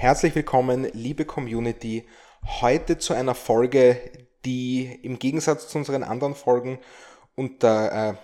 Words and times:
Herzlich 0.00 0.34
willkommen, 0.34 0.88
liebe 0.94 1.26
Community, 1.26 2.08
heute 2.62 2.96
zu 2.96 3.12
einer 3.12 3.34
Folge, 3.34 4.00
die 4.46 4.98
im 5.02 5.18
Gegensatz 5.18 5.68
zu 5.68 5.76
unseren 5.76 6.04
anderen 6.04 6.34
Folgen 6.34 6.78
unter 7.36 7.92
äh, 7.92 8.14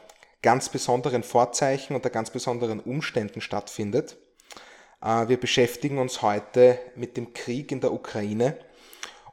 ganz 0.40 0.70
besonderen 0.70 1.22
Vorzeichen, 1.22 1.94
unter 1.94 2.08
ganz 2.08 2.30
besonderen 2.30 2.80
Umständen 2.80 3.42
stattfindet. 3.42 4.16
Äh, 5.02 5.28
wir 5.28 5.38
beschäftigen 5.38 5.98
uns 5.98 6.22
heute 6.22 6.78
mit 6.94 7.18
dem 7.18 7.34
Krieg 7.34 7.70
in 7.70 7.82
der 7.82 7.92
Ukraine 7.92 8.56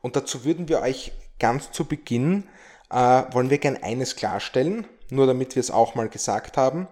und 0.02 0.18
dazu 0.18 0.44
würden 0.44 0.68
wir 0.68 0.82
euch 0.82 1.14
ganz 1.40 1.72
zu 1.72 1.86
Beginn, 1.86 2.50
äh, 2.92 3.24
wollen 3.32 3.52
wir 3.52 3.60
gern 3.60 3.82
eines 3.82 4.18
klarstellen, 4.18 4.86
nur 5.10 5.28
damit 5.28 5.56
wir 5.56 5.62
es 5.62 5.72
auch 5.72 5.96
mal 5.96 6.10
gesagt 6.10 6.58
haben. 6.58 6.90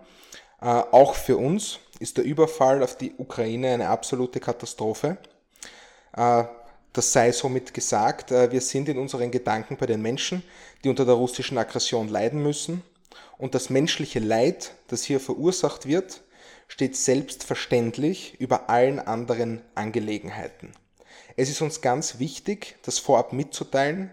Äh, 0.62 0.68
auch 0.68 1.14
für 1.14 1.36
uns 1.36 1.80
ist 2.00 2.16
der 2.16 2.24
Überfall 2.24 2.84
auf 2.84 2.98
die 2.98 3.16
Ukraine 3.18 3.74
eine 3.74 3.90
absolute 3.90 4.40
Katastrophe. 4.40 5.18
Äh, 6.16 6.44
das 6.94 7.14
sei 7.14 7.32
somit 7.32 7.74
gesagt, 7.74 8.32
äh, 8.32 8.52
wir 8.52 8.62
sind 8.62 8.90
in 8.90 8.98
unseren 8.98 9.32
Gedanken 9.32 9.78
bei 9.78 9.86
den 9.86 10.02
Menschen, 10.02 10.44
die 10.84 10.90
unter 10.90 11.06
der 11.06 11.16
russischen 11.16 11.58
Aggression 11.58 12.10
leiden 12.10 12.44
müssen. 12.44 12.84
Und 13.38 13.56
das 13.56 13.70
menschliche 13.70 14.20
Leid, 14.20 14.74
das 14.88 15.04
hier 15.04 15.20
verursacht 15.20 15.88
wird, 15.88 16.22
steht 16.68 16.96
selbstverständlich 16.96 18.40
über 18.40 18.70
allen 18.70 19.00
anderen 19.00 19.62
Angelegenheiten. 19.76 20.72
Es 21.36 21.50
ist 21.50 21.62
uns 21.62 21.82
ganz 21.82 22.20
wichtig, 22.20 22.76
das 22.84 23.00
vorab 23.00 23.34
mitzuteilen. 23.34 24.12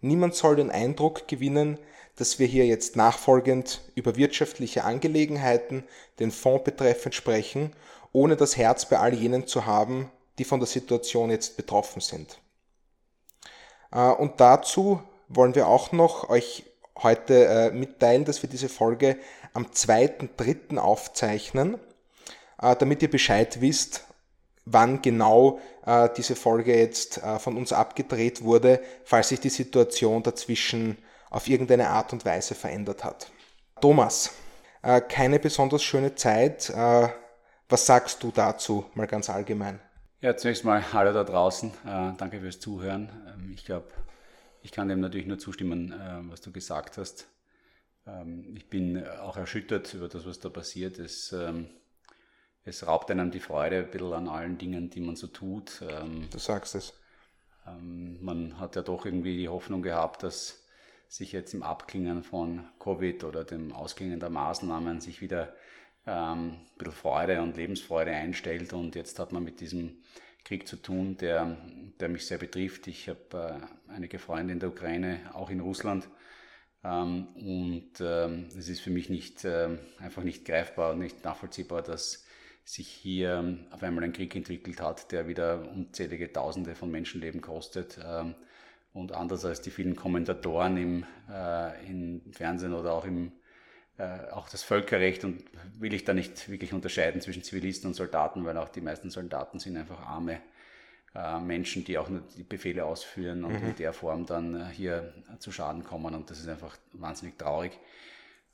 Niemand 0.00 0.34
soll 0.34 0.56
den 0.56 0.70
Eindruck 0.70 1.28
gewinnen, 1.28 1.78
dass 2.16 2.38
wir 2.38 2.46
hier 2.46 2.66
jetzt 2.66 2.96
nachfolgend 2.96 3.82
über 3.94 4.16
wirtschaftliche 4.16 4.84
Angelegenheiten, 4.84 5.84
den 6.18 6.30
Fonds 6.30 6.64
betreffend 6.64 7.14
sprechen, 7.14 7.72
ohne 8.12 8.36
das 8.36 8.56
Herz 8.56 8.88
bei 8.88 8.98
all 8.98 9.14
jenen 9.14 9.46
zu 9.46 9.66
haben, 9.66 10.10
die 10.42 10.48
von 10.48 10.58
der 10.58 10.66
Situation 10.66 11.30
jetzt 11.30 11.56
betroffen 11.56 12.00
sind. 12.00 12.36
Äh, 13.92 14.08
und 14.08 14.40
dazu 14.40 15.00
wollen 15.28 15.54
wir 15.54 15.68
auch 15.68 15.92
noch 15.92 16.28
euch 16.30 16.64
heute 17.00 17.46
äh, 17.46 17.70
mitteilen, 17.70 18.24
dass 18.24 18.42
wir 18.42 18.50
diese 18.50 18.68
Folge 18.68 19.18
am 19.54 19.66
2.3. 19.66 20.78
aufzeichnen, 20.78 21.78
äh, 22.60 22.74
damit 22.74 23.02
ihr 23.02 23.10
Bescheid 23.10 23.60
wisst, 23.60 24.04
wann 24.64 25.00
genau 25.02 25.58
diese 26.16 26.36
Folge 26.36 26.78
jetzt 26.78 27.20
von 27.38 27.56
uns 27.56 27.72
abgedreht 27.72 28.44
wurde, 28.44 28.80
falls 29.04 29.30
sich 29.30 29.40
die 29.40 29.48
Situation 29.48 30.22
dazwischen 30.22 30.98
auf 31.30 31.48
irgendeine 31.48 31.88
Art 31.88 32.12
und 32.12 32.24
Weise 32.24 32.54
verändert 32.54 33.02
hat. 33.02 33.26
Thomas, 33.80 34.30
keine 35.08 35.40
besonders 35.40 35.82
schöne 35.82 36.14
Zeit. 36.14 36.72
Was 37.68 37.86
sagst 37.86 38.22
du 38.22 38.30
dazu 38.30 38.84
mal 38.94 39.08
ganz 39.08 39.28
allgemein? 39.28 39.80
Ja, 40.22 40.36
zunächst 40.36 40.64
mal 40.64 40.92
hallo 40.92 41.12
da 41.12 41.24
draußen. 41.24 41.70
Äh, 41.84 42.12
danke 42.16 42.38
fürs 42.38 42.60
Zuhören. 42.60 43.08
Ähm, 43.26 43.50
ich 43.56 43.64
glaube, 43.64 43.88
ich 44.62 44.70
kann 44.70 44.86
dem 44.86 45.00
natürlich 45.00 45.26
nur 45.26 45.40
zustimmen, 45.40 45.90
äh, 45.90 46.30
was 46.30 46.40
du 46.40 46.52
gesagt 46.52 46.96
hast. 46.96 47.26
Ähm, 48.06 48.54
ich 48.56 48.68
bin 48.68 49.04
auch 49.04 49.36
erschüttert 49.36 49.92
über 49.94 50.06
das, 50.06 50.24
was 50.24 50.38
da 50.38 50.48
passiert. 50.48 51.00
Es, 51.00 51.32
ähm, 51.32 51.66
es 52.62 52.86
raubt 52.86 53.10
einem 53.10 53.32
die 53.32 53.40
Freude 53.40 53.78
ein 53.78 53.90
bisschen 53.90 54.12
an 54.12 54.28
allen 54.28 54.58
Dingen, 54.58 54.90
die 54.90 55.00
man 55.00 55.16
so 55.16 55.26
tut. 55.26 55.80
Du 55.80 56.38
sagst 56.38 56.76
es. 56.76 56.94
Man 57.66 58.60
hat 58.60 58.76
ja 58.76 58.82
doch 58.82 59.04
irgendwie 59.04 59.36
die 59.36 59.48
Hoffnung 59.48 59.82
gehabt, 59.82 60.22
dass 60.22 60.62
sich 61.08 61.32
jetzt 61.32 61.52
im 61.54 61.64
Abklingen 61.64 62.22
von 62.22 62.64
Covid 62.78 63.24
oder 63.24 63.42
dem 63.42 63.72
Ausklingen 63.72 64.20
der 64.20 64.30
Maßnahmen 64.30 65.00
sich 65.00 65.20
wieder 65.20 65.52
ähm, 66.06 66.52
ein 66.52 66.78
bisschen 66.78 66.92
Freude 66.92 67.42
und 67.42 67.56
Lebensfreude 67.56 68.10
einstellt. 68.12 68.72
Und 68.72 68.94
jetzt 68.94 69.18
hat 69.18 69.32
man 69.32 69.44
mit 69.44 69.60
diesem 69.60 70.02
Krieg 70.44 70.66
zu 70.66 70.76
tun, 70.76 71.16
der, 71.18 71.56
der 72.00 72.08
mich 72.08 72.26
sehr 72.26 72.38
betrifft. 72.38 72.86
Ich 72.86 73.08
habe 73.08 73.60
äh, 73.88 73.92
einige 73.92 74.18
Freunde 74.18 74.52
in 74.52 74.60
der 74.60 74.70
Ukraine, 74.70 75.20
auch 75.34 75.50
in 75.50 75.60
Russland. 75.60 76.08
Ähm, 76.84 77.28
und 77.36 77.92
ähm, 78.00 78.48
es 78.56 78.68
ist 78.68 78.80
für 78.80 78.90
mich 78.90 79.08
nicht, 79.08 79.44
äh, 79.44 79.68
einfach 79.98 80.24
nicht 80.24 80.44
greifbar 80.44 80.92
und 80.92 80.98
nicht 80.98 81.24
nachvollziehbar, 81.24 81.82
dass 81.82 82.26
sich 82.64 82.88
hier 82.88 83.34
ähm, 83.34 83.66
auf 83.70 83.82
einmal 83.82 84.04
ein 84.04 84.12
Krieg 84.12 84.34
entwickelt 84.34 84.80
hat, 84.80 85.12
der 85.12 85.28
wieder 85.28 85.68
unzählige 85.70 86.32
Tausende 86.32 86.74
von 86.74 86.90
Menschenleben 86.90 87.40
kostet. 87.40 87.98
Ähm, 88.04 88.34
und 88.92 89.12
anders 89.12 89.44
als 89.44 89.62
die 89.62 89.70
vielen 89.70 89.96
Kommentatoren 89.96 90.76
im, 90.76 91.06
äh, 91.30 91.86
im 91.86 92.32
Fernsehen 92.32 92.74
oder 92.74 92.92
auch 92.92 93.04
im 93.04 93.32
auch 94.32 94.48
das 94.48 94.62
Völkerrecht 94.62 95.22
und 95.22 95.44
will 95.78 95.92
ich 95.92 96.04
da 96.04 96.14
nicht 96.14 96.48
wirklich 96.48 96.72
unterscheiden 96.72 97.20
zwischen 97.20 97.42
Zivilisten 97.42 97.88
und 97.88 97.94
Soldaten, 97.94 98.44
weil 98.44 98.56
auch 98.56 98.68
die 98.68 98.80
meisten 98.80 99.10
Soldaten 99.10 99.58
sind 99.58 99.76
einfach 99.76 100.00
arme 100.00 100.40
äh, 101.14 101.40
Menschen, 101.40 101.84
die 101.84 101.98
auch 101.98 102.08
nur 102.08 102.22
die 102.36 102.42
Befehle 102.42 102.86
ausführen 102.86 103.44
und 103.44 103.60
mhm. 103.60 103.68
in 103.68 103.76
der 103.76 103.92
Form 103.92 104.24
dann 104.24 104.58
äh, 104.58 104.64
hier 104.72 105.12
zu 105.40 105.52
Schaden 105.52 105.84
kommen 105.84 106.14
und 106.14 106.30
das 106.30 106.40
ist 106.40 106.48
einfach 106.48 106.76
wahnsinnig 106.94 107.36
traurig. 107.36 107.78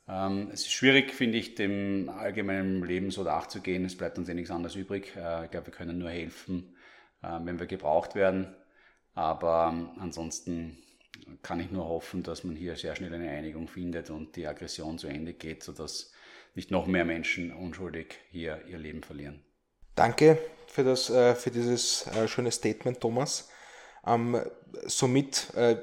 Ähm, 0.09 0.49
es 0.51 0.61
ist 0.61 0.71
schwierig, 0.73 1.13
finde 1.13 1.37
ich, 1.37 1.55
dem 1.55 2.09
allgemeinen 2.09 2.83
Leben 2.83 3.11
so 3.11 3.23
nachzugehen. 3.23 3.85
Es 3.85 3.95
bleibt 3.95 4.17
uns 4.17 4.27
eh 4.27 4.33
nichts 4.33 4.51
anderes 4.51 4.75
übrig. 4.75 5.15
Äh, 5.15 5.45
ich 5.45 5.51
glaube, 5.51 5.67
wir 5.67 5.73
können 5.73 5.99
nur 5.99 6.09
helfen, 6.09 6.75
äh, 7.21 7.39
wenn 7.43 7.59
wir 7.59 7.65
gebraucht 7.65 8.15
werden. 8.15 8.53
Aber 9.13 9.71
ähm, 9.71 9.91
ansonsten 9.97 10.77
kann 11.41 11.59
ich 11.59 11.71
nur 11.71 11.87
hoffen, 11.87 12.23
dass 12.23 12.43
man 12.43 12.55
hier 12.55 12.75
sehr 12.75 12.95
schnell 12.95 13.13
eine 13.13 13.29
Einigung 13.29 13.67
findet 13.67 14.09
und 14.09 14.35
die 14.35 14.47
Aggression 14.47 14.97
zu 14.97 15.07
Ende 15.07 15.33
geht, 15.33 15.63
sodass 15.63 16.11
nicht 16.55 16.71
noch 16.71 16.87
mehr 16.87 17.05
Menschen 17.05 17.53
unschuldig 17.53 18.15
hier 18.31 18.61
ihr 18.67 18.77
Leben 18.77 19.03
verlieren. 19.03 19.43
Danke 19.95 20.37
für, 20.67 20.83
das, 20.83 21.09
äh, 21.09 21.35
für 21.35 21.51
dieses 21.51 22.07
äh, 22.07 22.27
schöne 22.27 22.51
Statement, 22.51 22.99
Thomas. 23.01 23.49
Ähm, 24.05 24.41
somit 24.85 25.53
äh, 25.55 25.77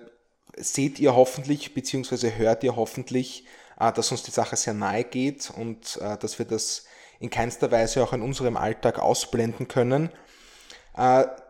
seht 0.56 0.98
ihr 0.98 1.14
hoffentlich, 1.14 1.74
beziehungsweise 1.74 2.36
hört 2.36 2.64
ihr 2.64 2.76
hoffentlich, 2.76 3.44
dass 3.78 4.10
uns 4.10 4.22
die 4.22 4.30
Sache 4.30 4.56
sehr 4.56 4.72
nahe 4.72 5.04
geht 5.04 5.53
und 5.54 6.00
dass 6.00 6.38
wir 6.38 6.47
das 6.47 6.86
in 7.20 7.28
keinster 7.28 7.70
Weise 7.70 8.03
auch 8.03 8.14
in 8.14 8.22
unserem 8.22 8.56
Alltag 8.56 8.98
ausblenden 8.98 9.68
können. 9.68 10.08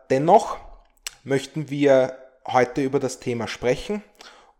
Dennoch 0.09 0.57
möchten 1.23 1.69
wir 1.69 2.17
heute 2.47 2.81
über 2.81 2.99
das 2.99 3.19
Thema 3.19 3.47
sprechen 3.47 4.03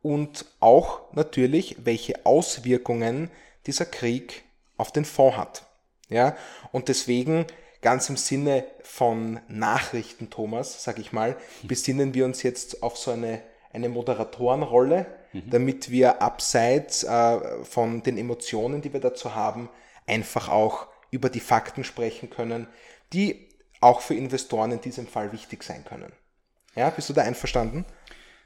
und 0.02 0.46
auch 0.60 1.12
natürlich, 1.14 1.78
welche 1.86 2.26
Auswirkungen 2.26 3.32
dieser 3.66 3.86
Krieg 3.86 4.44
auf 4.78 4.92
den 4.92 5.06
Fonds 5.06 5.38
hat. 5.38 5.64
Ja, 6.10 6.38
und 6.72 6.88
deswegen 6.88 7.46
ganz 7.82 8.10
im 8.10 8.18
Sinne 8.18 8.66
von 8.82 9.40
Nachrichten, 9.48 10.30
Thomas, 10.30 10.84
sag 10.84 11.00
ich 11.00 11.12
mal, 11.12 11.36
besinnen 11.64 12.14
wir 12.14 12.26
uns 12.26 12.44
jetzt 12.44 12.82
auf 12.82 12.98
so 12.98 13.12
eine, 13.12 13.42
eine 13.74 13.90
Moderatorenrolle, 13.90 15.06
mhm. 15.34 15.50
damit 15.50 15.92
wir 15.92 16.22
abseits 16.22 17.04
äh, 17.04 17.64
von 17.64 18.04
den 18.04 18.18
Emotionen, 18.18 18.82
die 18.82 18.94
wir 18.94 19.00
dazu 19.02 19.36
haben, 19.36 19.70
einfach 20.06 20.50
auch 20.50 20.88
über 21.12 21.30
die 21.30 21.40
Fakten 21.40 21.84
sprechen 21.84 22.30
können, 22.30 22.68
die 23.14 23.50
auch 23.80 24.02
für 24.02 24.16
Investoren 24.16 24.72
in 24.72 24.82
diesem 24.82 25.08
Fall 25.08 25.32
wichtig 25.32 25.64
sein 25.64 25.86
können. 25.86 26.12
Ja, 26.78 26.92
bist 26.92 27.10
du 27.10 27.14
da 27.14 27.24
einverstanden? 27.24 27.86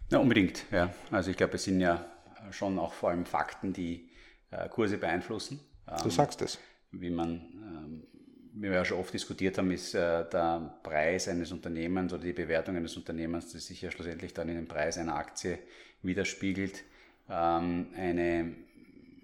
Ja, 0.10 0.20
unbedingt, 0.20 0.64
ja. 0.72 0.94
Also 1.12 1.32
ich 1.32 1.38
glaube, 1.38 1.56
es 1.56 1.66
sind 1.66 1.82
ja 1.82 2.06
schon 2.52 2.80
auch 2.80 2.94
vor 2.94 3.10
allem 3.10 3.26
Fakten, 3.26 3.74
die 3.74 4.10
äh, 4.52 4.70
Kurse 4.70 4.98
beeinflussen. 4.98 5.60
Du 5.86 6.06
ähm, 6.06 6.12
sagst 6.12 6.42
es. 6.42 6.58
Wie 6.92 7.10
man, 7.10 7.36
ähm, 7.36 8.08
wie 8.54 8.70
wir 8.70 8.76
ja 8.76 8.86
schon 8.86 9.00
oft 9.00 9.14
diskutiert 9.14 9.58
haben, 9.58 9.70
ist 9.72 9.94
äh, 9.96 10.30
der 10.30 10.80
Preis 10.82 11.28
eines 11.28 11.52
Unternehmens 11.52 12.14
oder 12.14 12.24
die 12.24 12.32
Bewertung 12.32 12.78
eines 12.78 12.96
Unternehmens, 12.96 13.52
das 13.52 13.68
sich 13.68 13.82
ja 13.82 13.92
schlussendlich 13.92 14.34
dann 14.34 14.48
in 14.48 14.56
den 14.56 14.68
Preis 14.68 14.98
einer 14.98 15.16
Aktie 15.16 15.60
widerspiegelt, 16.02 16.84
ähm, 17.30 17.88
eine, 17.98 18.56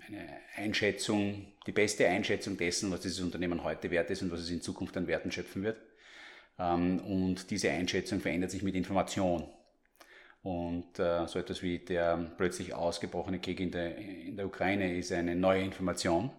eine 0.06 0.28
Einschätzung, 0.58 1.48
die 1.66 1.72
beste 1.72 2.08
Einschätzung 2.10 2.58
dessen, 2.58 2.92
was 2.92 3.02
dieses 3.02 3.22
Unternehmen 3.22 3.64
heute 3.64 3.90
wert 3.90 4.10
ist 4.10 4.22
und 4.22 4.32
was 4.32 4.42
es 4.42 4.50
in 4.50 4.62
Zukunft 4.62 4.98
an 4.98 5.08
Werten 5.08 5.32
schöpfen 5.32 5.64
wird. 5.64 5.78
Ähm, 6.60 7.00
und 7.00 7.50
diese 7.52 7.72
Einschätzung 7.72 8.20
verändert 8.20 8.52
sich 8.52 8.64
mit 8.64 8.76
Information. 8.76 9.48
Und 10.44 10.98
äh, 11.00 11.28
so 11.28 11.40
etwas 11.40 11.62
wie 11.62 11.80
der 11.80 12.32
plötzlich 12.38 12.74
ausgebrochene 12.74 13.40
Krieg 13.40 13.60
in 13.60 13.72
der, 13.72 13.98
in 13.98 14.38
der 14.38 14.46
Ukraine 14.46 14.98
ist 14.98 15.12
eine 15.12 15.36
neue 15.36 15.64
Information, 15.64 16.32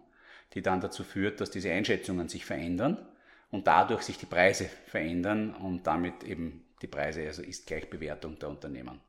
die 0.54 0.62
dann 0.62 0.80
dazu 0.80 1.04
führt, 1.04 1.40
dass 1.40 1.50
diese 1.50 1.70
Einschätzungen 1.70 2.28
sich 2.28 2.44
verändern 2.44 3.06
und 3.50 3.66
dadurch 3.66 4.02
sich 4.02 4.18
die 4.18 4.26
Preise 4.26 4.68
verändern 4.86 5.54
und 5.54 5.86
damit 5.86 6.24
eben 6.24 6.64
die 6.80 6.86
Preise, 6.86 7.22
also 7.26 7.42
ist 7.42 7.66
gleich 7.66 7.90
Bewertung 7.90 8.38
der 8.38 8.48
Unternehmen. 8.48 9.00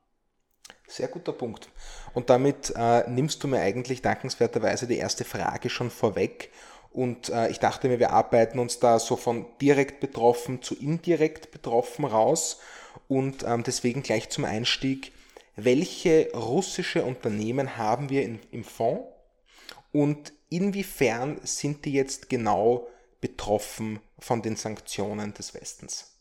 Sehr 0.88 1.08
guter 1.08 1.34
Punkt. 1.34 1.70
Und 2.14 2.30
damit 2.30 2.74
äh, 2.76 3.08
nimmst 3.10 3.44
du 3.44 3.48
mir 3.48 3.60
eigentlich 3.60 4.02
dankenswerterweise 4.02 4.88
die 4.88 4.98
erste 4.98 5.24
Frage 5.24 5.70
schon 5.70 5.92
vorweg. 5.92 6.52
Und 6.92 7.30
äh, 7.30 7.50
ich 7.50 7.60
dachte 7.60 7.88
mir, 7.88 8.00
wir 8.00 8.12
arbeiten 8.12 8.60
uns 8.60 8.80
da 8.80 9.00
so 9.00 9.16
von 9.16 9.46
direkt 9.62 10.00
betroffen 10.00 10.62
zu 10.62 10.76
indirekt 10.76 11.52
betroffen 11.52 12.06
raus. 12.06 12.60
Und 13.08 13.44
ähm, 13.44 13.64
deswegen 13.64 14.04
gleich 14.04 14.30
zum 14.30 14.46
Einstieg, 14.46 15.12
welche 15.56 16.32
russische 16.34 17.04
Unternehmen 17.04 17.78
haben 17.78 18.10
wir 18.10 18.24
in, 18.24 18.40
im 18.52 18.64
Fonds 18.64 19.04
und 19.92 20.34
inwiefern 20.50 21.40
sind 21.44 21.86
die 21.86 21.94
jetzt 21.94 22.30
genau 22.30 22.88
betroffen 23.22 24.00
von 24.18 24.42
den 24.42 24.56
Sanktionen 24.56 25.34
des 25.34 25.54
Westens? 25.54 26.16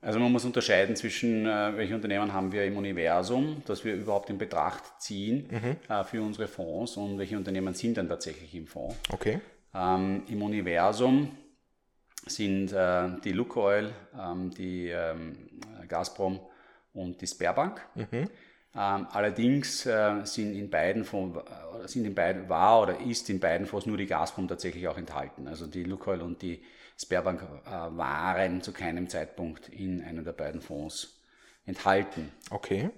Also 0.00 0.18
man 0.18 0.32
muss 0.32 0.44
unterscheiden 0.44 0.96
zwischen, 0.96 1.46
äh, 1.46 1.76
welche 1.76 1.94
Unternehmen 1.94 2.32
haben 2.32 2.50
wir 2.50 2.64
im 2.64 2.76
Universum, 2.76 3.62
das 3.66 3.84
wir 3.84 3.94
überhaupt 3.94 4.30
in 4.30 4.38
Betracht 4.38 4.82
ziehen 5.00 5.46
mhm. 5.48 5.76
äh, 5.88 6.02
für 6.02 6.20
unsere 6.22 6.48
Fonds 6.48 6.96
und 6.96 7.18
welche 7.18 7.36
Unternehmen 7.36 7.72
sind 7.74 7.96
dann 7.96 8.08
tatsächlich 8.08 8.52
im 8.54 8.66
Fonds. 8.66 8.96
Okay. 9.12 9.40
Ähm, 9.74 10.22
Im 10.28 10.42
Universum 10.42 11.36
sind 12.26 12.72
äh, 12.72 13.08
die 13.24 13.32
Lukoil, 13.32 13.92
ähm, 14.18 14.50
die 14.50 14.88
ähm, 14.88 15.48
Gazprom 15.88 16.40
und 16.92 17.20
die 17.20 17.26
Sperrbank. 17.26 17.80
Mhm. 17.94 18.28
Ähm, 18.74 19.06
allerdings 19.10 19.84
äh, 19.84 20.24
sind 20.24 20.54
in 20.54 20.70
beiden 20.70 21.04
Fonds, 21.04 21.38
äh, 21.38 21.88
sind 21.88 22.06
in 22.06 22.14
beiden, 22.14 22.48
war 22.48 22.82
oder 22.82 23.00
ist 23.00 23.28
in 23.28 23.38
beiden 23.38 23.66
Fonds 23.66 23.86
nur 23.86 23.98
die 23.98 24.06
Gazprom 24.06 24.48
tatsächlich 24.48 24.88
auch 24.88 24.96
enthalten. 24.96 25.46
Also 25.46 25.66
die 25.66 25.84
Lukoil 25.84 26.22
und 26.22 26.40
die 26.40 26.62
Sperrbank 26.96 27.42
äh, 27.66 27.70
waren 27.70 28.62
zu 28.62 28.72
keinem 28.72 29.08
Zeitpunkt 29.08 29.68
in 29.68 30.02
einem 30.02 30.24
der 30.24 30.32
beiden 30.32 30.62
Fonds 30.62 31.20
enthalten. 31.66 32.32
Okay. 32.50 32.90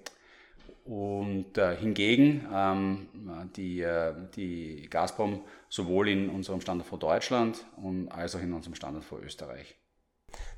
Und 0.85 1.57
äh, 1.57 1.75
hingegen 1.75 2.47
ähm, 2.53 3.49
die, 3.55 3.81
äh, 3.81 4.13
die 4.35 4.87
Gazprom 4.87 5.43
sowohl 5.67 6.09
in 6.09 6.29
unserem 6.29 6.61
Standardfonds 6.61 7.01
Deutschland 7.01 7.65
und 7.77 8.09
als 8.09 8.35
auch 8.35 8.41
in 8.41 8.53
unserem 8.53 8.75
Standardfonds 8.75 9.25
Österreich. 9.25 9.75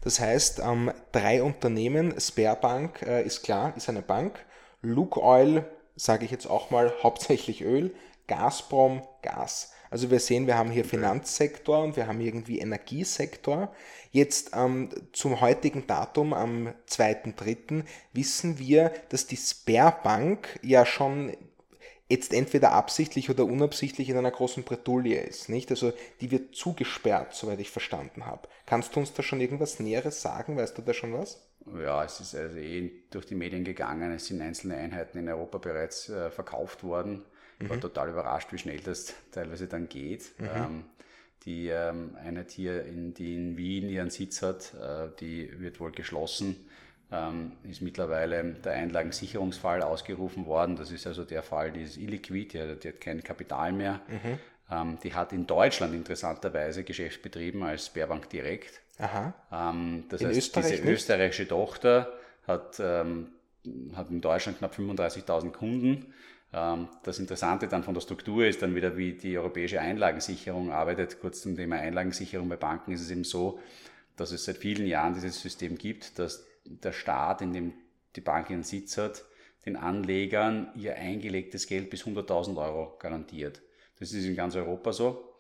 Das 0.02 0.20
heißt, 0.20 0.60
ähm, 0.60 0.92
drei 1.14 1.42
Unternehmen, 1.42 2.20
Sperrbank 2.20 3.04
äh, 3.04 3.24
ist 3.24 3.44
klar, 3.44 3.74
ist 3.78 3.88
eine 3.88 4.02
Bank, 4.02 4.46
Luke 4.82 5.22
Oil, 5.22 5.66
sage 5.96 6.26
ich 6.26 6.32
jetzt 6.32 6.50
auch 6.50 6.72
mal, 6.72 6.94
hauptsächlich 7.04 7.64
Öl, 7.64 7.96
Gazprom, 8.28 9.04
Gas. 9.22 9.74
Also 9.90 10.12
wir 10.12 10.20
sehen, 10.20 10.48
wir 10.48 10.58
haben 10.58 10.72
hier 10.72 10.86
Finanzsektor 10.86 11.84
und 11.84 11.96
wir 11.96 12.08
haben 12.08 12.22
irgendwie 12.22 12.60
Energiesektor. 12.60 13.74
Jetzt 14.12 14.52
ähm, 14.54 14.90
zum 15.14 15.42
heutigen 15.42 15.88
Datum, 15.88 16.34
am 16.34 16.74
2.3., 16.90 17.84
wissen 18.14 18.60
wir, 18.60 18.92
dass 19.10 19.28
die 19.28 19.38
Sperrbank 19.38 20.60
ja 20.62 20.86
schon 20.86 21.36
jetzt 22.10 22.34
entweder 22.34 22.72
absichtlich 22.72 23.30
oder 23.30 23.46
unabsichtlich 23.46 24.10
in 24.10 24.18
einer 24.18 24.32
großen 24.32 24.64
Bretouille 24.64 25.20
ist, 25.20 25.50
nicht? 25.50 25.70
Also 25.72 25.94
die 26.22 26.32
wird 26.32 26.56
zugesperrt, 26.56 27.34
soweit 27.34 27.60
ich 27.60 27.70
verstanden 27.70 28.26
habe. 28.26 28.48
Kannst 28.66 28.96
du 28.96 29.02
uns 29.02 29.14
da 29.14 29.24
schon 29.24 29.42
irgendwas 29.42 29.80
Näheres 29.80 30.22
sagen? 30.22 30.58
Weißt 30.58 30.78
du 30.78 30.82
da 30.82 30.94
schon 30.94 31.14
was? 31.14 31.46
Ja, 31.76 32.04
es 32.04 32.20
ist 32.22 32.34
also 32.34 32.58
eh 32.58 32.92
durch 33.12 33.26
die 33.26 33.36
Medien 33.36 33.66
gegangen. 33.66 34.12
Es 34.14 34.28
sind 34.28 34.42
einzelne 34.42 34.78
Einheiten 34.78 35.18
in 35.18 35.28
Europa 35.28 35.58
bereits 35.58 36.08
äh, 36.08 36.32
verkauft 36.32 36.84
worden. 36.84 37.26
Ich 37.60 37.70
war 37.70 37.78
mhm. 37.78 37.82
total 37.82 38.10
überrascht, 38.10 38.52
wie 38.52 38.58
schnell 38.58 38.80
das 38.80 39.14
teilweise 39.32 39.68
dann 39.68 39.90
geht. 39.90 40.34
Mhm. 40.40 40.48
Ähm, 40.56 40.84
die 41.46 41.70
ähm, 41.70 42.18
Einheit 42.22 42.52
hier, 42.52 42.84
in, 42.86 43.14
die 43.14 43.36
in 43.36 43.58
Wien 43.58 43.90
ihren 43.90 44.10
Sitz 44.10 44.42
hat, 44.42 44.74
äh, 44.74 45.10
die 45.20 45.60
wird 45.60 45.80
wohl 45.80 45.92
geschlossen. 45.92 46.68
Ähm, 47.10 47.54
ist 47.64 47.82
mittlerweile 47.82 48.44
der 48.44 48.74
Einlagensicherungsfall 48.74 49.82
ausgerufen 49.82 50.46
worden. 50.46 50.76
Das 50.76 50.92
ist 50.92 51.08
also 51.08 51.24
der 51.24 51.42
Fall, 51.42 51.72
die 51.72 51.84
ist 51.84 51.96
illiquid, 51.96 52.54
die, 52.54 52.76
die 52.76 52.88
hat 52.90 53.00
kein 53.00 53.24
Kapital 53.24 53.72
mehr. 53.72 54.02
Mhm. 54.08 54.40
Ähm, 54.70 54.98
die 55.02 55.14
hat 55.14 55.32
in 55.32 55.48
Deutschland 55.48 55.94
interessanterweise 55.94 56.84
Geschäft 56.84 57.22
betrieben 57.22 57.64
als 57.64 57.86
Sperrbank 57.86 58.30
direkt. 58.30 58.82
Aha. 59.00 59.34
Ähm, 59.52 60.04
das 60.10 60.20
in 60.22 60.28
heißt, 60.28 60.38
Österreich 60.38 60.72
diese 60.72 60.84
nicht? 60.84 60.94
österreichische 60.94 61.48
Tochter 61.48 62.12
hat, 62.46 62.78
ähm, 62.82 63.30
hat 63.96 64.10
in 64.10 64.20
Deutschland 64.20 64.58
knapp 64.58 64.74
35.000 64.74 65.52
Kunden 65.52 66.14
das 66.52 67.20
Interessante 67.20 67.68
dann 67.68 67.84
von 67.84 67.94
der 67.94 68.02
Struktur 68.02 68.46
ist 68.46 68.62
dann 68.62 68.74
wieder, 68.74 68.96
wie 68.96 69.14
die 69.14 69.38
europäische 69.38 69.82
Einlagensicherung 69.82 70.72
arbeitet. 70.72 71.20
Kurz 71.20 71.42
zum 71.42 71.56
Thema 71.56 71.76
Einlagensicherung 71.76 72.48
bei 72.48 72.56
Banken 72.56 72.94
ist 72.94 73.02
es 73.02 73.12
eben 73.12 73.26
so, 73.26 73.60
dass 74.16 74.32
es 74.32 74.46
seit 74.46 74.58
vielen 74.58 74.88
Jahren 74.88 75.14
dieses 75.14 75.42
System 75.42 75.78
gibt, 75.78 76.18
dass 76.20 76.46
der 76.66 76.94
Staat, 76.94 77.42
in 77.42 77.54
dem 77.54 77.74
die 78.16 78.22
Bank 78.22 78.50
ihren 78.50 78.64
Sitz 78.64 78.98
hat, 78.98 79.26
den 79.66 79.76
Anlegern 79.76 80.72
ihr 80.76 80.96
eingelegtes 80.96 81.68
Geld 81.68 81.90
bis 81.90 82.04
100.000 82.06 82.58
Euro 82.58 82.96
garantiert. 83.00 83.62
Das 84.00 84.14
ist 84.14 84.26
in 84.26 84.36
ganz 84.36 84.56
Europa 84.56 84.94
so. 84.94 85.34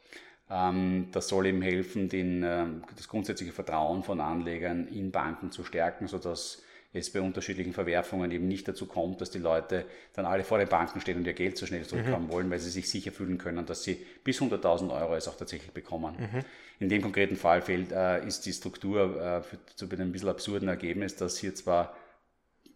Ähm, 0.49 1.07
das 1.11 1.27
soll 1.27 1.47
eben 1.47 1.61
helfen, 1.61 2.09
den, 2.09 2.43
ähm, 2.43 2.83
das 2.95 3.07
grundsätzliche 3.07 3.53
Vertrauen 3.53 4.03
von 4.03 4.19
Anlegern 4.19 4.87
in 4.87 5.11
Banken 5.11 5.51
zu 5.51 5.63
stärken, 5.63 6.07
sodass 6.07 6.63
es 6.93 7.11
bei 7.11 7.21
unterschiedlichen 7.21 7.73
Verwerfungen 7.73 8.31
eben 8.31 8.47
nicht 8.47 8.67
dazu 8.67 8.85
kommt, 8.85 9.21
dass 9.21 9.29
die 9.29 9.39
Leute 9.39 9.85
dann 10.13 10.25
alle 10.25 10.43
vor 10.43 10.57
den 10.57 10.69
Banken 10.69 11.01
stehen 11.01 11.17
und 11.17 11.27
ihr 11.27 11.33
Geld 11.33 11.57
so 11.57 11.65
schnell 11.65 11.85
zurückhaben 11.85 12.27
mhm. 12.27 12.31
wollen, 12.31 12.49
weil 12.49 12.59
sie 12.59 12.69
sich 12.69 12.89
sicher 12.89 13.11
fühlen 13.11 13.37
können, 13.37 13.65
dass 13.65 13.83
sie 13.83 14.05
bis 14.23 14.41
100.000 14.41 14.91
Euro 14.91 15.15
es 15.15 15.27
auch 15.27 15.35
tatsächlich 15.35 15.71
bekommen. 15.71 16.15
Mhm. 16.17 16.39
In 16.79 16.89
dem 16.89 17.01
konkreten 17.01 17.35
Fall 17.35 17.61
fällt, 17.61 17.91
äh, 17.91 18.25
ist 18.25 18.45
die 18.45 18.53
Struktur 18.53 19.21
äh, 19.21 19.41
für, 19.41 19.57
zu 19.75 19.89
einem 19.89 20.09
ein 20.09 20.11
bisschen 20.11 20.29
absurden 20.29 20.69
Ergebnis, 20.69 21.15
dass 21.15 21.37
hier 21.37 21.53
zwar 21.55 21.95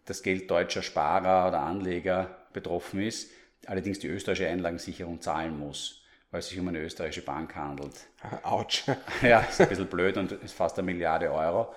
das 0.04 0.22
Geld 0.22 0.50
deutscher 0.50 0.82
Sparer 0.82 1.48
oder 1.48 1.60
Anleger 1.60 2.36
betroffen 2.52 3.00
ist, 3.00 3.30
allerdings 3.66 3.98
die 3.98 4.08
österreichische 4.08 4.48
Einlagensicherung 4.48 5.20
zahlen 5.20 5.58
muss 5.58 6.02
weil 6.32 6.40
es 6.40 6.48
sich 6.48 6.58
um 6.58 6.66
eine 6.66 6.80
österreichische 6.80 7.22
Bank 7.22 7.54
handelt. 7.54 7.94
Autsch. 8.42 8.84
Ja, 9.22 9.40
ist 9.40 9.60
ein 9.60 9.68
bisschen 9.68 9.86
blöd 9.86 10.16
und 10.16 10.32
ist 10.32 10.54
fast 10.54 10.78
eine 10.78 10.86
Milliarde 10.86 11.30
Euro. 11.30 11.72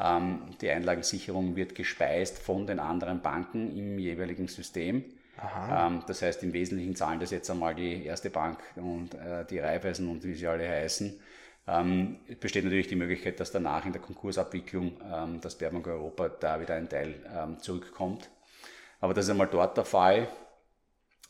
Ähm, 0.00 0.42
die 0.60 0.70
Einlagensicherung 0.70 1.56
wird 1.56 1.74
gespeist 1.74 2.38
von 2.38 2.66
den 2.66 2.78
anderen 2.78 3.20
Banken 3.20 3.76
im 3.76 3.98
jeweiligen 3.98 4.48
System. 4.48 5.04
Ähm, 5.70 6.02
das 6.06 6.22
heißt, 6.22 6.42
im 6.42 6.52
Wesentlichen 6.52 6.96
zahlen 6.96 7.20
das 7.20 7.30
jetzt 7.30 7.50
einmal 7.50 7.74
die 7.74 8.04
erste 8.04 8.30
Bank 8.30 8.58
und 8.76 9.14
äh, 9.14 9.44
die 9.46 9.58
Raiffeisen 9.58 10.08
und 10.08 10.24
wie 10.24 10.34
sie 10.34 10.46
alle 10.46 10.68
heißen. 10.68 11.20
Ähm, 11.66 12.18
es 12.28 12.36
besteht 12.36 12.64
natürlich 12.64 12.88
die 12.88 12.96
Möglichkeit, 12.96 13.38
dass 13.40 13.52
danach 13.52 13.84
in 13.86 13.92
der 13.92 14.00
Konkursabwicklung 14.00 14.96
ähm, 15.12 15.40
das 15.40 15.52
Sperrbank 15.52 15.86
Europa 15.86 16.28
da 16.28 16.60
wieder 16.60 16.74
ein 16.74 16.88
Teil 16.88 17.14
ähm, 17.34 17.58
zurückkommt. 17.58 18.30
Aber 19.00 19.14
das 19.14 19.26
ist 19.26 19.30
einmal 19.30 19.48
dort 19.48 19.76
der 19.76 19.84
Fall. 19.84 20.28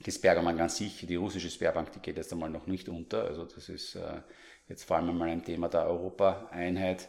Die 0.05 0.11
Sperrbank 0.11 0.58
an 0.61 0.69
sich, 0.69 1.06
die 1.06 1.16
russische 1.16 1.50
Sperrbank, 1.50 1.93
die 1.93 2.00
geht 2.00 2.16
jetzt 2.16 2.32
einmal 2.32 2.50
noch 2.50 2.66
nicht 2.66 2.88
unter. 2.88 3.25
Also 3.25 3.44
das 3.44 3.69
ist 3.69 3.96
äh, 3.96 4.23
jetzt 4.69 4.84
vor 4.84 4.96
allem 4.96 5.11
einmal 5.11 5.28
ein 5.28 5.44
Thema 5.44 5.69
der 5.69 5.87
Europa-Einheit. 5.87 7.08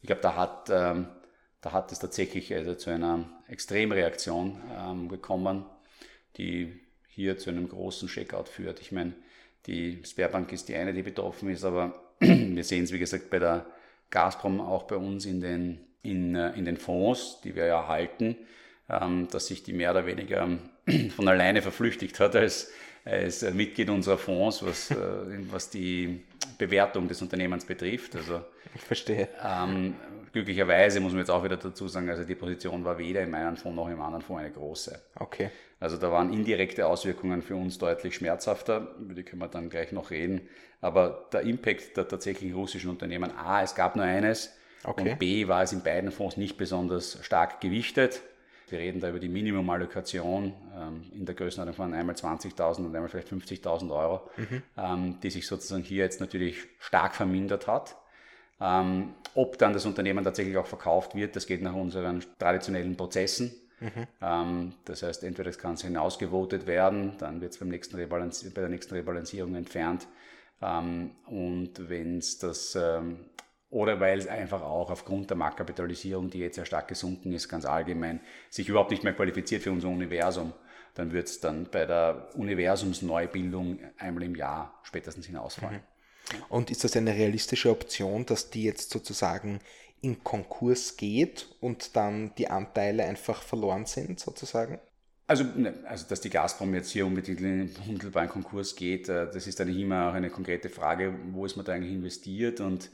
Ich 0.00 0.06
glaube, 0.06 0.22
da 0.22 0.36
hat, 0.36 0.70
ähm, 0.70 1.08
da 1.60 1.72
hat 1.72 1.92
es 1.92 1.98
tatsächlich 1.98 2.54
also 2.54 2.74
zu 2.74 2.90
einer 2.90 3.28
Extremreaktion 3.48 4.60
ähm, 4.76 5.08
gekommen, 5.08 5.66
die 6.36 6.80
hier 7.08 7.36
zu 7.38 7.50
einem 7.50 7.68
großen 7.68 8.08
Checkout 8.08 8.48
führt. 8.48 8.80
Ich 8.80 8.92
meine, 8.92 9.12
die 9.66 10.02
Sperrbank 10.04 10.52
ist 10.52 10.68
die 10.68 10.76
eine, 10.76 10.94
die 10.94 11.02
betroffen 11.02 11.50
ist, 11.50 11.64
aber 11.64 11.94
wir 12.18 12.64
sehen 12.64 12.84
es, 12.84 12.92
wie 12.92 12.98
gesagt, 12.98 13.30
bei 13.30 13.38
der 13.38 13.66
Gazprom 14.10 14.60
auch 14.60 14.84
bei 14.84 14.96
uns 14.96 15.26
in 15.26 15.40
den, 15.40 15.80
in, 16.02 16.34
äh, 16.34 16.52
in 16.52 16.64
den 16.64 16.76
Fonds, 16.76 17.40
die 17.44 17.54
wir 17.54 17.66
ja 17.66 17.88
halten, 17.88 18.36
ähm, 18.88 19.28
dass 19.30 19.48
sich 19.48 19.62
die 19.62 19.72
mehr 19.72 19.90
oder 19.90 20.06
weniger 20.06 20.48
von 21.16 21.28
alleine 21.28 21.62
verflüchtigt 21.62 22.20
hat 22.20 22.36
als, 22.36 22.72
als 23.04 23.42
Mitglied 23.52 23.90
unserer 23.90 24.18
Fonds, 24.18 24.64
was, 24.64 24.90
äh, 24.90 24.96
was 25.50 25.70
die 25.70 26.22
Bewertung 26.58 27.08
des 27.08 27.20
Unternehmens 27.22 27.64
betrifft. 27.64 28.16
Also, 28.16 28.42
ich 28.74 28.82
verstehe. 28.82 29.28
Ähm, 29.44 29.94
glücklicherweise 30.32 31.00
muss 31.00 31.12
man 31.12 31.20
jetzt 31.20 31.30
auch 31.30 31.42
wieder 31.44 31.56
dazu 31.56 31.88
sagen, 31.88 32.08
also 32.08 32.24
die 32.24 32.34
Position 32.34 32.84
war 32.84 32.98
weder 32.98 33.22
im 33.22 33.34
einen 33.34 33.56
Fonds 33.56 33.76
noch 33.76 33.88
im 33.88 34.00
anderen 34.00 34.22
Fonds 34.22 34.42
eine 34.42 34.52
große. 34.52 35.00
Okay. 35.16 35.50
Also 35.80 35.96
da 35.96 36.12
waren 36.12 36.32
indirekte 36.32 36.86
Auswirkungen 36.86 37.42
für 37.42 37.56
uns 37.56 37.78
deutlich 37.78 38.14
schmerzhafter, 38.14 38.94
über 39.00 39.14
die 39.14 39.22
können 39.22 39.40
wir 39.40 39.48
dann 39.48 39.70
gleich 39.70 39.92
noch 39.92 40.10
reden. 40.10 40.42
Aber 40.80 41.28
der 41.32 41.42
Impact 41.42 41.96
der 41.96 42.06
tatsächlichen 42.06 42.54
russischen 42.54 42.90
Unternehmen, 42.90 43.30
A, 43.36 43.62
es 43.62 43.74
gab 43.74 43.96
nur 43.96 44.04
eines 44.04 44.54
okay. 44.84 45.12
und 45.12 45.18
B, 45.18 45.48
war 45.48 45.62
es 45.62 45.72
in 45.72 45.82
beiden 45.82 46.10
Fonds 46.10 46.36
nicht 46.36 46.56
besonders 46.56 47.18
stark 47.24 47.60
gewichtet. 47.60 48.22
Wir 48.70 48.78
reden 48.78 49.00
da 49.00 49.08
über 49.08 49.18
die 49.18 49.28
Minimumallokation 49.28 50.52
ähm, 50.76 51.02
in 51.14 51.26
der 51.26 51.34
Größenordnung 51.34 51.74
von 51.74 51.94
einmal 51.94 52.14
20.000 52.14 52.78
und 52.78 52.94
einmal 52.94 53.08
vielleicht 53.08 53.28
50.000 53.28 53.90
Euro, 53.90 54.28
mhm. 54.36 54.62
ähm, 54.76 55.20
die 55.22 55.30
sich 55.30 55.46
sozusagen 55.46 55.82
hier 55.82 56.04
jetzt 56.04 56.20
natürlich 56.20 56.66
stark 56.78 57.14
vermindert 57.14 57.66
hat. 57.66 57.96
Ähm, 58.60 59.14
ob 59.34 59.58
dann 59.58 59.72
das 59.72 59.86
Unternehmen 59.86 60.24
tatsächlich 60.24 60.56
auch 60.56 60.66
verkauft 60.66 61.14
wird, 61.14 61.36
das 61.36 61.46
geht 61.46 61.62
nach 61.62 61.74
unseren 61.74 62.24
traditionellen 62.38 62.96
Prozessen. 62.96 63.52
Mhm. 63.80 64.06
Ähm, 64.20 64.72
das 64.84 65.02
heißt, 65.02 65.24
entweder 65.24 65.50
das 65.50 65.58
Ganze 65.58 65.86
hinausgevotet 65.86 66.66
werden, 66.66 67.14
dann 67.18 67.40
wird 67.40 67.52
es 67.52 67.58
bei 67.58 67.66
der 67.66 68.68
nächsten 68.68 68.94
Rebalancierung 68.94 69.54
entfernt. 69.54 70.06
Ähm, 70.60 71.12
und 71.26 71.88
wenn 71.88 72.18
es 72.18 72.38
das 72.38 72.74
ähm, 72.76 73.20
oder 73.70 74.00
weil 74.00 74.18
es 74.18 74.26
einfach 74.26 74.62
auch 74.62 74.90
aufgrund 74.90 75.30
der 75.30 75.36
Marktkapitalisierung, 75.36 76.28
die 76.28 76.40
jetzt 76.40 76.56
sehr 76.56 76.66
stark 76.66 76.88
gesunken 76.88 77.32
ist, 77.32 77.48
ganz 77.48 77.64
allgemein, 77.64 78.20
sich 78.50 78.68
überhaupt 78.68 78.90
nicht 78.90 79.04
mehr 79.04 79.12
qualifiziert 79.12 79.62
für 79.62 79.70
unser 79.70 79.88
Universum, 79.88 80.52
dann 80.94 81.12
wird 81.12 81.28
es 81.28 81.40
dann 81.40 81.68
bei 81.70 81.86
der 81.86 82.30
Universumsneubildung 82.34 83.78
einmal 83.96 84.24
im 84.24 84.34
Jahr 84.34 84.80
spätestens 84.82 85.26
hinausfallen. 85.26 85.80
Mhm. 86.32 86.42
Und 86.48 86.70
ist 86.70 86.84
das 86.84 86.96
eine 86.96 87.14
realistische 87.14 87.70
Option, 87.70 88.26
dass 88.26 88.50
die 88.50 88.64
jetzt 88.64 88.90
sozusagen 88.90 89.60
in 90.02 90.24
Konkurs 90.24 90.96
geht 90.96 91.48
und 91.60 91.94
dann 91.96 92.34
die 92.36 92.48
Anteile 92.48 93.04
einfach 93.04 93.42
verloren 93.42 93.86
sind, 93.86 94.18
sozusagen? 94.18 94.78
Also, 95.26 95.44
ne, 95.44 95.74
also, 95.84 96.06
dass 96.08 96.20
die 96.20 96.30
Gazprom 96.30 96.74
jetzt 96.74 96.90
hier 96.90 97.06
unbedingt 97.06 97.40
in 97.40 97.66
den 97.66 97.76
unmittelbaren 97.86 98.28
Konkurs 98.28 98.74
geht, 98.74 99.08
äh, 99.08 99.30
das 99.30 99.46
ist 99.46 99.60
dann 99.60 99.68
immer 99.68 100.08
auch 100.08 100.14
eine 100.14 100.28
konkrete 100.28 100.68
Frage, 100.68 101.14
wo 101.30 101.46
ist 101.46 101.56
man 101.56 101.64
da 101.64 101.72
eigentlich 101.72 101.92
investiert 101.92 102.60
und 102.60 102.90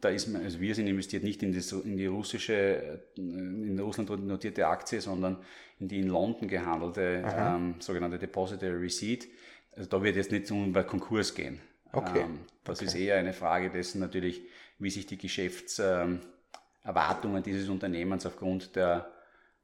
da 0.00 0.08
ist 0.08 0.28
man, 0.28 0.42
also 0.42 0.60
wir 0.60 0.74
sind 0.74 0.86
investiert 0.86 1.24
nicht 1.24 1.42
in 1.42 1.52
die, 1.52 1.62
in 1.84 1.96
die 1.96 2.06
russische, 2.06 3.02
in 3.16 3.78
Russland 3.78 4.10
notierte 4.26 4.66
Aktie, 4.66 5.00
sondern 5.00 5.38
in 5.78 5.88
die 5.88 6.00
in 6.00 6.08
London 6.08 6.48
gehandelte 6.48 7.24
ähm, 7.26 7.76
sogenannte 7.80 8.18
Depository 8.18 8.76
Receipt. 8.76 9.28
Also 9.72 9.88
da 9.88 10.02
wird 10.02 10.16
jetzt 10.16 10.30
nicht 10.30 10.50
um 10.50 10.72
bei 10.72 10.82
Konkurs 10.82 11.34
gehen. 11.34 11.60
Okay. 11.92 12.22
Ähm, 12.22 12.40
das 12.64 12.78
okay. 12.78 12.86
ist 12.86 12.94
eher 12.94 13.16
eine 13.16 13.32
Frage 13.32 13.70
dessen 13.70 14.00
natürlich, 14.00 14.42
wie 14.78 14.90
sich 14.90 15.06
die 15.06 15.18
Geschäftserwartungen 15.18 17.42
dieses 17.42 17.68
Unternehmens 17.68 18.26
aufgrund 18.26 18.76
der, 18.76 19.10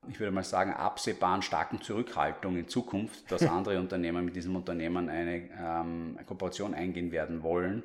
ich 0.08 0.18
würde 0.18 0.32
mal 0.32 0.44
sagen, 0.44 0.72
absehbaren 0.72 1.42
starken 1.42 1.80
Zurückhaltung 1.80 2.56
in 2.56 2.68
Zukunft, 2.68 3.30
dass 3.30 3.42
andere 3.48 3.78
Unternehmen 3.78 4.24
mit 4.24 4.36
diesem 4.36 4.56
Unternehmen 4.56 5.08
eine, 5.08 5.48
ähm, 5.58 6.18
Kooperation 6.26 6.74
eingehen 6.74 7.12
werden 7.12 7.42
wollen, 7.42 7.82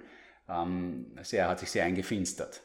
ähm, 0.50 1.08
sehr, 1.22 1.48
hat 1.48 1.60
sich 1.60 1.72
sehr 1.72 1.86
eingefinstert. 1.86 2.62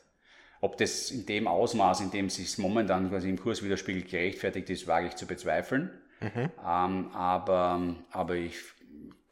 Ob 0.60 0.76
das 0.76 1.10
in 1.10 1.24
dem 1.24 1.46
Ausmaß, 1.46 2.00
in 2.00 2.10
dem 2.10 2.26
es 2.26 2.36
sich 2.36 2.58
momentan 2.58 3.08
quasi 3.08 3.30
im 3.30 3.38
Kurs 3.38 3.62
widerspiegelt, 3.62 4.10
gerechtfertigt 4.10 4.68
ist, 4.68 4.86
wage 4.86 5.06
ich 5.06 5.16
zu 5.16 5.26
bezweifeln. 5.26 5.90
Mhm. 6.20 6.50
Ähm, 6.66 7.10
aber, 7.14 7.96
aber 8.10 8.34
ich, 8.34 8.56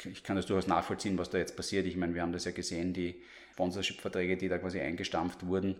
ich 0.05 0.23
kann 0.25 0.37
das 0.37 0.47
durchaus 0.47 0.67
nachvollziehen, 0.67 1.19
was 1.19 1.29
da 1.29 1.39
jetzt 1.39 1.55
passiert. 1.55 1.87
Ich 1.87 1.97
meine, 1.97 2.15
wir 2.15 2.23
haben 2.23 2.33
das 2.33 2.47
ja 2.47 2.53
gesehen, 2.53 2.95
die 2.95 3.23
Sponsorship-Verträge, 3.53 4.37
die 4.37 4.49
da 4.49 4.59
quasi 4.59 4.81
eingestampft 4.81 5.47
wurden. 5.47 5.77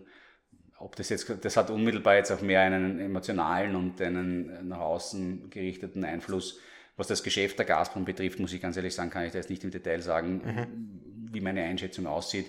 Ob 0.77 0.95
das 0.95 1.09
jetzt, 1.09 1.33
das 1.41 1.57
hat 1.57 1.71
unmittelbar 1.71 2.15
jetzt 2.15 2.31
auch 2.31 2.41
mehr 2.41 2.61
einen 2.61 2.99
emotionalen 2.99 3.75
und 3.75 3.99
einen 4.01 4.67
nach 4.67 4.79
außen 4.79 5.49
gerichteten 5.49 6.03
Einfluss. 6.03 6.59
Was 6.95 7.07
das 7.07 7.23
Geschäft 7.23 7.57
der 7.57 7.65
Gazprom 7.65 8.05
betrifft, 8.05 8.39
muss 8.39 8.53
ich 8.53 8.61
ganz 8.61 8.75
ehrlich 8.75 8.93
sagen, 8.93 9.09
kann 9.09 9.25
ich 9.25 9.31
da 9.31 9.37
jetzt 9.37 9.49
nicht 9.49 9.63
im 9.63 9.71
Detail 9.71 10.01
sagen, 10.01 10.41
mhm. 10.43 11.08
Wie 11.31 11.41
meine 11.41 11.63
Einschätzung 11.63 12.07
aussieht. 12.07 12.47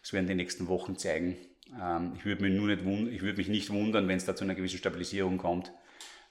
Das 0.00 0.12
werden 0.12 0.26
die 0.26 0.34
nächsten 0.34 0.68
Wochen 0.68 0.96
zeigen. 0.96 1.36
Ähm, 1.80 2.14
ich 2.16 2.24
würde 2.24 2.42
mich, 2.42 2.52
nur 2.52 2.68
nicht 2.68 3.14
ich 3.14 3.22
würde 3.22 3.38
mich 3.38 3.48
nicht 3.48 3.70
wundern, 3.70 4.08
wenn 4.08 4.16
es 4.16 4.24
da 4.24 4.34
zu 4.34 4.44
einer 4.44 4.54
gewissen 4.54 4.78
Stabilisierung 4.78 5.38
kommt 5.38 5.72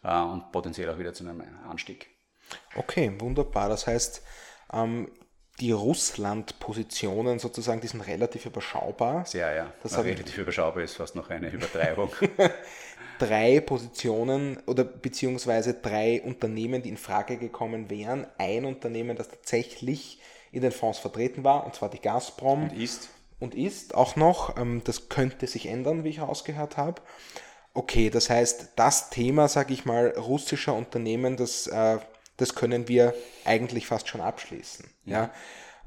äh, 0.03 0.19
und 0.19 0.51
potenziell 0.51 0.89
auch 0.89 0.99
wieder 0.99 1.13
zu 1.13 1.23
einem 1.23 1.41
Anstieg. 1.69 2.09
Okay, 2.75 3.13
wunderbar. 3.19 3.69
Das 3.69 3.87
heißt, 3.87 4.23
ähm, 4.73 5.09
die 5.59 5.71
Russland-Positionen 5.71 7.39
sozusagen, 7.39 7.81
die 7.81 7.87
sind 7.87 8.01
relativ 8.01 8.45
überschaubar. 8.45 9.25
Sehr, 9.25 9.53
ja. 9.53 9.73
Das 9.83 9.97
relativ 9.97 10.37
überschaubar 10.37 10.83
ist 10.83 10.95
fast 10.95 11.15
noch 11.15 11.29
eine 11.29 11.49
Übertreibung. 11.51 12.09
drei 13.19 13.61
Positionen 13.61 14.57
oder 14.65 14.83
beziehungsweise 14.83 15.75
drei 15.75 16.21
Unternehmen, 16.23 16.81
die 16.81 16.89
in 16.89 16.97
Frage 16.97 17.37
gekommen 17.37 17.89
wären. 17.91 18.25
Ein 18.37 18.65
Unternehmen, 18.65 19.15
das 19.15 19.29
tatsächlich 19.29 20.19
in 20.51 20.61
den 20.61 20.71
Fonds 20.71 20.99
vertreten 20.99 21.43
war, 21.43 21.65
und 21.65 21.75
zwar 21.75 21.89
die 21.89 22.01
Gazprom. 22.01 22.63
Und 22.63 22.73
ist 22.73 23.09
und 23.41 23.55
ist 23.55 23.95
auch 23.95 24.15
noch. 24.15 24.55
Ähm, 24.57 24.81
das 24.85 25.09
könnte 25.09 25.47
sich 25.47 25.65
ändern, 25.65 26.05
wie 26.05 26.09
ich 26.09 26.21
ausgehört 26.21 26.77
habe. 26.77 27.01
Okay, 27.73 28.09
das 28.09 28.29
heißt, 28.29 28.73
das 28.75 29.09
Thema, 29.09 29.47
sage 29.47 29.73
ich 29.73 29.83
mal, 29.83 30.09
russischer 30.17 30.73
Unternehmen, 30.73 31.37
das, 31.37 31.67
äh, 31.67 31.97
das 32.37 32.55
können 32.55 32.87
wir 32.87 33.13
eigentlich 33.43 33.87
fast 33.87 34.07
schon 34.07 34.21
abschließen. 34.21 34.85
Ja. 35.05 35.13
ja? 35.13 35.33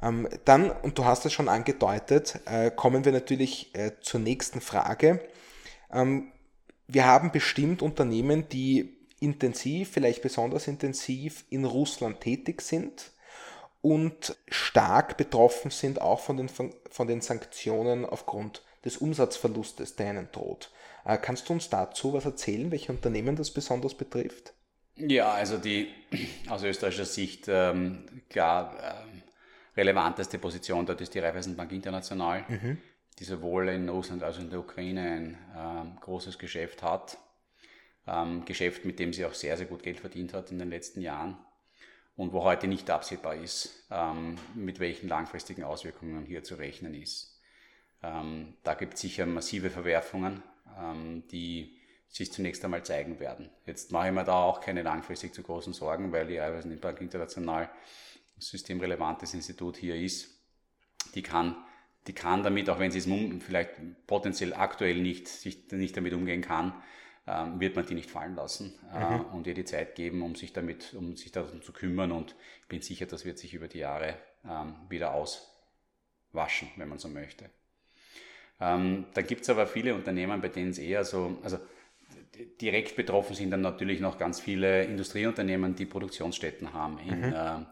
Ähm, 0.02 0.28
dann, 0.44 0.71
und 0.71 0.99
du 0.99 1.04
hast 1.04 1.25
es 1.25 1.33
schon 1.33 1.49
angedeutet, 1.49 2.40
äh, 2.47 2.71
kommen 2.71 3.04
wir 3.04 3.12
natürlich 3.12 3.75
äh, 3.75 3.92
zur 4.00 4.21
nächsten 4.21 4.61
Frage. 4.61 5.21
Ähm, 5.92 6.33
wir 6.88 7.06
haben 7.06 7.30
bestimmt 7.30 7.83
Unternehmen, 7.83 8.49
die 8.49 8.99
intensiv, 9.21 9.92
vielleicht 9.92 10.23
besonders 10.23 10.66
intensiv 10.66 11.44
in 11.50 11.64
Russland 11.64 12.21
tätig 12.21 12.61
sind 12.62 13.12
und 13.85 14.35
stark 14.49 15.19
betroffen 15.19 15.71
sind 15.71 16.00
auch 16.00 16.19
von 16.19 16.38
den, 16.38 16.49
von 16.49 17.07
den 17.07 17.21
Sanktionen 17.21 18.07
aufgrund 18.07 18.62
des 18.83 18.97
Umsatzverlustes, 18.97 19.95
der 19.95 20.12
ihnen 20.12 20.29
droht. 20.33 20.71
Äh, 21.05 21.19
kannst 21.19 21.50
du 21.50 21.53
uns 21.53 21.69
dazu 21.69 22.14
was 22.14 22.25
erzählen, 22.25 22.71
welche 22.71 22.93
Unternehmen 22.93 23.37
das 23.37 23.50
besonders 23.50 23.95
betrifft? 23.95 24.55
Ja, 24.97 25.33
also 25.33 25.59
die 25.59 25.88
aus 26.49 26.62
österreichischer 26.62 27.05
Sicht 27.05 27.45
ähm, 27.47 28.07
klar 28.31 29.05
ähm, 29.05 29.23
relevanteste 29.76 30.38
Position 30.38 30.87
dort 30.87 31.03
ist 31.03 31.12
die 31.12 31.19
Raiffeisenbank 31.19 31.71
International, 31.71 32.47
mhm. 32.49 32.79
die 33.19 33.25
sowohl 33.25 33.69
in 33.69 33.91
Russland 33.91 34.23
als 34.23 34.38
auch 34.38 34.41
in 34.41 34.49
der 34.50 34.61
Ukraine 34.61 35.03
ein 35.03 35.38
ähm, 35.55 35.97
großes 36.00 36.38
Geschäft 36.38 36.83
hat. 36.83 37.19
Ähm, 38.07 38.47
Geschäft, 38.47 38.87
mit 38.87 38.99
dem 38.99 39.12
sie 39.12 39.26
auch 39.26 39.35
sehr, 39.35 39.59
sehr 39.59 39.67
gut 39.67 39.83
Geld 39.83 40.00
verdient 40.00 40.33
hat 40.33 40.50
in 40.50 40.59
den 40.59 40.71
letzten 40.71 41.03
Jahren 41.03 41.37
und 42.16 42.33
wo 42.33 42.44
heute 42.44 42.66
nicht 42.68 42.90
absehbar 42.90 43.35
ist, 43.35 43.87
ähm, 43.90 44.37
mit 44.54 44.80
welchen 44.80 45.09
langfristigen 45.09 45.64
Auswirkungen 45.64 46.25
hier 46.26 46.44
zu 46.44 46.54
rechnen 46.54 46.94
ist. 46.94 47.40
Ähm, 48.02 48.54
da 48.62 48.75
gibt 48.75 48.94
es 48.94 49.00
sicher 49.00 49.26
massive 49.26 49.71
Verwerfungen, 49.71 50.42
ähm, 50.78 51.25
die 51.28 51.78
sich 52.09 52.33
zunächst 52.33 52.64
einmal 52.64 52.85
zeigen 52.85 53.18
werden. 53.18 53.50
Jetzt 53.66 53.90
mache 53.90 54.09
ich 54.09 54.12
mir 54.12 54.25
da 54.25 54.44
auch 54.44 54.61
keine 54.61 54.83
langfristig 54.83 55.35
zu 55.35 55.42
großen 55.42 55.73
Sorgen, 55.73 56.12
weil 56.12 56.26
die 56.28 56.76
Bank 56.76 57.00
International 57.00 57.64
ein 57.64 58.40
systemrelevantes 58.40 59.35
Institut 59.35 59.76
hier 59.76 59.97
ist. 59.97 60.30
Die 61.14 61.23
kann, 61.23 61.56
die 62.06 62.12
kann 62.12 62.44
damit, 62.44 62.71
auch 62.71 62.78
wenn 62.78 62.92
sie 62.92 62.99
es 62.99 63.42
vielleicht 63.42 63.71
potenziell 64.06 64.54
aktuell 64.54 65.00
nicht, 65.00 65.26
sich 65.26 65.71
nicht 65.73 65.97
damit 65.97 66.12
umgehen 66.12 66.42
kann, 66.42 66.80
ähm, 67.26 67.59
wird 67.61 67.76
man 67.76 67.87
die 67.87 67.95
nicht 67.95 68.11
fallen 68.11 68.35
lassen 68.35 68.75
äh, 68.93 69.16
mhm. 69.16 69.25
und 69.33 69.47
ihr 69.47 69.54
die 69.54 69.64
Zeit 69.64 69.95
geben, 69.95 70.23
um 70.23 70.35
sich 70.35 70.52
damit, 70.52 70.95
um 70.95 71.16
sich 71.16 71.33
darum 71.33 71.62
zu 71.62 71.73
kümmern. 71.73 72.12
Und 72.12 72.35
ich 72.62 72.69
bin 72.69 72.83
sicher, 72.83 73.07
das 73.07 73.25
wird 73.25 73.38
sich 73.38 73.54
über 73.54 73.69
die 73.69 73.78
Jahre 73.78 74.16
ähm, 74.49 74.75
wieder 74.88 75.14
auswaschen, 75.14 76.69
wenn 76.76 76.88
man 76.88 76.99
so 76.99 77.09
möchte. 77.09 77.50
Ähm, 78.61 79.07
dann 79.14 79.26
gibt 79.26 79.43
es 79.43 79.50
aber 79.50 79.66
viele 79.66 79.95
Unternehmen, 79.95 80.40
bei 80.40 80.49
denen 80.49 80.71
es 80.71 80.78
eher 80.78 81.04
so, 81.04 81.38
also 81.43 81.59
direkt 82.61 82.97
betroffen 82.97 83.35
sind 83.35 83.50
dann 83.50 83.61
natürlich 83.61 84.00
noch 84.00 84.19
ganz 84.19 84.40
viele 84.40 84.85
Industrieunternehmen, 84.85 85.75
die 85.75 85.87
Produktionsstätten 85.87 86.73
haben 86.73 86.99
in, 86.99 87.21
mhm. 87.21 87.33
äh, 87.33 87.64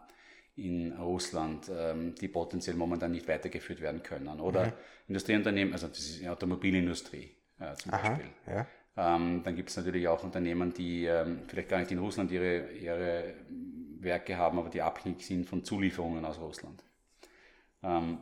in 0.56 0.92
Russland, 0.92 1.71
ähm, 1.75 2.14
die 2.14 2.28
potenziell 2.28 2.76
momentan 2.76 3.12
nicht 3.12 3.28
weitergeführt 3.28 3.80
werden 3.80 4.02
können. 4.02 4.40
Oder 4.40 4.66
mhm. 4.66 4.73
Industrieunternehmen, 5.09 5.73
also 5.73 5.88
das 5.88 5.99
ist 5.99 6.21
die 6.21 6.28
Automobilindustrie 6.28 7.37
äh, 7.61 7.75
zum 7.75 7.92
Aha, 7.92 8.09
Beispiel. 8.09 8.30
Ja. 8.47 8.66
Ähm, 8.96 9.42
dann 9.42 9.56
gibt 9.56 9.70
es 9.70 9.76
natürlich 9.76 10.06
auch 10.08 10.22
Unternehmen, 10.22 10.72
die 10.75 11.06
ähm, 11.06 11.42
vielleicht 11.46 11.68
gar 11.68 11.78
nicht 11.78 11.90
in 11.90 11.99
Russland 11.99 12.30
ihre, 12.30 12.72
ihre 12.72 13.34
Werke 14.00 14.37
haben, 14.37 14.58
aber 14.58 14.68
die 14.68 14.82
abhängig 14.82 15.25
sind 15.25 15.49
von 15.49 15.64
Zulieferungen 15.64 16.25
aus 16.25 16.38
Russland. 16.38 16.84
Ähm, 17.82 18.18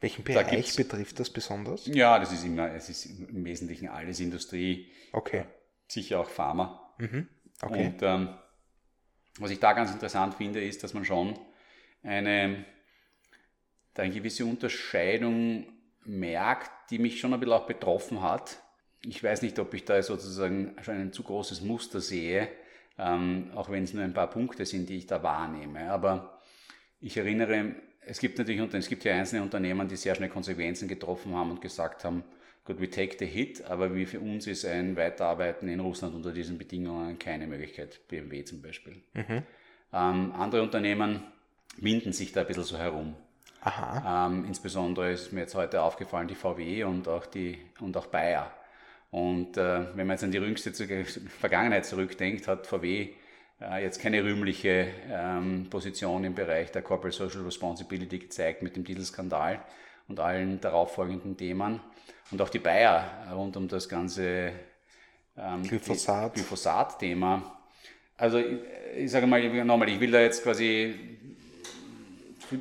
Welchen 0.00 0.24
Bereich 0.24 0.74
da 0.74 0.82
betrifft 0.82 1.20
das 1.20 1.30
besonders? 1.30 1.86
Ja, 1.86 2.18
das 2.18 2.32
ist 2.32 2.44
immer, 2.44 2.72
es 2.74 2.88
ist 2.88 3.06
im 3.06 3.44
Wesentlichen 3.44 3.88
alles 3.88 4.20
Industrie. 4.20 4.90
Okay. 5.12 5.44
Sicher 5.88 6.20
auch 6.20 6.28
Pharma. 6.28 6.92
Mhm. 6.98 7.28
Okay. 7.62 7.86
Und 7.86 8.02
ähm, 8.02 8.28
was 9.38 9.50
ich 9.52 9.60
da 9.60 9.72
ganz 9.72 9.90
interessant 9.92 10.34
finde, 10.34 10.62
ist, 10.62 10.82
dass 10.82 10.92
man 10.92 11.04
schon 11.04 11.38
eine, 12.02 12.64
eine 13.94 14.12
gewisse 14.12 14.44
Unterscheidung 14.44 15.66
merkt, 16.04 16.90
die 16.90 16.98
mich 16.98 17.20
schon 17.20 17.32
ein 17.32 17.40
bisschen 17.40 17.54
auch 17.54 17.66
betroffen 17.66 18.22
hat 18.22 18.60
ich 19.04 19.22
weiß 19.22 19.42
nicht, 19.42 19.58
ob 19.58 19.74
ich 19.74 19.84
da 19.84 20.00
sozusagen 20.02 20.76
schon 20.82 20.94
ein 20.94 21.12
zu 21.12 21.22
großes 21.22 21.60
Muster 21.62 22.00
sehe, 22.00 22.48
ähm, 22.98 23.50
auch 23.54 23.70
wenn 23.70 23.84
es 23.84 23.94
nur 23.94 24.04
ein 24.04 24.14
paar 24.14 24.30
Punkte 24.30 24.64
sind, 24.64 24.88
die 24.88 24.98
ich 24.98 25.06
da 25.06 25.22
wahrnehme. 25.22 25.90
Aber 25.90 26.40
ich 27.00 27.16
erinnere, 27.16 27.74
es 28.06 28.18
gibt 28.20 28.38
natürlich 28.38 28.60
es 28.74 28.88
gibt 28.88 29.04
ja 29.04 29.14
einzelne 29.14 29.42
Unternehmen, 29.42 29.88
die 29.88 29.96
sehr 29.96 30.14
schnell 30.14 30.28
Konsequenzen 30.28 30.88
getroffen 30.88 31.34
haben 31.34 31.50
und 31.50 31.60
gesagt 31.60 32.04
haben, 32.04 32.22
gut, 32.64 32.80
we 32.80 32.88
take 32.88 33.16
the 33.18 33.26
hit, 33.26 33.64
aber 33.64 33.94
wie 33.94 34.06
für 34.06 34.20
uns 34.20 34.46
ist 34.46 34.64
ein 34.64 34.96
Weiterarbeiten 34.96 35.68
in 35.68 35.80
Russland 35.80 36.14
unter 36.14 36.32
diesen 36.32 36.58
Bedingungen 36.58 37.18
keine 37.18 37.46
Möglichkeit, 37.46 38.06
BMW 38.08 38.44
zum 38.44 38.62
Beispiel. 38.62 39.02
Mhm. 39.14 39.42
Ähm, 39.92 40.32
andere 40.32 40.62
Unternehmen 40.62 41.22
winden 41.76 42.12
sich 42.12 42.32
da 42.32 42.42
ein 42.42 42.46
bisschen 42.46 42.64
so 42.64 42.78
herum. 42.78 43.16
Ähm, 44.06 44.44
insbesondere 44.44 45.12
ist 45.12 45.32
mir 45.32 45.40
jetzt 45.40 45.54
heute 45.54 45.82
aufgefallen, 45.82 46.28
die 46.28 46.34
VW 46.34 46.84
und 46.84 47.08
auch, 47.08 47.26
die, 47.26 47.58
und 47.80 47.96
auch 47.96 48.06
Bayer 48.06 48.52
und 49.12 49.58
äh, 49.58 49.94
wenn 49.94 50.06
man 50.06 50.14
jetzt 50.14 50.24
an 50.24 50.32
die 50.32 50.38
jüngste 50.38 50.72
Vergangenheit 51.38 51.84
zurückdenkt, 51.84 52.48
hat 52.48 52.66
VW 52.66 53.10
äh, 53.60 53.82
jetzt 53.82 54.00
keine 54.00 54.24
rühmliche 54.24 54.88
ähm, 55.10 55.66
Position 55.68 56.24
im 56.24 56.34
Bereich 56.34 56.72
der 56.72 56.80
Corporate 56.80 57.14
Social 57.14 57.42
Responsibility 57.42 58.18
gezeigt 58.18 58.62
mit 58.62 58.74
dem 58.74 58.86
Titelskandal 58.86 59.60
und 60.08 60.18
allen 60.18 60.62
darauffolgenden 60.62 61.36
Themen. 61.36 61.80
Und 62.30 62.40
auch 62.40 62.48
die 62.48 62.58
Bayer 62.58 63.28
rund 63.34 63.54
um 63.58 63.68
das 63.68 63.86
ganze 63.86 64.52
ähm, 65.36 65.62
Glyphosat. 65.62 66.32
Glyphosat-Thema. 66.32 67.60
Also 68.16 68.38
ich, 68.38 68.60
ich 68.96 69.10
sage 69.10 69.26
mal 69.26 69.42
nochmal, 69.62 69.90
ich 69.90 70.00
will 70.00 70.10
da 70.10 70.22
jetzt 70.22 70.42
quasi 70.42 70.94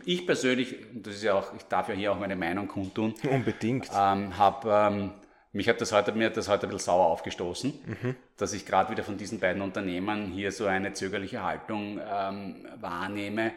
ich 0.06 0.26
persönlich, 0.26 0.76
das 0.94 1.16
ist 1.16 1.24
ja 1.24 1.34
auch, 1.34 1.54
ich 1.56 1.64
darf 1.64 1.88
ja 1.88 1.96
hier 1.96 2.12
auch 2.12 2.20
meine 2.20 2.36
Meinung 2.36 2.68
kundtun. 2.68 3.14
Unbedingt. 3.30 3.90
Ähm, 3.96 4.38
habe 4.38 4.70
ähm, 4.70 5.12
mich 5.54 5.68
hat 5.68 5.82
das 5.82 5.92
heute, 5.92 6.14
mir 6.14 6.28
hat 6.28 6.38
das 6.38 6.48
heute 6.48 6.68
ein 6.68 6.70
bisschen 6.70 6.86
sauer 6.86 7.08
aufgestoßen, 7.08 7.74
mhm. 7.86 8.16
dass 8.38 8.54
ich 8.54 8.66
gerade 8.66 8.92
wieder 8.92 9.04
von 9.04 9.18
diesen 9.18 9.40
beiden 9.40 9.62
Unternehmen 9.62 10.32
hier 10.32 10.52
so 10.52 10.66
eine 10.66 10.94
zögerliche 10.94 11.44
Haltung 11.44 12.00
ähm, 12.00 12.68
wahrnehme, 12.80 13.52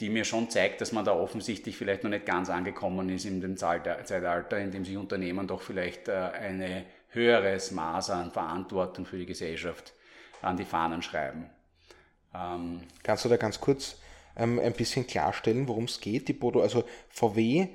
die 0.00 0.08
mir 0.08 0.24
schon 0.24 0.50
zeigt, 0.50 0.80
dass 0.80 0.92
man 0.92 1.04
da 1.04 1.12
offensichtlich 1.12 1.76
vielleicht 1.76 2.02
noch 2.02 2.10
nicht 2.10 2.26
ganz 2.26 2.50
angekommen 2.50 3.08
ist 3.10 3.26
in 3.26 3.40
dem 3.40 3.56
Zeitalter, 3.56 4.58
in 4.58 4.72
dem 4.72 4.84
sich 4.84 4.96
Unternehmen 4.96 5.46
doch 5.46 5.62
vielleicht 5.62 6.08
äh, 6.08 6.12
ein 6.12 6.84
höheres 7.10 7.70
Maß 7.70 8.10
an 8.10 8.30
Verantwortung 8.32 9.06
für 9.06 9.18
die 9.18 9.26
Gesellschaft 9.26 9.92
an 10.42 10.56
die 10.56 10.64
Fahnen 10.64 11.02
schreiben. 11.02 11.50
Ähm 12.34 12.80
Kannst 13.02 13.24
du 13.24 13.28
da 13.28 13.36
ganz 13.36 13.60
kurz 13.60 13.98
ähm, 14.36 14.58
ein 14.58 14.72
bisschen 14.72 15.06
klarstellen, 15.06 15.68
worum 15.68 15.84
es 15.84 16.00
geht? 16.00 16.28
Die 16.28 16.32
Produ 16.32 16.60
also 16.60 16.84
VW 17.10 17.68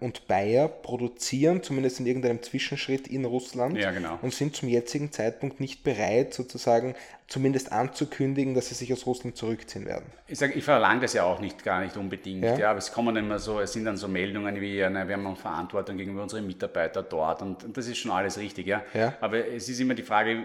und 0.00 0.26
Bayer 0.28 0.68
produzieren, 0.68 1.62
zumindest 1.62 2.00
in 2.00 2.06
irgendeinem 2.06 2.42
Zwischenschritt 2.42 3.08
in 3.08 3.24
Russland 3.24 3.76
ja, 3.76 3.90
genau. 3.90 4.18
und 4.22 4.34
sind 4.34 4.56
zum 4.56 4.68
jetzigen 4.68 5.12
Zeitpunkt 5.12 5.60
nicht 5.60 5.84
bereit, 5.84 6.34
sozusagen 6.34 6.94
zumindest 7.26 7.72
anzukündigen, 7.72 8.54
dass 8.54 8.68
sie 8.68 8.74
sich 8.74 8.92
aus 8.92 9.06
Russland 9.06 9.36
zurückziehen 9.36 9.86
werden. 9.86 10.04
Ich 10.28 10.38
sage, 10.38 10.52
ich 10.54 10.64
verlange 10.64 11.00
das 11.00 11.14
ja 11.14 11.24
auch 11.24 11.40
nicht, 11.40 11.64
gar 11.64 11.80
nicht 11.82 11.96
unbedingt. 11.96 12.44
Ja. 12.44 12.56
ja 12.56 12.70
aber 12.70 12.78
es 12.78 12.92
kommen 12.92 13.16
immer 13.16 13.38
so, 13.38 13.60
es 13.60 13.72
sind 13.72 13.84
dann 13.84 13.96
so 13.96 14.08
Meldungen 14.08 14.60
wie, 14.60 14.86
na, 14.90 15.08
wir 15.08 15.16
haben 15.16 15.36
Verantwortung 15.36 15.96
gegenüber 15.96 16.22
unseren 16.22 16.46
Mitarbeitern 16.46 17.06
dort 17.08 17.42
und, 17.42 17.64
und 17.64 17.76
das 17.76 17.86
ist 17.86 17.98
schon 17.98 18.10
alles 18.10 18.38
richtig, 18.38 18.66
ja? 18.66 18.82
ja. 18.94 19.14
Aber 19.20 19.46
es 19.46 19.68
ist 19.68 19.80
immer 19.80 19.94
die 19.94 20.02
Frage, 20.02 20.42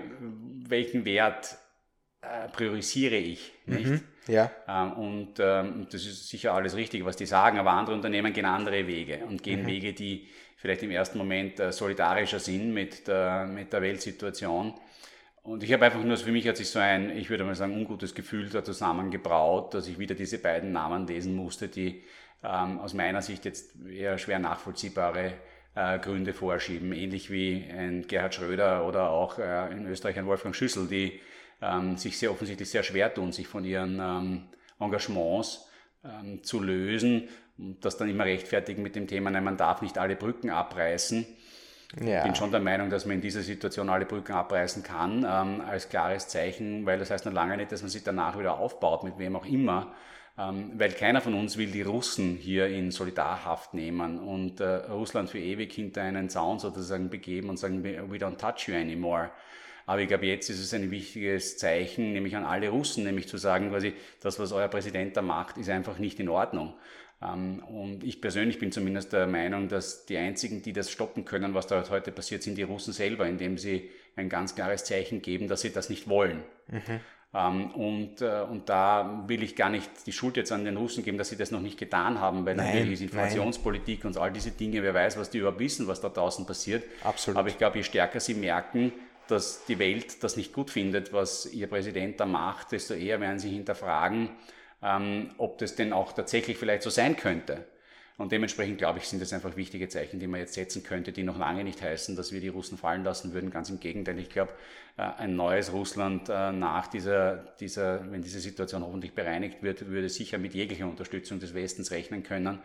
welchen 0.67 1.05
Wert 1.05 1.57
äh, 2.21 2.47
priorisiere 2.49 3.15
ich, 3.15 3.53
nicht? 3.65 3.85
Mhm. 3.85 4.01
Ja. 4.29 4.51
Ähm, 4.67 4.93
und 4.93 5.33
ähm, 5.39 5.87
das 5.91 6.05
ist 6.05 6.29
sicher 6.29 6.53
alles 6.53 6.75
richtig, 6.75 7.03
was 7.03 7.15
die 7.15 7.25
sagen, 7.25 7.57
aber 7.57 7.71
andere 7.71 7.95
Unternehmen 7.95 8.31
gehen 8.31 8.45
andere 8.45 8.85
Wege 8.87 9.25
und 9.27 9.41
gehen 9.41 9.63
mhm. 9.63 9.67
Wege, 9.67 9.93
die 9.93 10.27
vielleicht 10.55 10.83
im 10.83 10.91
ersten 10.91 11.17
Moment 11.17 11.59
äh, 11.59 11.71
solidarischer 11.71 12.39
sind 12.39 12.73
mit 12.73 13.07
der, 13.07 13.47
mit 13.47 13.73
der 13.73 13.81
Weltsituation. 13.81 14.73
Und 15.41 15.63
ich 15.63 15.73
habe 15.73 15.85
einfach 15.85 16.03
nur, 16.03 16.17
für 16.17 16.31
mich 16.31 16.47
hat 16.47 16.57
sich 16.57 16.69
so 16.69 16.79
ein, 16.79 17.17
ich 17.17 17.29
würde 17.29 17.43
mal 17.43 17.55
sagen, 17.55 17.73
ungutes 17.73 18.13
Gefühl 18.13 18.49
da 18.49 18.63
zusammengebraut, 18.63 19.73
dass 19.73 19.87
ich 19.87 19.97
wieder 19.97 20.13
diese 20.13 20.37
beiden 20.37 20.71
Namen 20.71 21.07
lesen 21.07 21.33
musste, 21.33 21.67
die 21.69 22.03
ähm, 22.43 22.79
aus 22.79 22.93
meiner 22.93 23.21
Sicht 23.21 23.45
jetzt 23.45 23.73
eher 23.89 24.17
schwer 24.17 24.37
nachvollziehbare 24.37 25.33
äh, 25.75 25.97
Gründe 25.99 26.33
vorschieben. 26.33 26.93
Ähnlich 26.93 27.31
wie 27.31 27.65
ein 27.71 28.05
Gerhard 28.07 28.35
Schröder 28.35 28.85
oder 28.85 29.09
auch 29.09 29.39
äh, 29.39 29.71
in 29.71 29.87
Österreich 29.87 30.19
ein 30.19 30.27
Wolfgang 30.27 30.55
Schüssel, 30.55 30.87
die 30.87 31.19
ähm, 31.61 31.97
sich 31.97 32.17
sehr 32.17 32.31
offensichtlich 32.31 32.69
sehr 32.69 32.83
schwer 32.83 33.13
tun, 33.13 33.31
sich 33.31 33.47
von 33.47 33.63
ihren 33.63 33.99
ähm, 33.99 34.43
Engagements 34.79 35.67
ähm, 36.03 36.43
zu 36.43 36.59
lösen 36.59 37.29
und 37.57 37.83
das 37.83 37.97
dann 37.97 38.09
immer 38.09 38.25
rechtfertigen 38.25 38.81
mit 38.81 38.95
dem 38.95 39.07
Thema, 39.07 39.29
nein, 39.29 39.43
man 39.43 39.57
darf 39.57 39.81
nicht 39.81 39.97
alle 39.97 40.15
Brücken 40.15 40.49
abreißen. 40.49 41.25
Ja. 42.01 42.19
Ich 42.19 42.23
bin 42.23 42.35
schon 42.35 42.51
der 42.51 42.59
Meinung, 42.59 42.89
dass 42.89 43.05
man 43.05 43.15
in 43.15 43.21
dieser 43.21 43.41
Situation 43.41 43.89
alle 43.89 44.05
Brücken 44.05 44.33
abreißen 44.33 44.83
kann, 44.83 45.25
ähm, 45.27 45.61
als 45.61 45.89
klares 45.89 46.27
Zeichen, 46.27 46.85
weil 46.85 46.99
das 46.99 47.09
heißt 47.09 47.25
noch 47.25 47.33
lange 47.33 47.57
nicht, 47.57 47.71
dass 47.71 47.81
man 47.81 47.89
sich 47.89 48.03
danach 48.03 48.37
wieder 48.37 48.59
aufbaut, 48.59 49.03
mit 49.03 49.17
wem 49.17 49.35
auch 49.35 49.45
immer. 49.45 49.93
Ähm, 50.37 50.71
weil 50.75 50.91
keiner 50.91 51.19
von 51.19 51.33
uns 51.33 51.57
will 51.57 51.71
die 51.71 51.81
Russen 51.81 52.35
hier 52.35 52.67
in 52.67 52.91
Solidarhaft 52.91 53.73
nehmen 53.73 54.19
und 54.19 54.61
äh, 54.61 54.75
Russland 54.85 55.29
für 55.29 55.39
ewig 55.39 55.73
hinter 55.73 56.03
einen 56.03 56.29
Zaun 56.29 56.59
sozusagen 56.59 57.09
begeben 57.09 57.49
und 57.49 57.57
sagen, 57.57 57.83
we 57.83 58.17
don't 58.17 58.37
touch 58.37 58.69
you 58.69 58.75
anymore. 58.75 59.31
Aber 59.89 60.01
ich 60.01 60.07
glaube, 60.07 60.27
jetzt 60.27 60.51
ist 60.51 60.59
es 60.59 60.71
ein 60.75 60.91
wichtiges 60.91 61.57
Zeichen, 61.57 62.13
nämlich 62.13 62.35
an 62.35 62.45
alle 62.45 62.69
Russen, 62.69 63.05
nämlich 63.05 63.27
zu 63.27 63.37
sagen, 63.37 63.71
quasi, 63.71 63.93
das, 64.21 64.37
was 64.37 64.51
euer 64.51 64.67
Präsident 64.67 65.17
da 65.17 65.23
macht, 65.23 65.57
ist 65.57 65.67
einfach 65.67 65.97
nicht 65.97 66.19
in 66.19 66.29
Ordnung. 66.29 66.75
Ähm, 67.23 67.63
und 67.63 68.03
ich 68.03 68.21
persönlich 68.21 68.59
bin 68.59 68.71
zumindest 68.71 69.13
der 69.13 69.25
Meinung, 69.25 69.67
dass 69.67 70.05
die 70.05 70.17
einzigen, 70.17 70.61
die 70.61 70.73
das 70.73 70.91
stoppen 70.91 71.25
können, 71.25 71.55
was 71.55 71.65
da 71.65 71.83
heute 71.89 72.11
passiert, 72.11 72.43
sind 72.43 72.59
die 72.59 72.61
Russen 72.61 72.93
selber, 72.93 73.25
indem 73.25 73.57
sie 73.57 73.89
ein 74.15 74.29
ganz 74.29 74.53
klares 74.53 74.83
Zeichen 74.83 75.23
geben, 75.23 75.47
dass 75.47 75.61
sie 75.61 75.73
das 75.73 75.89
nicht 75.89 76.07
wollen. 76.07 76.43
Mhm. 76.67 76.99
Ähm, 77.33 77.71
und, 77.71 78.21
äh, 78.21 78.41
und 78.47 78.69
da 78.69 79.23
will 79.25 79.41
ich 79.41 79.55
gar 79.55 79.71
nicht 79.71 79.89
die 80.05 80.11
Schuld 80.11 80.37
jetzt 80.37 80.51
an 80.51 80.65
den 80.65 80.77
Russen 80.77 81.03
geben, 81.03 81.17
dass 81.17 81.29
sie 81.29 81.35
das 81.35 81.49
noch 81.49 81.61
nicht 81.61 81.79
getan 81.79 82.19
haben, 82.19 82.45
weil 82.45 82.55
nein, 82.55 82.67
natürlich 82.67 82.93
ist 82.93 83.01
Informationspolitik 83.01 84.03
nein. 84.03 84.13
und 84.13 84.21
all 84.21 84.31
diese 84.31 84.51
Dinge, 84.51 84.83
wer 84.83 84.93
weiß, 84.93 85.17
was 85.17 85.31
die 85.31 85.39
überhaupt 85.39 85.59
wissen, 85.59 85.87
was 85.87 85.99
da 85.99 86.09
draußen 86.09 86.45
passiert. 86.45 86.83
Absolut. 87.03 87.39
Aber 87.39 87.49
ich 87.49 87.57
glaube, 87.57 87.77
je 87.77 87.83
stärker 87.83 88.19
sie 88.19 88.35
merken, 88.35 88.91
dass 89.31 89.65
die 89.65 89.79
Welt 89.79 90.23
das 90.23 90.37
nicht 90.37 90.53
gut 90.53 90.69
findet, 90.69 91.13
was 91.13 91.45
ihr 91.51 91.67
Präsident 91.67 92.19
da 92.19 92.25
macht, 92.25 92.71
desto 92.71 92.93
eher 92.93 93.19
werden 93.21 93.39
sie 93.39 93.49
hinterfragen, 93.49 94.29
ähm, 94.81 95.31
ob 95.37 95.57
das 95.57 95.75
denn 95.75 95.93
auch 95.93 96.13
tatsächlich 96.13 96.57
vielleicht 96.57 96.83
so 96.83 96.89
sein 96.89 97.15
könnte. 97.15 97.65
Und 98.19 98.33
dementsprechend 98.33 98.77
glaube 98.77 98.99
ich, 98.99 99.07
sind 99.07 99.21
das 99.21 99.31
einfach 99.31 99.55
wichtige 99.55 99.87
Zeichen, 99.87 100.19
die 100.19 100.27
man 100.27 100.41
jetzt 100.41 100.53
setzen 100.53 100.83
könnte, 100.83 101.13
die 101.13 101.23
noch 101.23 101.37
lange 101.37 101.63
nicht 101.63 101.81
heißen, 101.81 102.17
dass 102.17 102.33
wir 102.33 102.41
die 102.41 102.49
Russen 102.49 102.77
fallen 102.77 103.05
lassen 103.05 103.31
würden. 103.31 103.49
Ganz 103.49 103.69
im 103.69 103.79
Gegenteil. 103.79 104.19
Ich 104.19 104.29
glaube, 104.29 104.51
äh, 104.97 105.03
ein 105.03 105.37
neues 105.37 105.71
Russland 105.71 106.27
äh, 106.27 106.51
nach 106.51 106.87
dieser, 106.87 107.37
dieser, 107.61 108.11
wenn 108.11 108.21
diese 108.21 108.41
Situation 108.41 108.83
hoffentlich 108.83 109.13
bereinigt 109.13 109.63
wird, 109.63 109.87
würde 109.87 110.09
sicher 110.09 110.37
mit 110.37 110.53
jeglicher 110.53 110.85
Unterstützung 110.85 111.39
des 111.39 111.53
Westens 111.53 111.91
rechnen 111.91 112.23
können, 112.23 112.59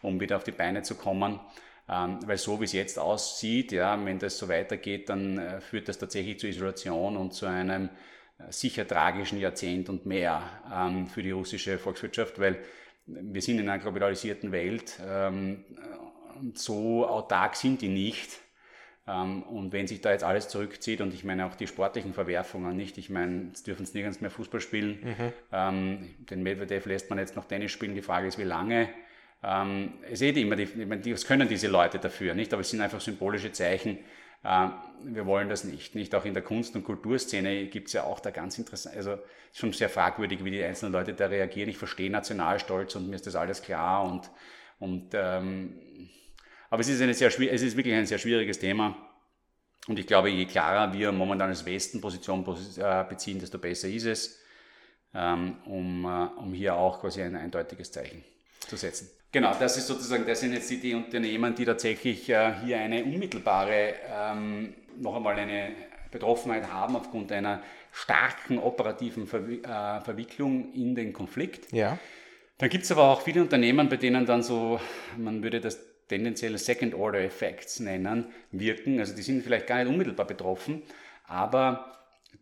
um 0.00 0.20
wieder 0.20 0.36
auf 0.36 0.44
die 0.44 0.52
Beine 0.52 0.82
zu 0.82 0.94
kommen. 0.94 1.40
Ähm, 1.90 2.20
weil 2.24 2.38
so 2.38 2.60
wie 2.60 2.64
es 2.64 2.72
jetzt 2.72 2.98
aussieht, 2.98 3.72
ja, 3.72 3.98
wenn 4.04 4.18
das 4.20 4.38
so 4.38 4.48
weitergeht, 4.48 5.08
dann 5.08 5.38
äh, 5.38 5.60
führt 5.60 5.88
das 5.88 5.98
tatsächlich 5.98 6.38
zur 6.38 6.48
Isolation 6.48 7.16
und 7.16 7.34
zu 7.34 7.46
einem 7.46 7.88
äh, 8.38 8.52
sicher 8.52 8.86
tragischen 8.86 9.40
Jahrzehnt 9.40 9.88
und 9.88 10.06
mehr 10.06 10.42
ähm, 10.72 11.08
für 11.08 11.22
die 11.22 11.32
russische 11.32 11.78
Volkswirtschaft, 11.78 12.38
weil 12.38 12.58
wir 13.06 13.42
sind 13.42 13.58
in 13.58 13.68
einer 13.68 13.82
globalisierten 13.82 14.52
Welt 14.52 15.00
ähm, 15.04 15.64
und 16.38 16.56
so 16.58 17.04
autark 17.06 17.56
sind 17.56 17.82
die 17.82 17.88
nicht. 17.88 18.38
und 19.06 19.72
wenn 19.72 19.88
sich 19.88 20.00
da 20.00 20.12
jetzt 20.12 20.22
alles 20.22 20.48
zurückzieht 20.48 21.00
und 21.00 21.12
ich 21.12 21.24
meine 21.24 21.44
auch 21.46 21.56
die 21.56 21.66
sportlichen 21.66 22.14
Verwerfungen 22.14 22.76
nicht, 22.76 22.98
ich 22.98 23.10
meine, 23.10 23.46
jetzt 23.48 23.66
dürfen 23.66 23.84
sie 23.84 23.98
nirgends 23.98 24.20
mehr 24.20 24.30
Fußball 24.30 24.60
spielen, 24.60 25.32
mhm. 25.50 26.08
den 26.30 26.42
Medvedev 26.44 26.86
lässt 26.86 27.10
man 27.10 27.18
jetzt 27.18 27.34
noch 27.34 27.46
Tennis 27.46 27.72
spielen, 27.72 27.96
die 27.96 28.02
Frage 28.02 28.28
ist, 28.28 28.38
wie 28.38 28.44
lange. 28.44 28.88
Ähm, 29.42 29.94
es 30.10 30.18
seht 30.18 30.36
immer, 30.36 30.56
die, 30.56 30.66
die, 30.66 31.12
was 31.14 31.26
können 31.26 31.48
diese 31.48 31.68
Leute 31.68 31.98
dafür, 31.98 32.34
nicht? 32.34 32.52
Aber 32.52 32.60
es 32.60 32.70
sind 32.70 32.80
einfach 32.80 33.00
symbolische 33.00 33.52
Zeichen. 33.52 33.98
Ähm, 34.44 34.72
wir 35.04 35.26
wollen 35.26 35.48
das 35.48 35.64
nicht. 35.64 35.94
Nicht 35.94 36.14
auch 36.14 36.24
in 36.24 36.34
der 36.34 36.42
Kunst- 36.42 36.74
und 36.76 36.84
Kulturszene 36.84 37.66
gibt 37.66 37.88
es 37.88 37.94
ja 37.94 38.04
auch 38.04 38.20
da 38.20 38.30
ganz 38.30 38.58
interessant, 38.58 38.96
also 38.96 39.18
schon 39.52 39.72
sehr 39.72 39.88
fragwürdig, 39.88 40.44
wie 40.44 40.50
die 40.50 40.62
einzelnen 40.62 40.92
Leute 40.92 41.14
da 41.14 41.26
reagieren. 41.26 41.68
Ich 41.68 41.78
verstehe 41.78 42.10
Nationalstolz 42.10 42.94
und 42.96 43.08
mir 43.08 43.16
ist 43.16 43.26
das 43.26 43.34
alles 43.34 43.62
klar 43.62 44.04
und, 44.04 44.30
und 44.78 45.10
ähm, 45.14 45.80
aber 46.68 46.80
es 46.80 46.88
ist, 46.88 47.02
eine 47.02 47.14
sehr, 47.14 47.28
es 47.28 47.62
ist 47.62 47.76
wirklich 47.76 47.94
ein 47.94 48.06
sehr 48.06 48.18
schwieriges 48.18 48.58
Thema. 48.58 48.96
Und 49.88 49.98
ich 49.98 50.06
glaube, 50.06 50.30
je 50.30 50.46
klarer 50.46 50.92
wir 50.92 51.10
momentan 51.10 51.48
als 51.48 51.66
Westen 51.66 52.00
Position 52.00 52.46
äh, 52.76 53.04
beziehen, 53.08 53.40
desto 53.40 53.58
besser 53.58 53.88
ist 53.88 54.04
es, 54.04 54.38
ähm, 55.14 55.56
um, 55.64 56.04
äh, 56.04 56.40
um 56.40 56.52
hier 56.52 56.76
auch 56.76 57.00
quasi 57.00 57.22
ein 57.22 57.34
eindeutiges 57.34 57.90
Zeichen 57.90 58.22
zu 58.60 58.76
setzen. 58.76 59.10
Genau, 59.32 59.54
das 59.58 59.76
ist 59.76 59.86
sozusagen, 59.86 60.26
das 60.26 60.40
sind 60.40 60.52
jetzt 60.54 60.68
die, 60.70 60.78
die 60.78 60.94
Unternehmen, 60.94 61.54
die 61.54 61.64
tatsächlich 61.64 62.28
äh, 62.28 62.52
hier 62.64 62.78
eine 62.78 63.04
unmittelbare, 63.04 63.94
ähm, 64.12 64.74
noch 64.98 65.14
einmal 65.14 65.36
eine 65.36 65.70
Betroffenheit 66.10 66.70
haben 66.70 66.96
aufgrund 66.96 67.30
einer 67.30 67.62
starken 67.92 68.58
operativen 68.58 69.26
Verwi 69.26 69.60
äh, 69.62 70.00
Verwicklung 70.00 70.72
in 70.72 70.96
den 70.96 71.12
Konflikt. 71.12 71.72
Ja. 71.72 71.98
Dann 72.58 72.68
gibt 72.68 72.84
es 72.84 72.90
aber 72.92 73.04
auch 73.04 73.22
viele 73.22 73.40
Unternehmen, 73.40 73.88
bei 73.88 73.96
denen 73.96 74.26
dann 74.26 74.42
so, 74.42 74.80
man 75.16 75.42
würde 75.42 75.60
das 75.60 75.78
tendenziell 76.08 76.58
Second 76.58 76.94
Order 76.94 77.20
Effects 77.20 77.78
nennen, 77.80 78.26
wirken. 78.50 78.98
Also 78.98 79.14
die 79.14 79.22
sind 79.22 79.42
vielleicht 79.44 79.68
gar 79.68 79.78
nicht 79.78 79.88
unmittelbar 79.88 80.26
betroffen, 80.26 80.82
aber 81.24 81.96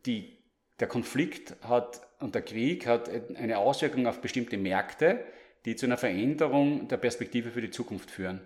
die, 0.06 0.38
der 0.80 0.88
Konflikt 0.88 1.54
hat 1.62 2.00
und 2.18 2.34
der 2.34 2.42
Krieg 2.42 2.86
hat 2.86 3.10
eine 3.36 3.58
Auswirkung 3.58 4.06
auf 4.06 4.20
bestimmte 4.20 4.56
Märkte, 4.56 5.22
die 5.68 5.76
zu 5.76 5.84
einer 5.84 5.98
Veränderung 5.98 6.88
der 6.88 6.96
Perspektive 6.96 7.50
für 7.50 7.60
die 7.60 7.70
Zukunft 7.70 8.10
führen. 8.10 8.40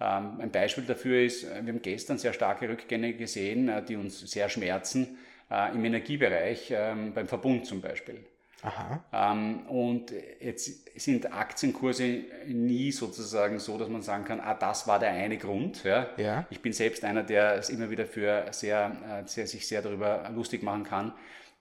Ähm, 0.00 0.40
ein 0.40 0.52
Beispiel 0.52 0.84
dafür 0.84 1.20
ist, 1.20 1.42
äh, 1.42 1.60
wir 1.64 1.72
haben 1.72 1.82
gestern 1.82 2.18
sehr 2.18 2.32
starke 2.32 2.68
Rückgänge 2.68 3.14
gesehen, 3.14 3.68
äh, 3.68 3.82
die 3.82 3.96
uns 3.96 4.20
sehr 4.20 4.48
schmerzen, 4.48 5.18
äh, 5.50 5.74
im 5.74 5.84
Energiebereich, 5.84 6.72
ähm, 6.72 7.12
beim 7.14 7.26
Verbund 7.26 7.66
zum 7.66 7.80
Beispiel. 7.80 8.24
Aha. 8.62 9.02
Ähm, 9.12 9.66
und 9.66 10.12
jetzt 10.40 11.00
sind 11.00 11.32
Aktienkurse 11.32 12.20
nie 12.46 12.92
sozusagen 12.92 13.58
so, 13.58 13.76
dass 13.76 13.88
man 13.88 14.02
sagen 14.02 14.24
kann, 14.24 14.38
ah, 14.38 14.54
das 14.54 14.86
war 14.86 15.00
der 15.00 15.10
eine 15.10 15.36
Grund. 15.36 15.82
Ja. 15.82 16.10
ja. 16.16 16.46
Ich 16.50 16.60
bin 16.60 16.72
selbst 16.72 17.04
einer, 17.04 17.24
der 17.24 17.54
es 17.54 17.70
immer 17.70 17.90
wieder 17.90 18.06
für 18.06 18.46
sehr, 18.52 19.24
sehr, 19.26 19.48
sich 19.48 19.66
sehr 19.66 19.82
darüber 19.82 20.30
lustig 20.32 20.62
machen 20.62 20.84
kann, 20.84 21.12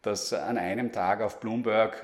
dass 0.04 0.32
an 0.34 0.58
einem 0.58 0.92
Tag 0.92 1.22
auf 1.22 1.40
Bloomberg 1.40 2.04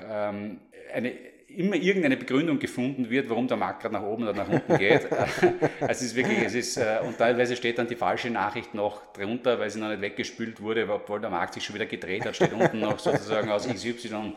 eine 0.94 1.12
immer 1.56 1.76
irgendeine 1.76 2.16
Begründung 2.16 2.58
gefunden 2.58 3.10
wird, 3.10 3.28
warum 3.30 3.48
der 3.48 3.56
Markt 3.56 3.82
gerade 3.82 3.94
nach 3.94 4.02
oben 4.02 4.24
oder 4.24 4.34
nach 4.34 4.48
unten 4.48 4.78
geht. 4.78 5.10
also 5.12 5.60
es 5.80 6.02
ist 6.02 6.16
wirklich, 6.16 6.38
es 6.38 6.54
ist, 6.54 6.76
äh, 6.76 6.98
und 7.06 7.18
teilweise 7.18 7.56
steht 7.56 7.78
dann 7.78 7.86
die 7.86 7.96
falsche 7.96 8.30
Nachricht 8.30 8.74
noch 8.74 9.12
drunter, 9.12 9.58
weil 9.58 9.70
sie 9.70 9.80
noch 9.80 9.88
nicht 9.88 10.00
weggespült 10.00 10.60
wurde, 10.60 10.88
obwohl 10.88 11.20
der 11.20 11.30
Markt 11.30 11.54
sich 11.54 11.64
schon 11.64 11.74
wieder 11.74 11.86
gedreht 11.86 12.24
hat, 12.24 12.36
steht 12.36 12.52
unten 12.52 12.80
noch 12.80 12.98
sozusagen 12.98 13.50
aus 13.50 13.66
XY. 13.66 14.34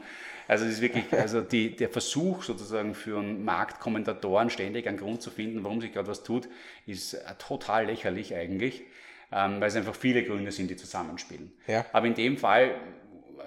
Also 0.48 0.66
es 0.66 0.74
ist 0.74 0.82
wirklich, 0.82 1.12
also 1.12 1.42
die, 1.42 1.76
der 1.76 1.90
Versuch 1.90 2.44
sozusagen 2.44 2.96
für 2.96 3.20
einen 3.20 3.44
Marktkommentatoren 3.44 4.50
ständig 4.50 4.88
einen 4.88 4.98
Grund 4.98 5.22
zu 5.22 5.30
finden, 5.30 5.64
warum 5.64 5.82
sich 5.82 5.92
gerade 5.92 6.08
was 6.08 6.24
tut, 6.24 6.48
ist 6.86 7.16
äh, 7.16 7.20
total 7.38 7.88
lächerlich 7.88 8.34
eigentlich, 8.34 8.84
ähm, 9.32 9.60
weil 9.60 9.68
es 9.68 9.76
einfach 9.76 9.96
viele 9.96 10.24
Gründe 10.24 10.52
sind, 10.52 10.70
die 10.70 10.78
zusammenspielen. 10.78 11.52
Ja. 11.68 11.86
Aber 11.92 12.08
in 12.08 12.16
dem 12.16 12.38
Fall 12.38 12.76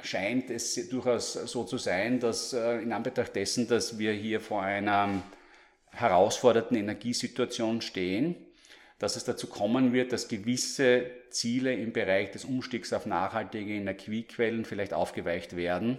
scheint 0.02 0.50
es 0.50 0.88
durchaus 0.88 1.34
so 1.34 1.64
zu 1.64 1.78
sein, 1.78 2.20
dass 2.20 2.52
äh, 2.52 2.78
in 2.78 2.92
Anbetracht 2.92 3.34
dessen, 3.34 3.68
dass 3.68 3.98
wir 3.98 4.12
hier 4.12 4.40
vor 4.40 4.62
einer 4.62 5.22
herausfordernden 5.92 6.76
Energiesituation 6.76 7.80
stehen, 7.80 8.36
dass 8.98 9.16
es 9.16 9.24
dazu 9.24 9.46
kommen 9.46 9.92
wird, 9.92 10.12
dass 10.12 10.28
gewisse 10.28 11.06
Ziele 11.30 11.74
im 11.74 11.92
Bereich 11.92 12.30
des 12.30 12.44
Umstiegs 12.44 12.92
auf 12.92 13.06
nachhaltige 13.06 13.72
Energiequellen 13.72 14.64
vielleicht 14.64 14.92
aufgeweicht 14.92 15.56
werden, 15.56 15.98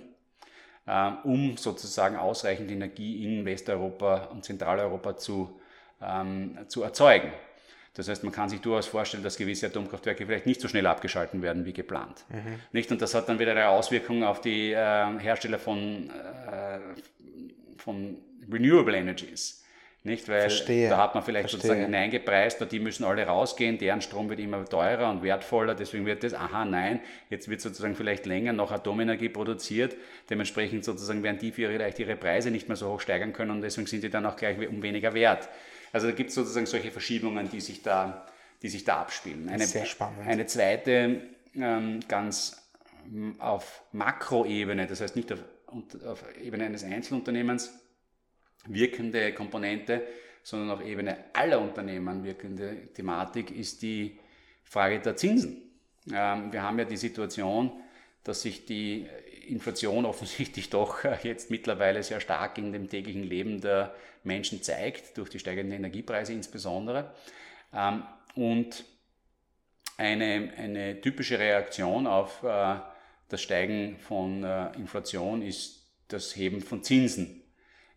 äh, 0.85 1.11
um 1.23 1.57
sozusagen 1.57 2.15
ausreichend 2.15 2.71
Energie 2.71 3.23
in 3.25 3.45
Westeuropa 3.45 4.25
und 4.25 4.45
Zentraleuropa 4.45 5.17
zu, 5.17 5.59
ähm, 6.01 6.57
zu 6.67 6.83
erzeugen. 6.83 7.31
Das 7.93 8.07
heißt, 8.07 8.23
man 8.23 8.31
kann 8.31 8.47
sich 8.47 8.61
durchaus 8.61 8.87
vorstellen, 8.87 9.23
dass 9.23 9.37
gewisse 9.37 9.67
Atomkraftwerke 9.67 10.25
vielleicht 10.25 10.45
nicht 10.45 10.61
so 10.61 10.67
schnell 10.67 10.85
abgeschalten 10.85 11.41
werden 11.41 11.65
wie 11.65 11.73
geplant. 11.73 12.25
Mhm. 12.29 12.59
Nicht? 12.71 12.91
Und 12.91 13.01
das 13.01 13.13
hat 13.13 13.27
dann 13.27 13.39
wieder 13.39 13.51
eine 13.51 13.67
Auswirkung 13.67 14.23
auf 14.23 14.39
die 14.39 14.71
äh, 14.71 15.19
Hersteller 15.19 15.59
von, 15.59 16.09
äh, 16.09 16.79
von 17.77 18.17
Renewable 18.49 18.95
Energies. 18.95 19.61
Nicht, 20.03 20.27
weil 20.29 20.41
Verstehe. 20.41 20.89
da 20.89 20.97
hat 20.97 21.13
man 21.13 21.23
vielleicht 21.23 21.51
Verstehe. 21.51 21.59
sozusagen 21.59 21.85
hineingepreist, 21.85 22.71
die 22.71 22.79
müssen 22.79 23.03
alle 23.03 23.23
rausgehen, 23.23 23.77
deren 23.77 24.01
Strom 24.01 24.31
wird 24.31 24.39
immer 24.39 24.65
teurer 24.65 25.11
und 25.11 25.21
wertvoller, 25.21 25.75
deswegen 25.75 26.07
wird 26.07 26.23
das, 26.23 26.33
aha, 26.33 26.65
nein, 26.65 27.01
jetzt 27.29 27.49
wird 27.49 27.61
sozusagen 27.61 27.95
vielleicht 27.95 28.25
länger 28.25 28.51
noch 28.51 28.71
Atomenergie 28.71 29.29
produziert, 29.29 29.95
dementsprechend 30.27 30.85
sozusagen 30.85 31.21
werden 31.21 31.37
die 31.37 31.51
vielleicht 31.51 31.99
ihre 31.99 32.15
Preise 32.15 32.49
nicht 32.49 32.67
mehr 32.67 32.77
so 32.77 32.91
hoch 32.93 32.99
steigern 32.99 33.31
können 33.31 33.51
und 33.51 33.61
deswegen 33.61 33.85
sind 33.85 34.03
die 34.03 34.09
dann 34.09 34.25
auch 34.25 34.37
gleich 34.37 34.57
um 34.67 34.81
weniger 34.81 35.13
wert. 35.13 35.47
Also 35.91 36.07
da 36.07 36.13
gibt 36.13 36.29
es 36.29 36.35
sozusagen 36.35 36.65
solche 36.65 36.91
Verschiebungen, 36.91 37.49
die 37.49 37.61
sich 37.61 37.81
da, 37.81 38.25
die 38.61 38.69
sich 38.69 38.83
da 38.83 39.01
abspielen. 39.01 39.49
Eine, 39.49 39.65
Sehr 39.65 39.85
spannend. 39.85 40.27
Eine 40.27 40.45
zweite, 40.45 41.21
ähm, 41.55 41.99
ganz 42.07 42.61
auf 43.39 43.83
Makroebene, 43.91 44.87
das 44.87 45.01
heißt 45.01 45.15
nicht 45.15 45.31
auf, 45.31 45.43
auf 46.05 46.23
Ebene 46.41 46.65
eines 46.65 46.83
Einzelunternehmens, 46.83 47.73
wirkende 48.67 49.33
Komponente, 49.33 50.03
sondern 50.43 50.71
auf 50.71 50.85
Ebene 50.85 51.17
aller 51.33 51.59
Unternehmen 51.59 52.23
wirkende 52.23 52.87
Thematik 52.93 53.51
ist 53.51 53.81
die 53.81 54.19
Frage 54.63 54.99
der 54.99 55.15
Zinsen. 55.15 55.61
Ähm, 56.11 56.51
wir 56.51 56.63
haben 56.63 56.79
ja 56.79 56.85
die 56.85 56.97
Situation, 56.97 57.71
dass 58.23 58.41
sich 58.41 58.65
die 58.65 59.07
Inflation 59.51 60.05
offensichtlich 60.05 60.69
doch 60.71 61.03
jetzt 61.23 61.51
mittlerweile 61.51 62.03
sehr 62.03 62.19
stark 62.19 62.57
in 62.57 62.73
dem 62.73 62.89
täglichen 62.89 63.23
Leben 63.23 63.61
der 63.61 63.93
Menschen 64.23 64.61
zeigt, 64.63 65.17
durch 65.17 65.29
die 65.29 65.39
steigenden 65.39 65.73
Energiepreise 65.73 66.33
insbesondere. 66.33 67.13
Ähm, 67.73 68.03
und 68.35 68.85
eine, 69.97 70.53
eine 70.57 71.01
typische 71.01 71.37
Reaktion 71.37 72.07
auf 72.07 72.43
äh, 72.43 72.75
das 73.29 73.41
Steigen 73.41 73.97
von 73.99 74.43
äh, 74.43 74.73
Inflation 74.75 75.41
ist 75.41 75.85
das 76.07 76.35
Heben 76.35 76.61
von 76.61 76.83
Zinsen 76.83 77.41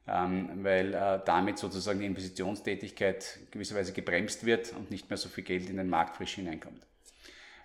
ähm, 0.06 0.50
weil 0.62 0.94
äh, 0.94 1.20
damit 1.24 1.58
sozusagen 1.58 2.00
die 2.00 2.06
Investitionstätigkeit 2.06 3.38
gewisserweise 3.50 3.92
gebremst 3.92 4.44
wird 4.44 4.72
und 4.72 4.90
nicht 4.90 5.08
mehr 5.08 5.16
so 5.16 5.28
viel 5.28 5.44
Geld 5.44 5.70
in 5.70 5.76
den 5.76 5.88
Markt 5.88 6.16
frisch 6.16 6.34
hineinkommt. 6.34 6.86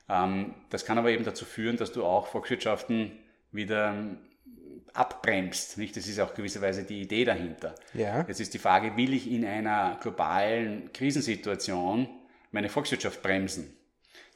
Ähm, 0.08 0.56
das 0.69 0.86
kann 0.86 0.97
aber 0.97 1.10
eben 1.10 1.25
dazu 1.25 1.45
führen, 1.45 1.78
dass 1.78 1.91
du 1.91 2.06
auch 2.06 2.28
Volkswirtschaften 2.28 3.12
wieder 3.52 3.90
ähm, 3.90 4.18
abbremst. 4.94 5.78
Nicht? 5.78 5.96
Das 5.96 6.08
ist 6.08 6.20
auch 6.20 6.34
gewisserweise 6.34 6.84
die 6.84 7.02
Idee 7.02 7.26
dahinter. 7.26 7.76
Ja. 7.94 8.26
Jetzt 8.28 8.40
ist 8.40 8.54
die 8.54 8.60
Frage, 8.60 8.96
will 8.98 9.14
ich 9.14 9.30
in 9.30 9.46
einer 9.46 9.98
globalen 10.02 10.92
Krisensituation 10.94 12.10
meine 12.52 12.70
Volkswirtschaft 12.70 13.22
bremsen? 13.22 13.76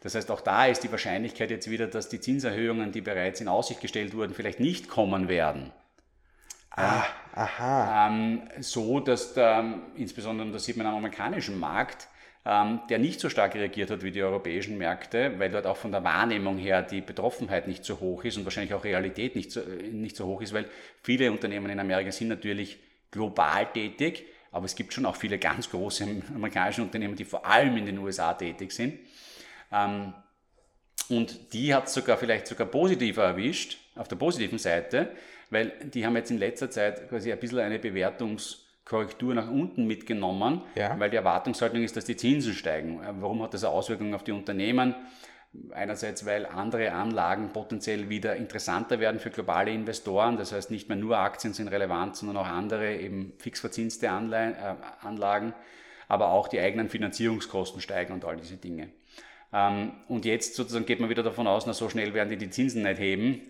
Das 0.01 0.15
heißt, 0.15 0.29
auch 0.31 0.41
da 0.41 0.65
ist 0.65 0.83
die 0.83 0.91
Wahrscheinlichkeit 0.91 1.49
jetzt 1.49 1.69
wieder, 1.69 1.87
dass 1.87 2.09
die 2.09 2.19
Zinserhöhungen, 2.19 2.91
die 2.91 3.01
bereits 3.01 3.39
in 3.39 3.47
Aussicht 3.47 3.79
gestellt 3.79 4.13
wurden, 4.13 4.33
vielleicht 4.33 4.59
nicht 4.59 4.89
kommen 4.89 5.29
werden. 5.29 5.71
Ah, 6.71 7.05
aha. 7.33 8.07
Ähm, 8.09 8.41
so, 8.59 8.99
dass 8.99 9.33
da, 9.33 9.63
insbesondere, 9.95 10.51
das 10.51 10.65
sieht 10.65 10.75
man 10.75 10.87
am 10.87 10.95
amerikanischen 10.95 11.57
Markt, 11.57 12.07
ähm, 12.07 12.12
der 12.45 12.99
nicht 12.99 13.21
so 13.21 13.29
stark 13.29 13.55
reagiert 13.55 13.89
hat 13.89 14.03
wie 14.03 14.11
die 14.11 14.21
europäischen 14.21 14.77
Märkte, 14.77 15.39
weil 15.39 15.49
dort 15.49 15.65
auch 15.65 15.77
von 15.77 15.93
der 15.93 16.03
Wahrnehmung 16.03 16.57
her 16.57 16.81
die 16.81 16.99
Betroffenheit 16.99 17.67
nicht 17.67 17.85
so 17.85 18.01
hoch 18.01 18.25
ist 18.25 18.35
und 18.35 18.43
wahrscheinlich 18.43 18.73
auch 18.73 18.83
Realität 18.83 19.37
nicht 19.37 19.51
so, 19.51 19.61
nicht 19.61 20.17
so 20.17 20.25
hoch 20.25 20.41
ist, 20.41 20.53
weil 20.53 20.65
viele 21.03 21.31
Unternehmen 21.31 21.69
in 21.69 21.79
Amerika 21.79 22.11
sind 22.11 22.27
natürlich 22.27 22.79
global 23.11 23.67
tätig, 23.71 24.25
aber 24.51 24.65
es 24.65 24.75
gibt 24.75 24.93
schon 24.93 25.05
auch 25.05 25.15
viele 25.15 25.39
ganz 25.39 25.69
große 25.69 26.05
amerikanische 26.35 26.81
Unternehmen, 26.81 27.15
die 27.15 27.23
vor 27.23 27.45
allem 27.45 27.77
in 27.77 27.85
den 27.85 27.97
USA 27.97 28.33
tätig 28.33 28.73
sind. 28.73 28.99
Ähm, 29.71 30.13
und 31.07 31.53
die 31.53 31.73
hat 31.73 31.89
sogar 31.89 32.17
vielleicht 32.17 32.47
sogar 32.47 32.67
positiver 32.67 33.23
erwischt, 33.23 33.77
auf 33.95 34.07
der 34.09 34.15
positiven 34.17 34.57
Seite, 34.57 35.11
weil 35.49 35.71
die 35.83 36.05
haben 36.05 36.15
jetzt 36.15 36.31
in 36.31 36.39
letzter 36.39 36.69
Zeit 36.69 37.07
quasi 37.07 37.31
ein 37.31 37.39
bisschen 37.39 37.59
eine 37.59 37.79
Bewertungskorrektur 38.83 39.33
nach 39.33 39.49
unten 39.49 39.85
mitgenommen, 39.85 40.61
ja. 40.75 40.97
weil 40.99 41.09
die 41.09 41.15
Erwartungshaltung 41.17 41.83
ist, 41.83 41.95
dass 41.95 42.05
die 42.05 42.17
Zinsen 42.17 42.53
steigen. 42.53 43.01
Warum 43.19 43.41
hat 43.41 43.53
das 43.53 43.63
eine 43.63 43.73
Auswirkung 43.73 44.13
auf 44.13 44.23
die 44.23 44.31
Unternehmen? 44.31 44.95
Einerseits, 45.71 46.25
weil 46.25 46.47
andere 46.47 46.91
Anlagen 46.93 47.53
potenziell 47.53 48.09
wieder 48.09 48.35
interessanter 48.35 48.99
werden 48.99 49.19
für 49.19 49.29
globale 49.29 49.71
Investoren. 49.71 50.35
Das 50.35 50.51
heißt, 50.51 50.71
nicht 50.71 50.89
mehr 50.89 50.97
nur 50.97 51.17
Aktien 51.19 51.53
sind 51.53 51.67
relevant, 51.67 52.15
sondern 52.15 52.37
auch 52.37 52.47
andere 52.47 52.95
eben 52.95 53.33
fix 53.37 53.59
verzinste 53.59 54.09
Anleihen, 54.09 54.55
äh, 54.55 54.75
Anlagen. 55.01 55.53
Aber 56.07 56.29
auch 56.29 56.47
die 56.47 56.59
eigenen 56.59 56.89
Finanzierungskosten 56.89 57.81
steigen 57.81 58.13
und 58.13 58.25
all 58.25 58.35
diese 58.35 58.57
Dinge. 58.57 58.89
Ähm, 59.53 59.93
und 60.07 60.25
jetzt 60.25 60.55
sozusagen 60.55 60.87
geht 60.87 60.99
man 60.99 61.09
wieder 61.09 61.23
davon 61.23 61.45
aus, 61.45 61.67
na 61.67 61.73
so 61.73 61.87
schnell 61.87 62.15
werden 62.15 62.29
die 62.29 62.37
die 62.37 62.49
Zinsen 62.49 62.81
nicht 62.81 62.99
heben. 62.99 63.41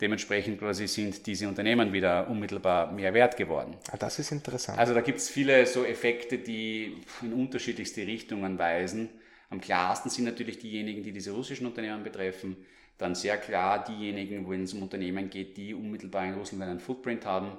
Dementsprechend 0.00 0.58
quasi 0.58 0.88
sind 0.88 1.24
diese 1.26 1.46
Unternehmen 1.46 1.92
wieder 1.92 2.28
unmittelbar 2.28 2.90
mehr 2.90 3.14
wert 3.14 3.36
geworden. 3.36 3.76
Ah, 3.92 3.96
das 3.96 4.18
ist 4.18 4.32
interessant. 4.32 4.78
Also 4.78 4.92
da 4.92 5.00
gibt 5.00 5.18
es 5.18 5.28
viele 5.28 5.64
so 5.66 5.84
Effekte, 5.84 6.38
die 6.38 6.96
in 7.22 7.32
unterschiedlichste 7.32 8.04
Richtungen 8.04 8.58
weisen. 8.58 9.08
Am 9.50 9.60
klarsten 9.60 10.10
sind 10.10 10.24
natürlich 10.24 10.58
diejenigen, 10.58 11.04
die 11.04 11.12
diese 11.12 11.30
russischen 11.30 11.66
Unternehmen 11.66 12.02
betreffen. 12.02 12.56
Dann 12.98 13.14
sehr 13.14 13.36
klar 13.36 13.84
diejenigen, 13.84 14.48
wenn 14.50 14.64
es 14.64 14.74
um 14.74 14.82
Unternehmen 14.82 15.30
geht, 15.30 15.56
die 15.56 15.74
unmittelbar 15.74 16.26
in 16.26 16.34
Russland 16.34 16.62
einen 16.62 16.80
Footprint 16.80 17.24
haben. 17.24 17.56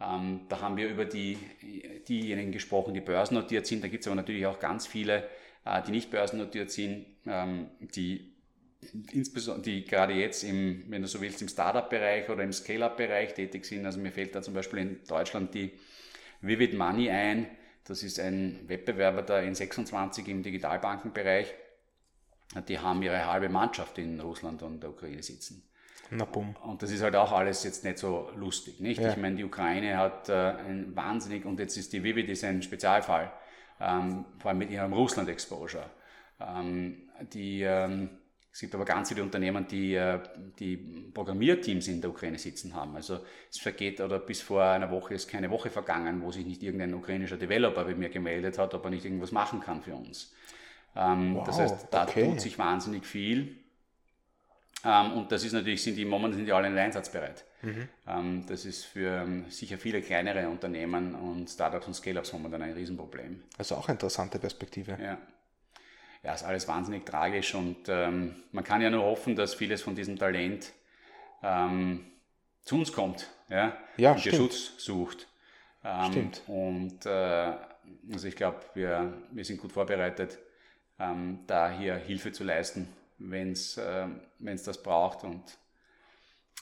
Ähm, 0.00 0.40
da 0.48 0.60
haben 0.60 0.76
wir 0.76 0.88
über 0.88 1.06
die, 1.06 1.38
diejenigen 2.08 2.52
gesprochen, 2.52 2.92
die 2.92 3.00
börsennotiert 3.00 3.66
sind. 3.66 3.82
Da 3.82 3.88
gibt 3.88 4.02
es 4.02 4.06
aber 4.06 4.16
natürlich 4.16 4.46
auch 4.46 4.58
ganz 4.58 4.86
viele, 4.86 5.24
äh, 5.64 5.82
die 5.86 5.92
nicht 5.92 6.10
börsennotiert 6.10 6.70
sind, 6.70 7.06
ähm, 7.26 7.68
die 7.80 8.32
insbesondere 9.12 9.62
die 9.62 9.84
gerade 9.84 10.14
jetzt 10.14 10.42
im, 10.42 10.84
wenn 10.88 11.02
du 11.02 11.08
so 11.08 11.20
willst, 11.20 11.42
im 11.42 11.48
Startup-Bereich 11.48 12.28
oder 12.28 12.42
im 12.42 12.52
Scale-up-Bereich 12.52 13.34
tätig 13.34 13.64
sind. 13.64 13.84
Also 13.84 14.00
mir 14.00 14.12
fällt 14.12 14.34
da 14.34 14.42
zum 14.42 14.54
Beispiel 14.54 14.80
in 14.80 15.00
Deutschland 15.06 15.54
die 15.54 15.72
Vivid 16.40 16.74
Money 16.74 17.10
ein. 17.10 17.46
Das 17.84 18.02
ist 18.02 18.18
ein 18.20 18.68
Wettbewerber 18.68 19.22
da 19.22 19.40
in 19.40 19.54
26 19.54 20.28
im 20.28 20.42
Digitalbankenbereich. 20.42 21.54
Die 22.68 22.78
haben 22.78 23.02
ihre 23.02 23.26
halbe 23.26 23.48
Mannschaft 23.48 23.98
in 23.98 24.18
Russland 24.20 24.62
und 24.62 24.82
der 24.82 24.90
Ukraine 24.90 25.22
sitzen. 25.22 25.62
Na 26.10 26.24
bumm. 26.24 26.56
Und 26.64 26.82
das 26.82 26.90
ist 26.90 27.02
halt 27.02 27.14
auch 27.14 27.30
alles 27.30 27.62
jetzt 27.62 27.84
nicht 27.84 27.98
so 27.98 28.30
lustig, 28.34 28.80
nicht? 28.80 29.00
Ja. 29.00 29.10
Ich 29.10 29.16
meine, 29.16 29.36
die 29.36 29.44
Ukraine 29.44 29.96
hat 29.96 30.28
äh, 30.28 30.32
ein 30.32 30.96
wahnsinnig, 30.96 31.44
und 31.44 31.60
jetzt 31.60 31.76
ist 31.76 31.92
die 31.92 32.02
Vivid 32.02 32.28
ist 32.28 32.42
ein 32.42 32.62
Spezialfall, 32.62 33.30
ähm, 33.80 34.24
vor 34.38 34.48
allem 34.48 34.58
mit 34.58 34.70
ihrem 34.70 34.92
Russland-Exposure. 34.92 35.88
Ähm, 36.40 37.08
die 37.32 37.62
ähm, 37.62 38.10
es 38.52 38.60
gibt 38.60 38.74
aber 38.74 38.84
ganz 38.84 39.08
viele 39.08 39.22
Unternehmen, 39.22 39.66
die, 39.68 39.94
äh, 39.94 40.18
die 40.58 40.76
Programmierteams 40.76 41.86
in 41.86 42.00
der 42.00 42.10
Ukraine 42.10 42.38
sitzen 42.38 42.74
haben. 42.74 42.96
Also 42.96 43.20
es 43.48 43.58
vergeht, 43.58 44.00
oder 44.00 44.18
bis 44.18 44.42
vor 44.42 44.64
einer 44.64 44.90
Woche 44.90 45.14
ist 45.14 45.28
keine 45.28 45.50
Woche 45.50 45.70
vergangen, 45.70 46.20
wo 46.22 46.32
sich 46.32 46.44
nicht 46.44 46.62
irgendein 46.62 46.92
ukrainischer 46.94 47.36
Developer 47.36 47.84
bei 47.84 47.94
mir 47.94 48.08
gemeldet 48.08 48.58
hat, 48.58 48.74
ob 48.74 48.84
er 48.84 48.90
nicht 48.90 49.04
irgendwas 49.04 49.30
machen 49.30 49.60
kann 49.60 49.82
für 49.82 49.94
uns. 49.94 50.34
Ähm, 50.96 51.36
wow, 51.36 51.46
das 51.46 51.60
heißt, 51.60 51.88
da 51.92 52.02
okay. 52.02 52.24
tut 52.24 52.40
sich 52.40 52.58
wahnsinnig 52.58 53.06
viel. 53.06 53.56
Ähm, 54.84 55.12
und 55.12 55.30
das 55.30 55.44
ist 55.44 55.52
natürlich, 55.52 55.82
sind 55.82 55.94
die 55.94 56.04
momentan 56.04 56.38
sind 56.38 56.46
die 56.46 56.52
alle 56.52 56.70
nicht 56.70 56.80
einsatzbereit. 56.80 57.44
Mhm. 57.62 57.88
Ähm, 58.08 58.46
das 58.48 58.64
ist 58.64 58.84
für 58.84 59.28
sicher 59.48 59.78
viele 59.78 60.02
kleinere 60.02 60.48
Unternehmen 60.48 61.14
und 61.14 61.48
Startups 61.48 61.86
und 61.86 61.94
Scale-Ups 61.94 62.32
momentan 62.32 62.62
ein 62.62 62.72
Riesenproblem. 62.72 63.44
Also 63.58 63.76
auch 63.76 63.86
eine 63.86 63.94
interessante 63.94 64.40
Perspektive. 64.40 64.98
Ja 65.00 65.18
ja, 66.22 66.34
ist 66.34 66.44
alles 66.44 66.68
wahnsinnig 66.68 67.06
tragisch 67.06 67.54
und 67.54 67.88
ähm, 67.88 68.36
man 68.52 68.64
kann 68.64 68.82
ja 68.82 68.90
nur 68.90 69.04
hoffen, 69.04 69.36
dass 69.36 69.54
vieles 69.54 69.82
von 69.82 69.94
diesem 69.94 70.18
Talent 70.18 70.72
ähm, 71.42 72.06
zu 72.62 72.76
uns 72.76 72.92
kommt 72.92 73.28
ja, 73.48 73.76
ja 73.96 74.12
und 74.12 74.20
stimmt. 74.20 74.36
Schutz 74.36 74.72
sucht. 74.78 75.26
Ähm, 75.84 76.10
stimmt. 76.10 76.42
Und 76.46 77.06
äh, 77.06 77.52
also 78.12 78.28
ich 78.28 78.36
glaube, 78.36 78.60
wir, 78.74 79.12
wir 79.30 79.44
sind 79.44 79.60
gut 79.60 79.72
vorbereitet, 79.72 80.38
ähm, 80.98 81.40
da 81.46 81.70
hier 81.70 81.96
Hilfe 81.96 82.32
zu 82.32 82.44
leisten, 82.44 82.88
wenn 83.18 83.52
es 83.52 83.76
äh, 83.76 84.06
das 84.38 84.82
braucht 84.82 85.24
und 85.24 85.42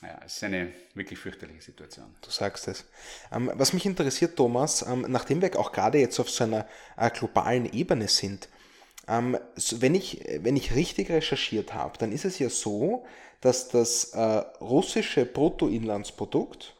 ja, 0.00 0.20
es 0.24 0.36
ist 0.36 0.44
eine 0.44 0.72
wirklich 0.94 1.18
fürchterliche 1.18 1.60
Situation. 1.60 2.14
Du 2.22 2.30
sagst 2.30 2.68
es. 2.68 2.84
Ähm, 3.32 3.50
was 3.54 3.72
mich 3.72 3.84
interessiert, 3.84 4.36
Thomas, 4.36 4.82
ähm, 4.82 5.04
nachdem 5.08 5.42
wir 5.42 5.58
auch 5.58 5.72
gerade 5.72 5.98
jetzt 5.98 6.20
auf 6.20 6.30
so 6.30 6.44
einer 6.44 6.68
äh, 6.96 7.10
globalen 7.10 7.66
Ebene 7.72 8.06
sind, 8.06 8.48
Ähm, 9.08 9.38
wenn, 9.72 9.94
ich, 9.94 10.24
wenn 10.40 10.56
ich 10.56 10.74
richtig 10.74 11.10
recherchiert 11.10 11.74
habe, 11.74 11.96
dann 11.98 12.12
ist 12.12 12.24
es 12.24 12.38
ja 12.38 12.50
so, 12.50 13.06
dass 13.40 13.68
das 13.68 14.12
äh, 14.12 14.20
russische 14.60 15.24
Bruttoinlandsprodukt 15.24 16.74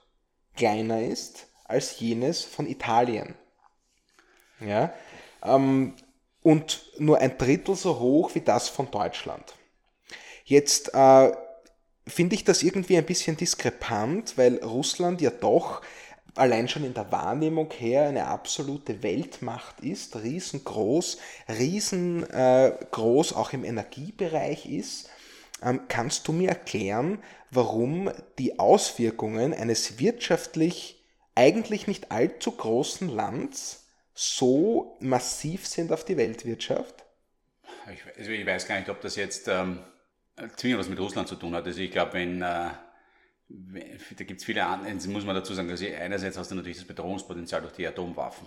kleiner 0.56 1.02
ist 1.02 1.46
als 1.64 2.00
jenes 2.00 2.44
von 2.44 2.66
Italien. 2.66 3.34
Ja? 4.60 4.92
Ähm, 5.42 5.94
und 6.42 6.82
nur 6.98 7.18
ein 7.18 7.38
Drittel 7.38 7.76
so 7.76 7.98
hoch 7.98 8.34
wie 8.34 8.40
das 8.40 8.68
von 8.68 8.90
Deutschland. 8.90 9.54
Jetzt 10.44 10.94
äh, 10.94 11.32
finde 12.06 12.34
ich 12.34 12.44
das 12.44 12.62
irgendwie 12.62 12.96
ein 12.96 13.06
bisschen 13.06 13.36
diskrepant, 13.36 14.36
weil 14.36 14.56
Russland 14.64 15.20
ja 15.20 15.30
doch 15.30 15.82
allein 16.38 16.68
schon 16.68 16.84
in 16.84 16.94
der 16.94 17.10
Wahrnehmung 17.12 17.70
her 17.72 18.08
eine 18.08 18.26
absolute 18.26 19.02
Weltmacht 19.02 19.80
ist, 19.80 20.16
riesengroß, 20.16 21.18
riesengroß 21.48 23.32
auch 23.34 23.52
im 23.52 23.64
Energiebereich 23.64 24.66
ist. 24.66 25.10
Ähm, 25.62 25.80
kannst 25.88 26.28
du 26.28 26.32
mir 26.32 26.50
erklären, 26.50 27.18
warum 27.50 28.10
die 28.38 28.58
Auswirkungen 28.58 29.52
eines 29.52 29.98
wirtschaftlich 29.98 31.04
eigentlich 31.34 31.86
nicht 31.86 32.10
allzu 32.10 32.52
großen 32.52 33.08
Lands 33.08 33.86
so 34.14 34.96
massiv 35.00 35.66
sind 35.66 35.92
auf 35.92 36.04
die 36.04 36.16
Weltwirtschaft? 36.16 37.04
Ich, 37.92 38.00
also 38.16 38.30
ich 38.30 38.44
weiß 38.44 38.66
gar 38.66 38.78
nicht, 38.78 38.88
ob 38.88 39.00
das 39.00 39.16
jetzt 39.16 39.48
ähm, 39.48 39.78
zwingend 40.56 40.80
was 40.80 40.88
mit 40.88 40.98
Russland 40.98 41.28
zu 41.28 41.36
tun 41.36 41.54
hat. 41.54 41.64
Also 41.64 41.80
ich 41.80 41.90
glaube, 41.90 42.14
wenn 42.14 42.42
äh, 42.42 42.70
da 43.48 44.24
gibt 44.24 44.40
es 44.40 44.44
viele 44.44 44.64
andere, 44.64 44.94
muss 45.08 45.24
man 45.24 45.34
dazu 45.34 45.54
sagen, 45.54 45.70
also 45.70 45.86
einerseits 45.86 46.36
hast 46.36 46.50
du 46.50 46.54
natürlich 46.54 46.78
das 46.78 46.86
Bedrohungspotenzial 46.86 47.62
durch 47.62 47.72
die 47.72 47.86
Atomwaffen. 47.86 48.46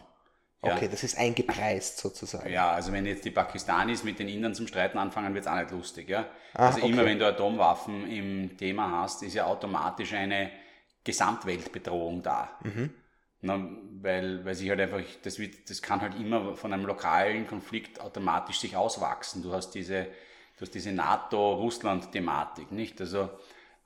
Ja. 0.64 0.76
Okay, 0.76 0.88
das 0.90 1.04
ist 1.04 1.18
eingepreist 1.18 1.98
sozusagen. 1.98 2.52
Ja, 2.52 2.72
also 2.72 2.92
wenn 2.92 3.08
jetzt 3.08 3.26
die 3.26 3.32
Pakistanis 3.32 4.04
mit 4.04 4.20
den 4.20 4.28
Indern 4.28 4.54
zum 4.54 4.68
Streiten 4.68 5.00
anfangen, 5.00 5.34
wird 5.34 5.46
es 5.46 5.52
auch 5.52 5.56
nicht 5.56 5.72
lustig. 5.72 6.08
Ja? 6.08 6.28
Ah, 6.54 6.68
also 6.68 6.82
okay. 6.82 6.92
immer 6.92 7.04
wenn 7.04 7.18
du 7.18 7.26
Atomwaffen 7.26 8.08
im 8.08 8.58
Thema 8.58 9.02
hast, 9.02 9.24
ist 9.24 9.34
ja 9.34 9.46
automatisch 9.46 10.14
eine 10.14 10.52
Gesamtweltbedrohung 11.04 12.22
da. 12.22 12.50
Mhm. 12.64 12.92
Na, 13.42 13.60
weil, 14.02 14.46
weil 14.46 14.54
sich 14.54 14.70
halt 14.70 14.82
einfach, 14.82 15.02
das, 15.24 15.40
wird, 15.40 15.68
das 15.68 15.82
kann 15.82 16.00
halt 16.00 16.14
immer 16.14 16.56
von 16.56 16.72
einem 16.72 16.86
lokalen 16.86 17.48
Konflikt 17.48 18.00
automatisch 18.00 18.60
sich 18.60 18.76
auswachsen. 18.76 19.42
Du 19.42 19.52
hast 19.52 19.72
diese, 19.72 20.04
du 20.04 20.62
hast 20.62 20.76
diese 20.76 20.92
NATO-Russland-Thematik, 20.92 22.72
nicht? 22.72 23.02
Also 23.02 23.32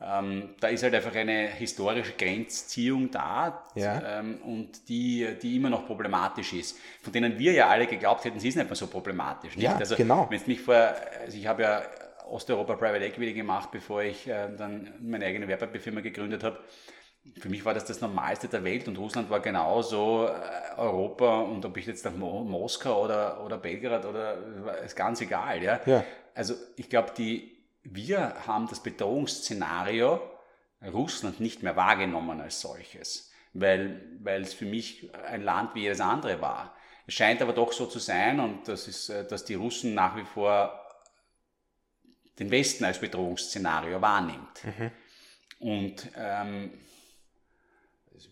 ähm, 0.02 0.56
da 0.60 0.68
ist 0.68 0.84
halt 0.84 0.94
einfach 0.94 1.16
eine 1.16 1.48
historische 1.48 2.14
Grenzziehung 2.18 3.12
da 3.12 3.64
ja. 3.76 4.20
ähm, 4.20 4.42
und 4.44 4.90
die, 4.90 5.26
die 5.42 5.56
immer 5.56 5.70
noch 5.70 5.86
problematisch 5.86 6.52
ist. 6.52 6.78
Von 7.02 7.14
denen 7.14 7.40
wir 7.40 7.54
ja 7.54 7.70
alle 7.70 7.88
geglaubt 7.88 8.26
hätten, 8.26 8.40
sie 8.40 8.50
ist 8.50 8.56
nicht 8.56 8.68
mehr 8.68 8.76
so 8.76 8.88
problematisch. 8.88 9.56
Nicht? 9.56 9.64
Ja, 9.64 9.78
also, 9.78 9.96
genau. 9.96 10.28
Wenn 10.30 10.42
mich 10.48 10.62
vor, 10.62 10.76
also 10.76 11.38
ich 11.38 11.48
habe 11.48 11.64
ja 11.64 11.82
Osteuropa 12.30 12.76
Private 12.76 13.06
Equity 13.06 13.34
gemacht, 13.34 13.70
bevor 13.72 14.04
ich 14.04 14.28
äh, 14.28 14.50
dann 14.58 14.94
meine 15.00 15.26
eigene 15.26 15.48
Wertpapierfirma 15.48 16.02
gegründet 16.02 16.44
habe. 16.44 16.60
Für 17.40 17.50
mich 17.50 17.64
war 17.66 17.74
das 17.74 17.86
das 17.86 18.02
Normalste 18.02 18.48
der 18.50 18.64
Welt 18.64 18.88
und 18.88 18.98
Russland 18.98 19.30
war 19.30 19.40
genauso 19.40 20.28
äh, 20.28 20.78
Europa 20.78 21.40
und 21.40 21.66
ob 21.66 21.78
ich 21.78 21.86
jetzt 21.86 22.04
nach 22.04 22.16
Mo 22.16 22.44
Moskau 22.44 23.06
oder, 23.06 23.44
oder 23.44 23.58
Belgrad 23.58 24.06
oder 24.06 24.38
ist 24.84 24.96
ganz 24.96 25.22
egal. 25.22 25.64
Ja? 25.64 25.80
ja. 25.86 26.04
Also 26.36 26.54
ich 26.76 26.90
glaube, 26.90 27.14
die 27.18 27.55
wir 27.86 28.36
haben 28.48 28.68
das 28.68 28.82
Bedrohungsszenario 28.82 30.20
Russland 30.84 31.40
nicht 31.40 31.64
mehr 31.64 31.76
wahrgenommen 31.76 32.42
als 32.42 32.62
solches, 32.62 33.32
weil, 33.54 34.02
weil 34.22 34.42
es 34.42 34.54
für 34.54 34.66
mich 34.66 35.10
ein 35.28 35.44
Land 35.44 35.76
wie 35.76 35.82
jedes 35.82 36.02
andere 36.02 36.42
war. 36.42 36.76
Es 37.08 37.14
scheint 37.14 37.42
aber 37.42 37.54
doch 37.54 37.72
so 37.72 37.86
zu 37.86 38.00
sein, 38.00 38.40
und 38.40 38.68
das 38.68 38.88
ist, 38.88 39.10
äh, 39.10 39.28
dass 39.28 39.46
die 39.46 39.54
Russen 39.54 39.94
nach 39.94 40.16
wie 40.16 40.26
vor 40.26 40.82
den 42.40 42.52
Westen 42.52 42.84
als 42.84 43.00
Bedrohungsszenario 43.00 44.02
wahrnimmt. 44.02 44.64
Mhm. 44.64 44.92
Und 45.60 46.12
ähm, 46.18 46.74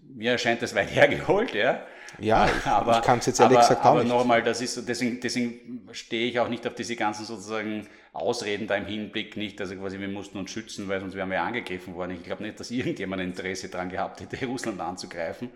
mir 0.01 0.31
erscheint 0.31 0.61
das 0.61 0.73
weit 0.75 0.91
hergeholt, 0.95 1.53
ja. 1.53 1.85
Ja, 2.19 2.47
ich, 2.47 2.65
aber, 2.65 2.97
ich 2.97 3.05
kann 3.05 3.19
es 3.19 3.27
jetzt 3.27 3.39
ehrlich 3.39 3.57
aber, 3.57 3.67
gesagt 3.67 3.85
auch 3.85 3.91
aber 3.91 4.03
nicht. 4.03 4.11
nochmal, 4.11 4.43
das 4.43 4.61
ist, 4.61 4.87
deswegen, 4.87 5.19
deswegen 5.21 5.87
stehe 5.91 6.27
ich 6.27 6.39
auch 6.39 6.49
nicht 6.49 6.65
auf 6.67 6.75
diese 6.75 6.95
ganzen 6.95 7.25
sozusagen 7.25 7.87
Ausreden 8.13 8.67
da 8.67 8.75
im 8.75 8.85
Hinblick, 8.85 9.35
nicht, 9.37 9.59
also 9.59 9.75
quasi 9.75 9.99
wir 9.99 10.07
mussten 10.07 10.37
uns 10.37 10.51
schützen, 10.51 10.87
weil 10.87 10.99
sonst 10.99 11.15
wären 11.15 11.29
wir 11.29 11.37
ja 11.37 11.43
angegriffen 11.45 11.95
worden. 11.95 12.11
Ich 12.11 12.23
glaube 12.23 12.43
nicht, 12.43 12.59
dass 12.59 12.69
irgendjemand 12.69 13.21
Interesse 13.23 13.69
daran 13.69 13.89
gehabt 13.89 14.21
hätte, 14.21 14.45
Russland 14.45 14.79
anzugreifen. 14.79 15.49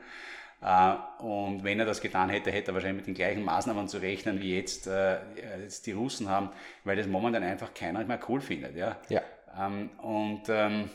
Äh, 0.61 0.95
und 1.21 1.63
wenn 1.63 1.79
er 1.79 1.85
das 1.85 2.01
getan 2.01 2.29
hätte, 2.29 2.51
hätte 2.51 2.71
er 2.71 2.73
wahrscheinlich 2.73 3.05
mit 3.05 3.07
den 3.07 3.13
gleichen 3.13 3.43
Maßnahmen 3.43 3.87
zu 3.87 3.99
rechnen, 3.99 4.41
wie 4.41 4.55
jetzt, 4.55 4.87
äh, 4.87 5.19
jetzt 5.61 5.85
die 5.85 5.91
Russen 5.91 6.29
haben, 6.29 6.49
weil 6.83 6.97
das 6.97 7.05
momentan 7.05 7.43
einfach 7.43 7.75
keiner 7.75 8.03
mehr 8.03 8.19
cool 8.27 8.41
findet. 8.41 8.75
Ja. 8.75 8.97
ja. 9.07 9.21
Ähm, 9.55 9.91
und 9.99 10.43
ähm, 10.49 10.89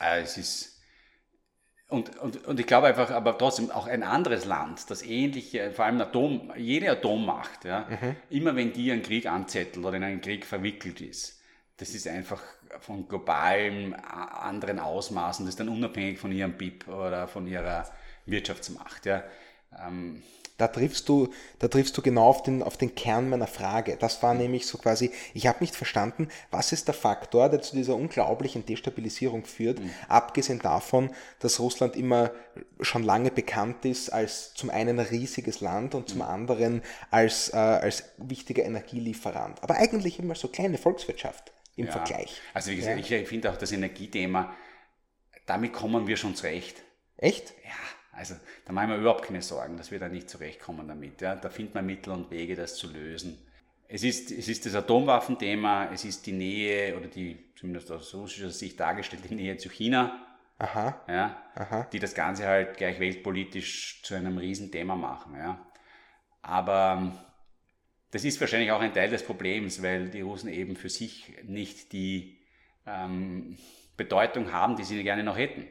äh, 0.00 0.22
es 0.22 0.36
ist 0.38 0.77
und, 1.88 2.18
und, 2.18 2.46
und 2.46 2.60
ich 2.60 2.66
glaube 2.66 2.88
einfach, 2.88 3.10
aber 3.10 3.36
trotzdem 3.38 3.70
auch 3.70 3.86
ein 3.86 4.02
anderes 4.02 4.44
Land, 4.44 4.90
das 4.90 5.02
ähnliche, 5.02 5.72
vor 5.72 5.86
allem 5.86 6.00
Atom, 6.00 6.52
jede 6.56 6.90
Atommacht, 6.90 7.64
ja, 7.64 7.86
mhm. 7.88 8.16
immer 8.28 8.54
wenn 8.56 8.74
die 8.74 8.92
einen 8.92 9.02
Krieg 9.02 9.26
anzettelt 9.26 9.84
oder 9.84 9.96
in 9.96 10.04
einen 10.04 10.20
Krieg 10.20 10.44
verwickelt 10.44 11.00
ist, 11.00 11.40
das 11.78 11.94
ist 11.94 12.06
einfach 12.06 12.42
von 12.80 13.08
globalen 13.08 13.94
anderen 13.94 14.78
Ausmaßen, 14.80 15.46
das 15.46 15.54
ist 15.54 15.60
dann 15.60 15.70
unabhängig 15.70 16.18
von 16.18 16.30
ihrem 16.30 16.58
BIP 16.58 16.88
oder 16.88 17.26
von 17.26 17.46
ihrer 17.46 17.88
Wirtschaftsmacht. 18.26 19.06
Ja. 19.06 19.24
Ähm, 19.86 20.22
da 20.58 20.68
triffst 20.68 21.08
du, 21.08 21.28
da 21.60 21.68
triffst 21.68 21.96
du 21.96 22.02
genau 22.02 22.26
auf 22.26 22.42
den, 22.42 22.62
auf 22.62 22.76
den 22.76 22.94
Kern 22.94 23.30
meiner 23.30 23.46
Frage. 23.46 23.96
Das 23.98 24.22
war 24.22 24.34
nämlich 24.34 24.66
so 24.66 24.76
quasi, 24.76 25.10
ich 25.32 25.46
habe 25.46 25.60
nicht 25.60 25.74
verstanden, 25.74 26.28
was 26.50 26.72
ist 26.72 26.88
der 26.88 26.94
Faktor, 26.94 27.48
der 27.48 27.62
zu 27.62 27.76
dieser 27.76 27.94
unglaublichen 27.94 28.66
Destabilisierung 28.66 29.44
führt, 29.44 29.78
mhm. 29.78 29.90
abgesehen 30.08 30.58
davon, 30.58 31.10
dass 31.38 31.60
Russland 31.60 31.96
immer 31.96 32.32
schon 32.80 33.04
lange 33.04 33.30
bekannt 33.30 33.84
ist 33.84 34.10
als 34.10 34.52
zum 34.54 34.68
einen 34.68 34.98
ein 34.98 35.06
riesiges 35.06 35.60
Land 35.60 35.94
und 35.94 36.08
zum 36.08 36.18
mhm. 36.18 36.24
anderen 36.24 36.82
als, 37.10 37.52
äh, 37.52 37.56
als 37.56 38.04
wichtiger 38.18 38.64
Energielieferant. 38.64 39.62
Aber 39.62 39.76
eigentlich 39.76 40.18
immer 40.18 40.34
so 40.34 40.48
kleine 40.48 40.76
Volkswirtschaft 40.76 41.52
im 41.76 41.86
ja. 41.86 41.92
Vergleich. 41.92 42.40
Also 42.52 42.72
wie 42.72 42.76
gesagt, 42.76 43.08
ja. 43.08 43.16
ich 43.18 43.28
finde 43.28 43.52
auch 43.52 43.56
das 43.56 43.70
Energiethema, 43.70 44.54
damit 45.46 45.72
kommen 45.72 46.08
wir 46.08 46.16
schon 46.16 46.34
zurecht. 46.34 46.82
Echt? 47.16 47.54
Ja. 47.64 47.70
Also 48.18 48.34
da 48.64 48.72
machen 48.72 48.90
wir 48.90 48.96
überhaupt 48.96 49.24
keine 49.24 49.42
Sorgen, 49.42 49.76
dass 49.76 49.92
wir 49.92 50.00
da 50.00 50.08
nicht 50.08 50.28
zurechtkommen 50.28 50.88
damit. 50.88 51.20
Ja. 51.20 51.36
Da 51.36 51.50
findet 51.50 51.76
man 51.76 51.86
Mittel 51.86 52.12
und 52.12 52.30
Wege, 52.32 52.56
das 52.56 52.76
zu 52.76 52.88
lösen. 52.92 53.38
Es 53.86 54.02
ist, 54.02 54.32
es 54.32 54.48
ist 54.48 54.66
das 54.66 54.74
Atomwaffenthema, 54.74 55.90
es 55.92 56.04
ist 56.04 56.26
die 56.26 56.32
Nähe 56.32 56.96
oder 56.96 57.06
die, 57.06 57.52
zumindest 57.54 57.90
aus 57.92 58.12
russischer 58.14 58.50
Sicht 58.50 58.78
dargestellt, 58.80 59.22
die 59.30 59.34
Nähe 59.34 59.56
zu 59.56 59.70
China, 59.70 60.26
Aha. 60.58 61.00
Ja, 61.06 61.42
Aha. 61.54 61.86
die 61.92 62.00
das 62.00 62.14
Ganze 62.14 62.46
halt 62.46 62.76
gleich 62.76 62.98
weltpolitisch 62.98 64.02
zu 64.02 64.14
einem 64.14 64.36
Riesenthema 64.36 64.96
machen. 64.96 65.36
Ja. 65.36 65.64
Aber 66.42 66.98
ähm, 67.00 67.12
das 68.10 68.24
ist 68.24 68.40
wahrscheinlich 68.40 68.72
auch 68.72 68.80
ein 68.80 68.92
Teil 68.92 69.10
des 69.10 69.22
Problems, 69.22 69.80
weil 69.82 70.10
die 70.10 70.22
Russen 70.22 70.48
eben 70.48 70.74
für 70.74 70.90
sich 70.90 71.32
nicht 71.44 71.92
die 71.92 72.40
ähm, 72.84 73.56
Bedeutung 73.96 74.52
haben, 74.52 74.74
die 74.74 74.84
sie 74.84 75.02
gerne 75.04 75.22
noch 75.22 75.38
hätten. 75.38 75.68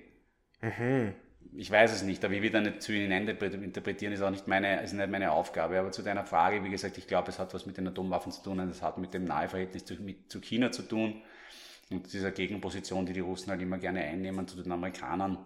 Mhm 0.61 1.13
ich 1.55 1.71
weiß 1.71 1.93
es 1.93 2.03
nicht, 2.03 2.23
aber 2.23 2.33
ich 2.33 2.41
will 2.41 2.49
da 2.49 2.61
nicht 2.61 2.81
zu 2.81 2.93
Ihnen 2.93 3.27
interpretieren, 3.27 4.13
ist 4.13 4.21
auch 4.21 4.29
nicht 4.29 4.47
meine, 4.47 4.81
ist 4.81 4.93
nicht 4.93 5.09
meine 5.09 5.31
Aufgabe. 5.31 5.79
Aber 5.79 5.91
zu 5.91 6.01
deiner 6.01 6.23
Frage, 6.23 6.63
wie 6.63 6.69
gesagt, 6.69 6.97
ich 6.97 7.07
glaube, 7.07 7.29
es 7.29 7.39
hat 7.39 7.53
was 7.53 7.65
mit 7.65 7.77
den 7.77 7.87
Atomwaffen 7.87 8.31
zu 8.31 8.43
tun 8.43 8.59
und 8.59 8.69
es 8.69 8.81
hat 8.81 8.97
mit 8.97 9.13
dem 9.13 9.25
Naheverhältnis 9.25 9.85
zu, 9.85 9.95
mit, 9.95 10.31
zu 10.31 10.41
China 10.41 10.71
zu 10.71 10.83
tun 10.83 11.21
und 11.89 12.11
dieser 12.11 12.31
Gegenposition, 12.31 13.05
die 13.05 13.13
die 13.13 13.21
Russen 13.21 13.51
halt 13.51 13.61
immer 13.61 13.77
gerne 13.77 14.01
einnehmen 14.01 14.47
zu 14.47 14.61
den 14.61 14.71
Amerikanern. 14.71 15.37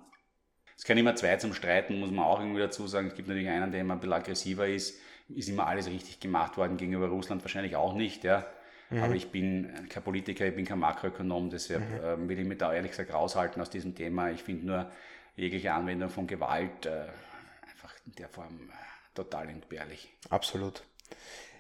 Es 0.77 0.83
kann 0.83 0.97
immer 0.97 1.15
zwei 1.15 1.35
zum 1.37 1.53
Streiten, 1.53 1.99
muss 1.99 2.09
man 2.09 2.25
auch 2.25 2.39
irgendwie 2.39 2.59
dazu 2.59 2.87
sagen. 2.87 3.07
Es 3.07 3.15
gibt 3.15 3.27
natürlich 3.27 3.49
einen, 3.49 3.71
der 3.71 3.81
immer 3.81 3.93
ein 3.93 3.99
bisschen 3.99 4.13
aggressiver 4.13 4.67
ist. 4.67 4.99
Ist 5.29 5.47
immer 5.47 5.67
alles 5.67 5.87
richtig 5.87 6.19
gemacht 6.19 6.57
worden 6.57 6.77
gegenüber 6.77 7.07
Russland? 7.07 7.43
Wahrscheinlich 7.43 7.75
auch 7.75 7.93
nicht, 7.93 8.23
ja. 8.23 8.47
Mhm. 8.89 9.03
Aber 9.03 9.15
ich 9.15 9.29
bin 9.31 9.69
kein 9.89 10.03
Politiker, 10.03 10.45
ich 10.47 10.55
bin 10.55 10.65
kein 10.65 10.79
Makroökonom, 10.79 11.49
deshalb 11.49 11.87
mhm. 11.87 12.25
äh, 12.25 12.29
will 12.29 12.39
ich 12.39 12.47
mich 12.47 12.57
da 12.57 12.73
ehrlich 12.73 12.91
gesagt 12.91 13.13
raushalten 13.13 13.61
aus 13.61 13.69
diesem 13.69 13.95
Thema. 13.95 14.31
Ich 14.31 14.43
finde 14.43 14.65
nur, 14.65 14.91
jegliche 15.35 15.73
Anwendung 15.73 16.09
von 16.09 16.27
Gewalt 16.27 16.85
äh, 16.85 17.07
einfach 17.69 17.93
in 18.05 18.13
der 18.13 18.29
Form 18.29 18.69
äh, 18.69 18.73
total 19.15 19.49
entbehrlich. 19.49 20.13
Absolut. 20.29 20.83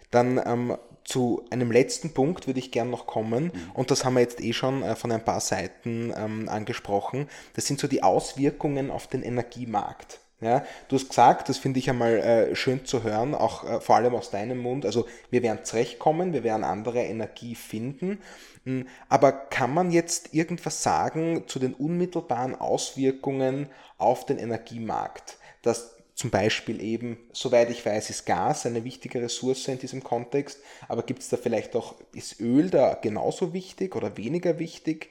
Dann 0.09 0.41
ähm, 0.45 0.77
zu 1.03 1.45
einem 1.49 1.71
letzten 1.71 2.13
Punkt 2.13 2.47
würde 2.47 2.59
ich 2.59 2.71
gern 2.71 2.89
noch 2.89 3.07
kommen 3.07 3.45
mhm. 3.45 3.71
und 3.73 3.91
das 3.91 4.05
haben 4.05 4.13
wir 4.13 4.21
jetzt 4.21 4.41
eh 4.41 4.53
schon 4.53 4.83
äh, 4.83 4.95
von 4.95 5.11
ein 5.11 5.23
paar 5.23 5.39
Seiten 5.39 6.13
ähm, 6.15 6.49
angesprochen. 6.49 7.27
Das 7.53 7.65
sind 7.65 7.79
so 7.79 7.87
die 7.87 8.03
Auswirkungen 8.03 8.91
auf 8.91 9.07
den 9.07 9.23
Energiemarkt. 9.23 10.20
Ja, 10.41 10.65
du 10.87 10.95
hast 10.95 11.09
gesagt, 11.09 11.49
das 11.49 11.59
finde 11.59 11.77
ich 11.77 11.87
einmal 11.87 12.17
äh, 12.17 12.55
schön 12.55 12.83
zu 12.83 13.03
hören, 13.03 13.35
auch 13.35 13.63
äh, 13.63 13.79
vor 13.79 13.95
allem 13.95 14.15
aus 14.15 14.31
deinem 14.31 14.57
Mund. 14.57 14.87
Also 14.87 15.07
wir 15.29 15.43
werden 15.43 15.63
zurechtkommen, 15.63 16.33
wir 16.33 16.43
werden 16.43 16.63
andere 16.63 17.03
Energie 17.03 17.53
finden. 17.53 18.19
Hm, 18.65 18.87
aber 19.07 19.31
kann 19.31 19.71
man 19.71 19.91
jetzt 19.91 20.33
irgendwas 20.33 20.81
sagen 20.81 21.43
zu 21.45 21.59
den 21.59 21.75
unmittelbaren 21.75 22.55
Auswirkungen 22.55 23.69
auf 23.99 24.25
den 24.25 24.39
Energiemarkt? 24.39 25.37
Dass 25.61 25.95
zum 26.15 26.31
Beispiel 26.31 26.81
eben, 26.81 27.17
soweit 27.33 27.69
ich 27.69 27.85
weiß, 27.85 28.09
ist 28.09 28.25
Gas 28.25 28.65
eine 28.65 28.83
wichtige 28.83 29.21
Ressource 29.21 29.67
in 29.67 29.77
diesem 29.77 30.03
Kontext, 30.03 30.59
aber 30.87 31.03
gibt 31.03 31.21
es 31.21 31.29
da 31.29 31.37
vielleicht 31.37 31.75
auch, 31.75 31.95
ist 32.13 32.39
Öl 32.39 32.71
da 32.71 32.95
genauso 32.95 33.53
wichtig 33.53 33.95
oder 33.95 34.17
weniger 34.17 34.57
wichtig? 34.57 35.09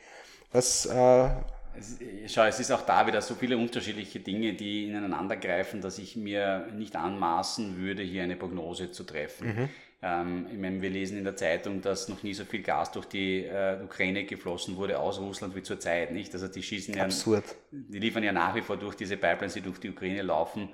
Was, 0.53 0.87
äh, 0.87 1.31
Schau, 2.27 2.45
es 2.45 2.61
ist 2.61 2.71
auch 2.73 2.83
da 2.83 3.07
wieder 3.07 3.23
so 3.23 3.35
viele 3.35 3.57
unterschiedliche 3.57 4.21
Dinge, 4.21 4.55
die 4.55 4.87
ineinander 4.87 5.37
greifen, 5.37 5.81
dass 5.81 5.99
ich 5.99 6.17
mir 6.17 6.69
nicht 6.75 6.97
anmaßen 6.97 7.79
würde, 7.79 8.03
hier 8.03 8.23
eine 8.23 8.37
Prognose 8.37 8.91
zu 8.91 9.05
treffen. 9.05 9.47
Mhm. 9.47 9.69
Ähm, 10.03 10.47
ich 10.51 10.59
meine, 10.59 10.81
wir 10.81 10.91
lesen 10.91 11.19
in 11.19 11.25
der 11.25 11.37
Zeitung, 11.37 11.83
dass 11.83 12.09
noch 12.09 12.23
nie 12.23 12.35
so 12.35 12.45
viel 12.45 12.63
Gas 12.63 12.93
durch 12.93 13.07
die 13.07 13.45
äh, 13.45 13.79
Ukraine 13.85 14.25
geflossen 14.25 14.77
wurde 14.77 14.99
aus 14.99 15.21
Russland 15.21 15.55
wie 15.55 15.63
zurzeit, 15.63 16.13
nicht? 16.13 16.33
Also 16.33 16.49
die 16.49 16.63
schießen 16.63 16.95
ja, 16.95 17.05
Absurd. 17.05 17.45
die 17.71 17.99
liefern 17.99 18.23
ja 18.23 18.33
nach 18.33 18.55
wie 18.55 18.63
vor 18.63 18.77
durch 18.77 18.95
diese 18.95 19.17
Pipelines, 19.17 19.55
die 19.55 19.61
durch 19.61 19.79
die 19.79 19.91
Ukraine 19.91 20.23
laufen, 20.23 20.71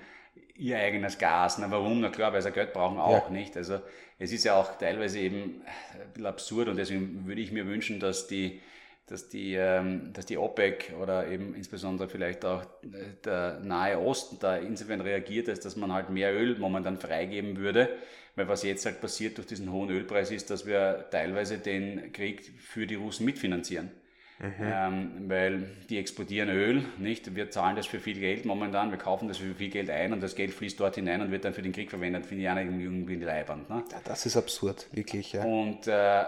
ihr 0.56 0.78
eigenes 0.78 1.18
Gas. 1.18 1.58
Na 1.58 1.70
warum? 1.70 2.00
Na 2.00 2.08
klar, 2.08 2.32
weil 2.32 2.42
sie 2.42 2.52
Geld 2.52 2.72
brauchen 2.72 2.98
auch, 2.98 3.26
ja. 3.26 3.30
nicht? 3.30 3.56
Also 3.56 3.80
es 4.18 4.32
ist 4.32 4.44
ja 4.44 4.54
auch 4.54 4.78
teilweise 4.78 5.18
eben 5.18 5.62
ein 5.92 6.12
bisschen 6.12 6.26
absurd 6.26 6.68
und 6.68 6.76
deswegen 6.76 7.26
würde 7.26 7.40
ich 7.40 7.52
mir 7.52 7.66
wünschen, 7.66 8.00
dass 8.00 8.28
die 8.28 8.60
dass 9.06 9.28
die, 9.28 9.54
ähm, 9.54 10.12
dass 10.12 10.26
die 10.26 10.36
OPEC 10.36 10.94
oder 11.00 11.28
eben 11.28 11.54
insbesondere 11.54 12.08
vielleicht 12.08 12.44
auch 12.44 12.62
äh, 12.62 13.14
der 13.24 13.60
Nahe 13.60 13.98
Osten 13.98 14.38
da 14.40 14.56
insofern 14.56 15.00
reagiert 15.00 15.48
ist, 15.48 15.64
dass 15.64 15.76
man 15.76 15.92
halt 15.92 16.10
mehr 16.10 16.34
Öl 16.34 16.58
momentan 16.58 16.98
freigeben 16.98 17.56
würde. 17.56 17.88
Weil 18.34 18.48
was 18.48 18.64
jetzt 18.64 18.84
halt 18.84 19.00
passiert 19.00 19.38
durch 19.38 19.46
diesen 19.46 19.72
hohen 19.72 19.88
Ölpreis 19.90 20.30
ist, 20.30 20.50
dass 20.50 20.66
wir 20.66 21.06
teilweise 21.10 21.58
den 21.58 22.12
Krieg 22.12 22.52
für 22.58 22.86
die 22.86 22.96
Russen 22.96 23.24
mitfinanzieren. 23.24 23.90
Mhm. 24.38 24.52
Ähm, 24.60 25.10
weil 25.28 25.70
die 25.88 25.96
exportieren 25.96 26.50
Öl, 26.50 26.84
nicht? 26.98 27.34
Wir 27.34 27.50
zahlen 27.50 27.76
das 27.76 27.86
für 27.86 28.00
viel 28.00 28.20
Geld 28.20 28.44
momentan, 28.44 28.90
wir 28.90 28.98
kaufen 28.98 29.28
das 29.28 29.38
für 29.38 29.54
viel 29.54 29.70
Geld 29.70 29.88
ein 29.88 30.12
und 30.12 30.22
das 30.22 30.34
Geld 30.34 30.52
fließt 30.52 30.78
dort 30.78 30.96
hinein 30.96 31.22
und 31.22 31.30
wird 31.30 31.46
dann 31.46 31.54
für 31.54 31.62
den 31.62 31.72
Krieg 31.72 31.88
verwendet, 31.88 32.26
finde 32.26 32.44
ich 32.44 32.50
auch 32.50 32.56
irgendwie 32.56 33.14
in 33.14 33.20
die 33.20 33.24
Leiband. 33.24 33.70
Ne? 33.70 33.82
Ja, 33.90 34.00
das 34.04 34.26
ist 34.26 34.36
absurd, 34.36 34.88
wirklich. 34.92 35.32
Ja. 35.32 35.42
Und 35.42 35.86
äh, 35.86 36.24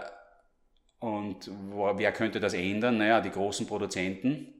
und 0.99 1.49
wo, 1.71 1.91
wer 1.95 2.11
könnte 2.11 2.39
das 2.39 2.53
ändern? 2.53 2.97
Naja, 2.97 3.21
die 3.21 3.31
großen 3.31 3.65
Produzenten, 3.67 4.53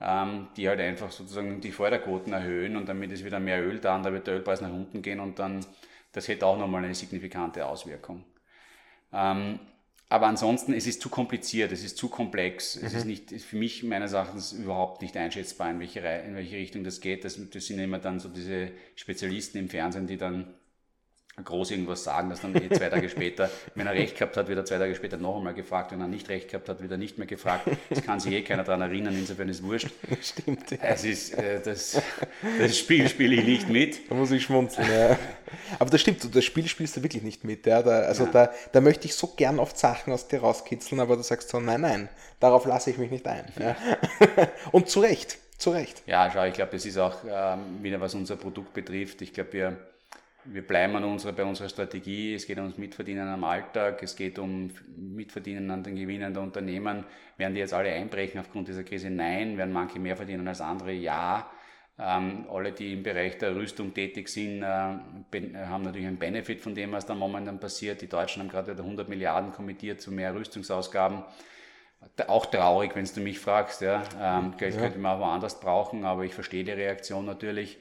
ähm, 0.00 0.48
die 0.56 0.68
halt 0.68 0.80
einfach 0.80 1.10
sozusagen 1.10 1.60
die 1.60 1.72
Förderquoten 1.72 2.32
erhöhen 2.32 2.76
und 2.76 2.88
damit 2.88 3.10
ist 3.12 3.24
wieder 3.24 3.40
mehr 3.40 3.64
Öl 3.64 3.78
da 3.78 3.96
und 3.96 4.02
da 4.04 4.12
wird 4.12 4.26
der 4.26 4.34
Ölpreis 4.34 4.60
nach 4.60 4.72
unten 4.72 5.02
gehen 5.02 5.20
und 5.20 5.38
dann, 5.38 5.64
das 6.12 6.28
hätte 6.28 6.46
auch 6.46 6.58
nochmal 6.58 6.84
eine 6.84 6.94
signifikante 6.94 7.66
Auswirkung. 7.66 8.24
Ähm, 9.12 9.58
aber 10.10 10.26
ansonsten, 10.26 10.72
es 10.72 10.86
ist 10.86 11.02
zu 11.02 11.10
kompliziert, 11.10 11.70
es 11.70 11.84
ist 11.84 11.98
zu 11.98 12.08
komplex. 12.08 12.76
Mhm. 12.76 12.86
Es 12.86 12.94
ist 12.94 13.04
nicht, 13.04 13.30
für 13.30 13.56
mich 13.56 13.82
meines 13.82 14.12
Erachtens 14.12 14.52
überhaupt 14.52 15.02
nicht 15.02 15.16
einschätzbar, 15.16 15.70
in 15.70 15.80
welche, 15.80 16.00
in 16.00 16.34
welche 16.34 16.56
Richtung 16.56 16.82
das 16.82 17.00
geht. 17.00 17.24
Das, 17.24 17.38
das 17.50 17.66
sind 17.66 17.78
immer 17.78 17.98
dann 17.98 18.18
so 18.18 18.28
diese 18.28 18.70
Spezialisten 18.94 19.58
im 19.58 19.68
Fernsehen, 19.68 20.06
die 20.06 20.16
dann 20.16 20.54
groß 21.44 21.70
irgendwas 21.70 22.04
sagen, 22.04 22.30
dass 22.30 22.40
dann 22.40 22.54
eh 22.54 22.68
zwei 22.68 22.88
Tage 22.88 23.08
später, 23.08 23.50
wenn 23.74 23.86
er 23.86 23.94
recht 23.94 24.16
gehabt 24.16 24.36
hat, 24.36 24.48
wird 24.48 24.58
er 24.58 24.64
zwei 24.64 24.78
Tage 24.78 24.94
später 24.94 25.16
noch 25.16 25.36
einmal 25.36 25.54
gefragt, 25.54 25.92
wenn 25.92 26.00
er 26.00 26.08
nicht 26.08 26.28
recht 26.28 26.48
gehabt 26.48 26.68
hat, 26.68 26.80
wird 26.80 26.90
er 26.90 26.98
nicht 26.98 27.18
mehr 27.18 27.26
gefragt. 27.26 27.68
Das 27.90 28.02
kann 28.02 28.20
sich 28.20 28.32
eh 28.32 28.42
keiner 28.42 28.64
daran 28.64 28.82
erinnern, 28.82 29.14
insofern 29.14 29.48
ist 29.48 29.58
es 29.58 29.62
wurscht. 29.62 29.88
Stimmt. 30.22 30.70
Ja. 30.70 30.78
Es 30.80 31.04
ist, 31.04 31.34
äh, 31.34 31.60
das, 31.62 32.00
das 32.58 32.78
Spiel 32.78 33.08
spiele 33.08 33.36
ich 33.36 33.44
nicht 33.44 33.68
mit. 33.68 34.10
Da 34.10 34.14
muss 34.14 34.30
ich 34.30 34.42
schmunzeln, 34.42 34.88
ja. 34.90 35.18
Aber 35.78 35.90
das 35.90 36.00
stimmt, 36.00 36.34
das 36.34 36.44
Spiel 36.44 36.66
spielst 36.66 36.96
du 36.96 37.02
wirklich 37.02 37.22
nicht 37.22 37.44
mit. 37.44 37.66
Ja. 37.66 37.82
Da, 37.82 38.00
also 38.00 38.24
ja. 38.24 38.30
da, 38.32 38.50
da 38.72 38.80
möchte 38.80 39.06
ich 39.06 39.14
so 39.14 39.28
gern 39.28 39.58
oft 39.58 39.78
Sachen 39.78 40.12
aus 40.12 40.28
dir 40.28 40.40
rauskitzeln, 40.40 41.00
aber 41.00 41.16
du 41.16 41.22
sagst 41.22 41.48
so, 41.48 41.60
nein, 41.60 41.80
nein, 41.80 42.08
darauf 42.40 42.66
lasse 42.66 42.90
ich 42.90 42.98
mich 42.98 43.10
nicht 43.10 43.26
ein. 43.26 43.44
Ja. 43.58 43.76
Und 44.72 44.88
zu 44.88 45.00
Recht, 45.00 45.38
zu 45.56 45.70
Recht. 45.70 46.02
Ja, 46.06 46.30
schau, 46.32 46.44
ich 46.44 46.54
glaube, 46.54 46.72
das 46.72 46.84
ist 46.84 46.98
auch 46.98 47.16
ähm, 47.28 47.82
wieder, 47.82 48.00
was 48.00 48.14
unser 48.14 48.36
Produkt 48.36 48.74
betrifft. 48.74 49.22
Ich 49.22 49.32
glaube, 49.32 49.52
wir 49.52 49.76
wir 50.50 50.66
bleiben 50.66 50.96
an 50.96 51.04
unserer, 51.04 51.32
bei 51.32 51.44
unserer 51.44 51.68
Strategie. 51.68 52.34
Es 52.34 52.46
geht 52.46 52.58
ums 52.58 52.78
Mitverdienen 52.78 53.28
am 53.28 53.44
Alltag, 53.44 54.02
es 54.02 54.16
geht 54.16 54.38
um 54.38 54.70
Mitverdienen 54.96 55.70
an 55.70 55.82
den 55.82 55.96
Gewinnen 55.96 56.32
der 56.32 56.42
Unternehmen. 56.42 57.04
Werden 57.36 57.54
die 57.54 57.60
jetzt 57.60 57.74
alle 57.74 57.92
einbrechen 57.92 58.40
aufgrund 58.40 58.68
dieser 58.68 58.84
Krise? 58.84 59.10
Nein. 59.10 59.58
Werden 59.58 59.72
manche 59.72 59.98
mehr 59.98 60.16
verdienen 60.16 60.48
als 60.48 60.60
andere? 60.60 60.92
Ja. 60.92 61.50
Ähm, 62.00 62.46
alle, 62.50 62.72
die 62.72 62.92
im 62.92 63.02
Bereich 63.02 63.38
der 63.38 63.56
Rüstung 63.56 63.92
tätig 63.92 64.28
sind, 64.28 64.62
äh, 64.62 64.66
haben 64.66 65.82
natürlich 65.82 66.06
einen 66.06 66.18
Benefit 66.18 66.60
von 66.60 66.74
dem, 66.74 66.92
was 66.92 67.06
da 67.06 67.14
momentan 67.14 67.58
passiert. 67.58 68.00
Die 68.00 68.08
Deutschen 68.08 68.42
haben 68.42 68.48
gerade 68.48 68.72
wieder 68.72 68.84
100 68.84 69.08
Milliarden 69.08 69.52
kommentiert 69.52 70.00
zu 70.00 70.12
mehr 70.12 70.34
Rüstungsausgaben. 70.34 71.24
Auch 72.28 72.46
traurig, 72.46 72.94
wenn 72.94 73.04
du 73.04 73.20
mich 73.20 73.40
fragst. 73.40 73.80
Ja. 73.80 74.04
Ähm, 74.20 74.56
Geld 74.56 74.76
ja. 74.76 74.80
könnte 74.80 74.98
man 74.98 75.16
auch 75.16 75.20
woanders 75.20 75.58
brauchen, 75.58 76.04
aber 76.04 76.24
ich 76.24 76.34
verstehe 76.34 76.62
die 76.62 76.70
Reaktion 76.70 77.26
natürlich. 77.26 77.78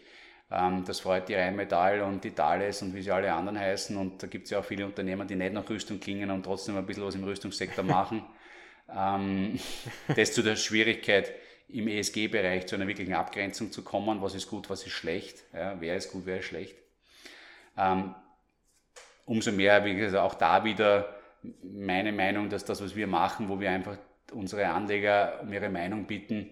Ähm, 0.50 0.84
das 0.86 1.00
freut 1.00 1.28
die 1.30 1.36
Rheinmetall 1.36 2.02
und 2.02 2.24
die 2.24 2.32
Thales 2.32 2.82
und 2.82 2.94
wie 2.96 3.02
sie 3.02 3.12
alle 3.12 3.34
anderen 3.34 3.60
heißen. 3.60 3.98
Und 3.98 4.24
da 4.24 4.28
gibt 4.28 4.46
es 4.46 4.52
ja 4.52 4.60
auch 4.60 4.66
viele 4.66 4.86
Unternehmer, 4.86 5.26
die 5.26 5.36
nicht 5.36 5.54
nach 5.54 5.70
Rüstung 5.70 6.00
klingen 6.00 6.32
und 6.32 6.44
trotzdem 6.44 6.78
ein 6.78 6.86
bisschen 6.86 7.04
was 7.04 7.16
im 7.16 7.24
Rüstungssektor 7.24 7.84
machen. 7.84 8.24
ähm, 8.96 9.60
das 10.16 10.34
zu 10.34 10.42
der 10.44 10.56
Schwierigkeit, 10.56 11.34
im 11.70 11.88
ESG-Bereich 11.88 12.66
zu 12.66 12.76
einer 12.76 12.88
wirklichen 12.88 13.14
Abgrenzung 13.14 13.72
zu 13.72 13.84
kommen. 13.84 14.22
Was 14.22 14.36
ist 14.36 14.50
gut, 14.50 14.70
was 14.70 14.86
ist 14.86 14.94
schlecht? 14.94 15.44
Ja, 15.54 15.76
wer 15.80 15.98
ist 15.98 16.12
gut, 16.12 16.26
wer 16.26 16.40
ist 16.40 16.46
schlecht? 16.46 16.78
Ähm, 17.78 18.16
umso 19.26 19.52
mehr, 19.52 19.84
wie 19.84 19.96
gesagt, 19.96 20.24
auch 20.24 20.36
da 20.36 20.64
wieder 20.64 21.14
meine 21.62 22.12
Meinung, 22.14 22.50
dass 22.50 22.64
das, 22.64 22.82
was 22.82 22.96
wir 22.96 23.08
machen, 23.08 23.50
wo 23.50 23.60
wir 23.60 23.70
einfach 23.70 23.98
unsere 24.32 24.68
Anleger 24.68 25.42
um 25.42 25.52
ihre 25.52 25.70
Meinung 25.70 26.06
bitten, 26.06 26.52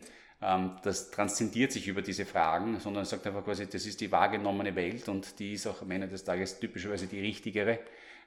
das 0.84 1.12
transzendiert 1.12 1.72
sich 1.72 1.88
über 1.88 2.02
diese 2.02 2.26
Fragen, 2.26 2.80
sondern 2.80 3.06
sagt 3.06 3.26
einfach 3.26 3.44
quasi, 3.44 3.68
das 3.68 3.86
ist 3.86 4.00
die 4.02 4.12
wahrgenommene 4.12 4.76
Welt 4.76 5.10
und 5.10 5.40
die 5.40 5.54
ist 5.54 5.66
auch 5.66 5.82
am 5.82 5.92
Ende 5.92 6.08
des 6.08 6.24
Tages 6.24 6.60
typischerweise 6.60 7.08
die 7.08 7.20
richtigere 7.20 7.80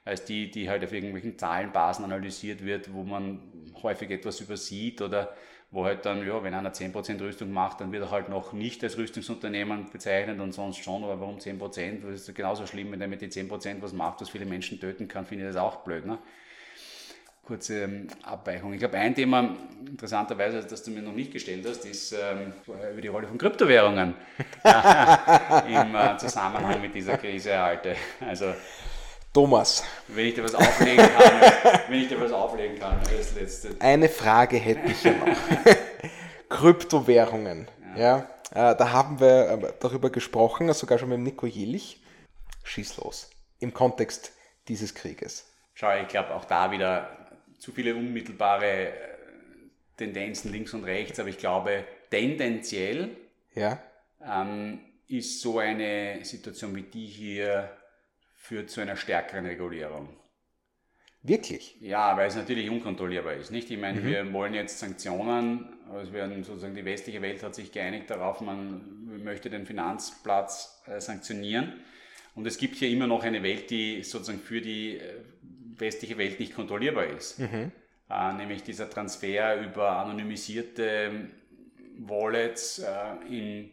als 0.05 0.25
die, 0.25 0.49
die 0.49 0.69
halt 0.69 0.83
auf 0.83 0.93
irgendwelchen 0.93 1.37
Zahlenbasen 1.37 2.05
analysiert 2.05 2.65
wird, 2.65 2.93
wo 2.93 3.03
man 3.03 3.39
häufig 3.83 4.09
etwas 4.09 4.39
übersieht 4.41 5.01
oder 5.01 5.33
wo 5.71 5.85
halt 5.85 6.05
dann, 6.05 6.25
ja, 6.25 6.41
wenn 6.43 6.53
einer 6.53 6.73
10% 6.73 7.21
Rüstung 7.21 7.51
macht, 7.51 7.79
dann 7.79 7.91
wird 7.91 8.03
er 8.03 8.11
halt 8.11 8.27
noch 8.27 8.53
nicht 8.53 8.83
als 8.83 8.97
Rüstungsunternehmen 8.97 9.91
bezeichnet 9.91 10.39
und 10.39 10.51
sonst 10.51 10.77
schon, 10.77 11.03
aber 11.03 11.19
warum 11.19 11.37
10%? 11.37 12.01
Das 12.01 12.27
ist 12.27 12.35
genauso 12.35 12.65
schlimm, 12.65 12.91
wenn 12.91 13.01
er 13.01 13.07
mit 13.07 13.21
den 13.21 13.29
10% 13.29 13.81
was 13.81 13.93
macht, 13.93 14.21
was 14.21 14.29
viele 14.29 14.45
Menschen 14.45 14.79
töten 14.79 15.07
kann, 15.07 15.25
finde 15.27 15.45
ich 15.45 15.53
das 15.53 15.61
auch 15.61 15.83
blöd. 15.83 16.07
Ne? 16.07 16.17
Kurze 17.49 17.83
ähm, 17.83 18.07
Abweichung. 18.21 18.71
Ich 18.73 18.79
glaube, 18.79 18.97
ein 18.97 19.15
Thema, 19.15 19.55
interessanterweise, 19.85 20.63
das 20.63 20.83
du 20.83 20.91
mir 20.91 21.01
noch 21.01 21.13
nicht 21.13 21.33
gestellt 21.33 21.65
hast, 21.67 21.83
ist 21.83 22.13
ähm, 22.13 22.53
über 22.67 23.01
die 23.01 23.07
Rolle 23.07 23.27
von 23.27 23.39
Kryptowährungen 23.39 24.13
im 25.67 25.95
äh, 25.95 26.17
Zusammenhang 26.17 26.79
mit 26.79 26.93
dieser 26.93 27.17
Krise 27.17 27.57
halte. 27.57 27.95
Also, 28.21 28.53
Thomas. 29.33 29.83
Wenn 30.07 30.27
ich 30.27 30.35
dir 30.35 30.43
was 30.43 30.53
auflegen 30.53 30.97
kann, 30.97 31.51
wenn 31.89 31.99
ich 31.99 32.07
dir 32.07 32.21
was 32.21 32.31
auflegen 32.31 32.77
kann 32.77 32.99
als 32.99 33.33
letzte. 33.33 33.69
Eine 33.79 34.09
Frage 34.09 34.57
hätte 34.57 34.91
ich 34.91 35.03
ja 35.03 35.13
noch. 35.13 35.35
Kryptowährungen. 36.49 37.67
Ja. 37.97 38.27
ja 38.53 38.71
äh, 38.71 38.77
da 38.77 38.91
haben 38.91 39.19
wir 39.19 39.49
äh, 39.49 39.73
darüber 39.79 40.11
gesprochen, 40.11 40.71
sogar 40.73 40.99
schon 40.99 41.09
mit 41.09 41.19
Nico 41.19 41.47
Jilch. 41.47 41.99
Schieß 42.63 42.97
los. 42.97 43.31
Im 43.59 43.73
Kontext 43.73 44.33
dieses 44.67 44.93
Krieges. 44.93 45.47
Schau, 45.73 45.95
ich 45.95 46.09
glaube 46.09 46.35
auch 46.35 46.45
da 46.45 46.71
wieder 46.71 47.18
zu 47.59 47.71
viele 47.71 47.95
unmittelbare 47.95 48.89
äh, 48.89 48.93
Tendenzen 49.97 50.51
links 50.51 50.73
und 50.73 50.85
rechts, 50.85 51.19
aber 51.19 51.29
ich 51.29 51.37
glaube, 51.37 51.85
tendenziell 52.09 53.15
ja. 53.53 53.81
ähm, 54.25 54.79
ist 55.07 55.41
so 55.41 55.59
eine 55.59 56.23
Situation 56.23 56.75
wie 56.75 56.83
die 56.83 57.05
hier 57.05 57.69
führt 58.35 58.69
zu 58.69 58.81
einer 58.81 58.95
stärkeren 58.95 59.45
Regulierung. 59.45 60.15
Wirklich? 61.21 61.75
Ja, 61.81 62.15
weil 62.15 62.29
es 62.29 62.35
natürlich 62.35 62.69
unkontrollierbar 62.69 63.33
ist. 63.33 63.51
Nicht? 63.51 63.69
Ich 63.69 63.77
meine, 63.77 63.99
mhm. 63.99 64.05
wir 64.05 64.33
wollen 64.33 64.53
jetzt 64.53 64.79
Sanktionen, 64.79 65.67
also 65.91 66.13
werden 66.13 66.43
sozusagen 66.43 66.75
die 66.75 66.85
westliche 66.85 67.21
Welt 67.21 67.43
hat 67.43 67.55
sich 67.55 67.73
geeinigt 67.73 68.09
darauf, 68.09 68.39
man 68.39 69.21
möchte 69.23 69.49
den 69.49 69.65
Finanzplatz 69.65 70.81
äh, 70.85 71.01
sanktionieren. 71.01 71.73
Und 72.35 72.47
es 72.47 72.57
gibt 72.57 72.75
hier 72.75 72.89
immer 72.89 73.07
noch 73.07 73.23
eine 73.23 73.43
Welt, 73.43 73.69
die 73.69 74.01
sozusagen 74.03 74.39
für 74.39 74.61
die 74.61 74.97
äh, 74.97 75.15
westliche 75.79 76.17
Welt 76.17 76.39
nicht 76.39 76.55
kontrollierbar 76.55 77.05
ist. 77.05 77.39
Mhm. 77.39 77.71
Äh, 78.09 78.33
nämlich 78.33 78.63
dieser 78.63 78.89
Transfer 78.89 79.61
über 79.61 79.91
anonymisierte 79.97 81.29
Wallets 81.99 82.79
äh, 82.79 83.27
im 83.29 83.71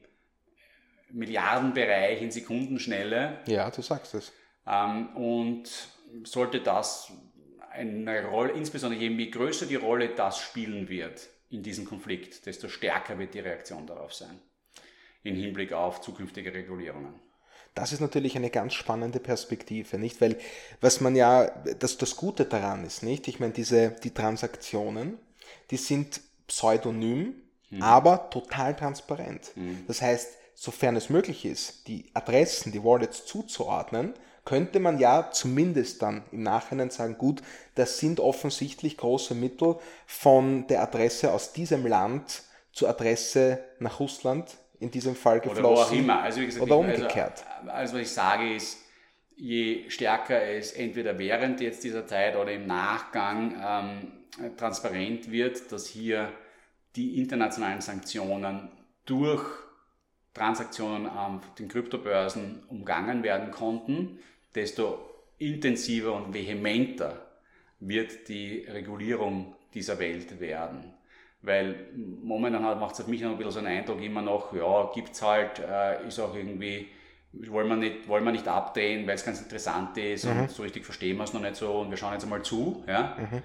Milliardenbereich 1.10 2.20
in 2.20 2.30
Sekundenschnelle. 2.30 3.38
Ja, 3.46 3.70
du 3.70 3.80
sagst 3.82 4.14
es. 4.14 4.32
Ähm, 4.66 5.14
und 5.16 5.68
sollte 6.24 6.60
das 6.60 7.12
eine 7.70 8.24
Rolle, 8.26 8.52
insbesondere 8.52 9.00
je 9.00 9.30
größer 9.30 9.66
die 9.66 9.76
Rolle 9.76 10.08
das 10.08 10.38
spielen 10.38 10.88
wird 10.88 11.28
in 11.50 11.62
diesem 11.62 11.84
Konflikt, 11.84 12.46
desto 12.46 12.68
stärker 12.68 13.18
wird 13.18 13.34
die 13.34 13.40
Reaktion 13.40 13.86
darauf 13.86 14.14
sein, 14.14 14.40
im 15.22 15.36
Hinblick 15.36 15.72
auf 15.72 16.00
zukünftige 16.00 16.52
Regulierungen. 16.52 17.14
Das 17.76 17.92
ist 17.92 18.00
natürlich 18.00 18.36
eine 18.36 18.48
ganz 18.48 18.72
spannende 18.72 19.20
Perspektive, 19.20 19.98
nicht? 19.98 20.22
Weil 20.22 20.38
was 20.80 21.02
man 21.02 21.14
ja, 21.14 21.46
das, 21.78 21.98
das 21.98 22.16
Gute 22.16 22.46
daran 22.46 22.86
ist, 22.86 23.02
nicht? 23.02 23.28
Ich 23.28 23.38
meine, 23.38 23.52
diese, 23.52 23.90
die 23.90 24.12
Transaktionen, 24.12 25.18
die 25.70 25.76
sind 25.76 26.22
pseudonym, 26.48 27.34
mhm. 27.68 27.82
aber 27.82 28.30
total 28.30 28.74
transparent. 28.74 29.52
Mhm. 29.56 29.84
Das 29.86 30.00
heißt, 30.00 30.28
sofern 30.54 30.96
es 30.96 31.10
möglich 31.10 31.44
ist, 31.44 31.86
die 31.86 32.06
Adressen, 32.14 32.72
die 32.72 32.82
Wallets 32.82 33.26
zuzuordnen, 33.26 34.14
könnte 34.46 34.80
man 34.80 34.98
ja 34.98 35.30
zumindest 35.30 36.00
dann 36.00 36.22
im 36.32 36.44
Nachhinein 36.44 36.88
sagen, 36.88 37.18
gut, 37.18 37.42
das 37.74 37.98
sind 37.98 38.20
offensichtlich 38.20 38.96
große 38.96 39.34
Mittel 39.34 39.76
von 40.06 40.66
der 40.68 40.82
Adresse 40.82 41.30
aus 41.30 41.52
diesem 41.52 41.86
Land 41.86 42.42
zur 42.72 42.88
Adresse 42.88 43.62
nach 43.80 44.00
Russland 44.00 44.56
in 44.80 44.90
diesem 44.90 45.14
Fall 45.14 45.40
geflossen. 45.40 46.04
Oder. 46.04 46.22
Also 46.22 46.40
gesagt, 46.40 46.62
oder 46.62 46.76
also, 46.76 46.92
umgekehrt. 46.92 47.44
Also, 47.60 47.70
also 47.70 47.94
was 47.94 48.02
ich 48.02 48.10
sage 48.10 48.54
ist, 48.54 48.78
je 49.36 49.88
stärker 49.90 50.42
es 50.42 50.72
entweder 50.72 51.18
während 51.18 51.60
jetzt 51.60 51.84
dieser 51.84 52.06
Zeit 52.06 52.36
oder 52.36 52.52
im 52.52 52.66
Nachgang 52.66 53.54
ähm, 53.62 54.56
transparent 54.56 55.30
wird, 55.30 55.70
dass 55.72 55.86
hier 55.86 56.32
die 56.96 57.18
internationalen 57.18 57.80
Sanktionen 57.80 58.70
durch 59.04 59.44
Transaktionen 60.34 61.08
auf 61.08 61.54
den 61.54 61.68
Kryptobörsen 61.68 62.62
umgangen 62.68 63.22
werden 63.22 63.50
konnten, 63.50 64.18
desto 64.54 64.98
intensiver 65.38 66.14
und 66.14 66.34
vehementer 66.34 67.26
wird 67.80 68.28
die 68.28 68.66
Regulierung 68.68 69.54
dieser 69.74 69.98
Welt 69.98 70.40
werden. 70.40 70.95
Weil 71.46 71.76
momentan 72.24 72.80
macht 72.80 72.94
es 72.94 73.00
auf 73.00 73.06
mich 73.06 73.22
noch 73.22 73.30
ein 73.30 73.36
bisschen 73.36 73.52
so 73.52 73.58
einen 73.60 73.68
Eindruck 73.68 74.02
immer 74.02 74.20
noch, 74.20 74.52
ja, 74.52 74.90
gibt 74.92 75.12
es 75.12 75.22
halt, 75.22 75.60
äh, 75.60 76.04
ist 76.08 76.18
auch 76.18 76.34
irgendwie, 76.34 76.88
wollen 77.32 77.68
wir 77.68 77.76
nicht, 77.76 78.08
wollen 78.08 78.24
wir 78.24 78.32
nicht 78.32 78.48
abdrehen, 78.48 79.06
weil 79.06 79.14
es 79.14 79.24
ganz 79.24 79.40
interessant 79.40 79.96
ist 79.96 80.24
mhm. 80.24 80.40
und 80.40 80.50
so 80.50 80.64
richtig 80.64 80.84
verstehen 80.84 81.16
wir 81.16 81.22
es 81.22 81.32
noch 81.32 81.40
nicht 81.40 81.54
so 81.54 81.72
und 81.82 81.90
wir 81.90 81.96
schauen 81.96 82.14
jetzt 82.14 82.24
einmal 82.24 82.42
zu. 82.42 82.82
Ja? 82.88 83.16
Mhm. 83.16 83.42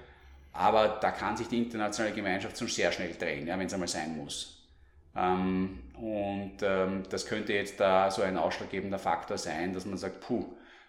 Aber 0.52 0.98
da 1.00 1.12
kann 1.12 1.36
sich 1.36 1.46
die 1.46 1.58
internationale 1.58 2.12
Gemeinschaft 2.12 2.58
schon 2.58 2.66
sehr 2.66 2.90
schnell 2.90 3.14
drehen, 3.14 3.46
ja, 3.46 3.56
wenn 3.56 3.68
es 3.68 3.72
einmal 3.72 3.86
sein 3.86 4.16
muss. 4.16 4.68
Ähm, 5.14 5.78
und 5.94 6.56
ähm, 6.62 7.04
das 7.08 7.24
könnte 7.26 7.52
jetzt 7.52 7.78
da 7.78 8.10
so 8.10 8.22
ein 8.22 8.36
ausschlaggebender 8.36 8.98
Faktor 8.98 9.38
sein, 9.38 9.72
dass 9.74 9.86
man 9.86 9.96
sagt, 9.96 10.22
puh, 10.22 10.44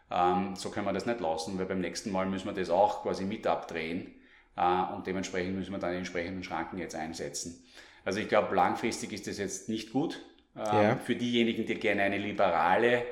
ähm, 0.09 0.55
so 0.55 0.71
können 0.71 0.87
wir 0.87 0.93
das 0.93 1.05
nicht 1.05 1.19
lassen, 1.19 1.59
weil 1.59 1.67
beim 1.67 1.79
nächsten 1.79 2.11
Mal 2.11 2.25
müssen 2.25 2.47
wir 2.47 2.53
das 2.53 2.71
auch 2.71 3.03
quasi 3.03 3.23
mit 3.23 3.45
abdrehen 3.45 4.15
und 4.55 5.07
dementsprechend 5.07 5.55
müssen 5.55 5.71
wir 5.71 5.79
dann 5.79 5.91
die 5.91 5.97
entsprechenden 5.97 6.43
Schranken 6.43 6.77
jetzt 6.77 6.95
einsetzen. 6.95 7.63
Also 8.05 8.19
ich 8.19 8.27
glaube, 8.27 8.53
langfristig 8.55 9.13
ist 9.13 9.27
das 9.27 9.37
jetzt 9.37 9.69
nicht 9.69 9.91
gut. 9.91 10.21
Ähm, 10.55 10.63
ja. 10.65 10.95
Für 10.97 11.15
diejenigen, 11.15 11.65
die 11.65 11.75
gerne 11.75 12.03
eine 12.03 12.17
liberale 12.17 13.03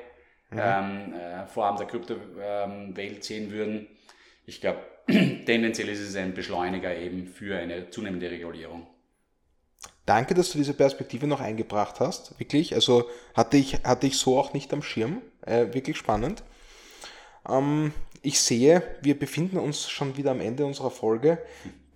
mhm. 0.50 0.58
ähm, 0.60 1.14
äh, 1.14 1.46
Form 1.46 1.76
der 1.76 1.86
Kryptowelt 1.86 3.24
sehen 3.24 3.50
würden, 3.50 3.88
ich 4.46 4.60
glaube, 4.60 4.80
tendenziell 5.06 5.88
ist 5.88 6.00
es 6.00 6.16
ein 6.16 6.34
Beschleuniger 6.34 6.94
eben 6.94 7.26
für 7.26 7.58
eine 7.58 7.90
zunehmende 7.90 8.30
Regulierung. 8.30 8.86
Danke, 10.06 10.34
dass 10.34 10.50
du 10.50 10.58
diese 10.58 10.74
Perspektive 10.74 11.26
noch 11.26 11.40
eingebracht 11.40 12.00
hast. 12.00 12.38
Wirklich, 12.38 12.74
also 12.74 13.08
hatte 13.34 13.56
ich, 13.56 13.84
hatte 13.84 14.06
ich 14.06 14.16
so 14.16 14.38
auch 14.38 14.52
nicht 14.52 14.72
am 14.72 14.82
Schirm. 14.82 15.22
Äh, 15.42 15.72
wirklich 15.74 15.96
spannend. 15.96 16.42
Ähm, 17.48 17.92
ich 18.22 18.40
sehe, 18.40 18.82
wir 19.02 19.18
befinden 19.18 19.58
uns 19.58 19.90
schon 19.90 20.16
wieder 20.16 20.30
am 20.30 20.40
Ende 20.40 20.64
unserer 20.64 20.90
Folge. 20.90 21.38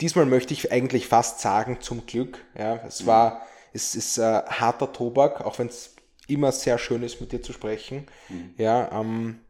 Diesmal 0.00 0.26
möchte 0.26 0.52
ich 0.52 0.72
eigentlich 0.72 1.06
fast 1.06 1.40
sagen, 1.40 1.78
zum 1.80 2.04
Glück. 2.06 2.44
Ja, 2.58 2.80
es 2.86 3.06
war, 3.06 3.46
es 3.72 3.94
ist 3.94 4.18
äh, 4.18 4.22
harter 4.22 4.92
Tobak, 4.92 5.40
auch 5.42 5.58
wenn 5.58 5.68
es 5.68 5.94
immer 6.26 6.52
sehr 6.52 6.78
schön 6.78 7.02
ist, 7.02 7.20
mit 7.20 7.32
dir 7.32 7.42
zu 7.42 7.52
sprechen. 7.52 8.06
Mhm. 8.28 8.54
Ja, 8.58 8.90
ähm, 9.00 9.40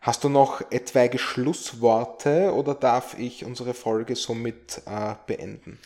hast 0.00 0.24
du 0.24 0.28
noch 0.28 0.60
etwaige 0.70 1.18
Schlussworte 1.18 2.52
oder 2.52 2.74
darf 2.74 3.16
ich 3.18 3.44
unsere 3.44 3.74
Folge 3.74 4.16
somit 4.16 4.82
äh, 4.86 5.14
beenden? 5.26 5.78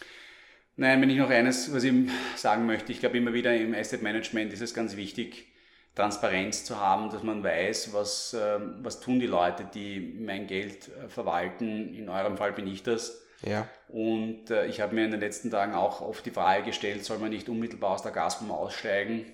Nein, 0.77 1.03
wenn 1.03 1.11
ich 1.11 1.19
noch 1.19 1.29
eines, 1.29 1.73
was 1.75 1.85
ich 1.85 1.93
sagen 2.37 2.65
möchte, 2.65 2.91
ich 2.91 3.01
glaube 3.01 3.19
immer 3.19 3.35
wieder 3.35 3.55
im 3.55 3.75
Asset 3.75 4.03
Management 4.03 4.53
ist 4.55 4.63
es 4.63 4.73
ganz 4.73 4.97
wichtig, 4.97 5.49
Transparenz 5.95 6.65
zu 6.65 6.79
haben, 6.79 7.11
dass 7.11 7.23
man 7.23 7.43
weiß, 7.43 7.93
was, 7.93 8.35
ähm, 8.39 8.77
was 8.83 9.01
tun 9.01 9.21
die 9.21 9.27
Leute, 9.27 9.65
die 9.65 10.17
mein 10.21 10.47
Geld 10.47 10.89
äh, 10.89 11.09
verwalten. 11.09 11.95
In 11.95 12.09
eurem 12.09 12.37
Fall 12.37 12.53
bin 12.53 12.67
ich 12.67 12.83
das. 12.83 13.23
Ja. 13.43 13.67
Und 13.89 14.51
äh, 14.51 14.67
ich 14.67 14.81
habe 14.81 14.95
mir 14.95 15.05
in 15.05 15.11
den 15.11 15.21
letzten 15.21 15.51
Tagen 15.51 15.75
auch 15.75 16.01
oft 16.01 16.25
die 16.25 16.31
Frage 16.31 16.63
gestellt, 16.65 17.05
soll 17.05 17.19
man 17.19 17.31
nicht 17.31 17.49
unmittelbar 17.49 17.93
aus 17.93 18.03
der 18.03 18.13
Gazprom 18.13 18.51
aussteigen? 18.51 19.27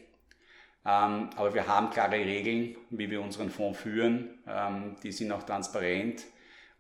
Ähm, 0.85 1.31
aber 1.37 1.53
wir 1.53 1.67
haben 1.67 1.91
klare 1.91 2.13
Regeln, 2.13 2.77
wie 2.91 3.11
wir 3.11 3.21
unseren 3.21 3.51
Fonds 3.51 3.81
führen. 3.81 4.39
Ähm, 4.47 4.97
die 5.03 5.13
sind 5.13 5.33
auch 5.33 5.43
transparent 5.43 6.23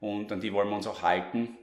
und 0.01 0.31
an 0.31 0.41
die 0.41 0.53
wollen 0.53 0.69
wir 0.69 0.77
uns 0.77 0.87
auch 0.87 1.03
halten, 1.03 1.59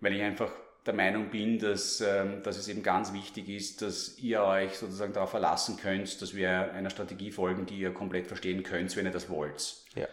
weil 0.00 0.14
ich 0.14 0.22
einfach 0.22 0.50
der 0.86 0.94
Meinung 0.94 1.30
bin, 1.30 1.58
dass, 1.58 2.00
ähm, 2.00 2.42
dass 2.42 2.56
es 2.56 2.68
eben 2.68 2.82
ganz 2.82 3.12
wichtig 3.12 3.48
ist, 3.48 3.82
dass 3.82 4.18
ihr 4.18 4.42
euch 4.42 4.74
sozusagen 4.74 5.12
darauf 5.12 5.30
verlassen 5.30 5.76
könnt, 5.76 6.22
dass 6.22 6.34
wir 6.34 6.72
einer 6.72 6.90
Strategie 6.90 7.30
folgen, 7.30 7.66
die 7.66 7.78
ihr 7.78 7.92
komplett 7.92 8.26
verstehen 8.26 8.62
könnt, 8.62 8.94
wenn 8.96 9.06
ihr 9.06 9.12
das 9.12 9.28
wollt. 9.28 9.76
Ja. 9.94 10.06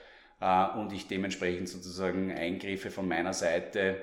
Äh, 0.74 0.78
und 0.80 0.92
ich 0.92 1.08
dementsprechend 1.08 1.70
sozusagen 1.70 2.32
Eingriffe 2.32 2.92
von 2.92 3.08
meiner 3.08 3.34
Seite 3.34 3.98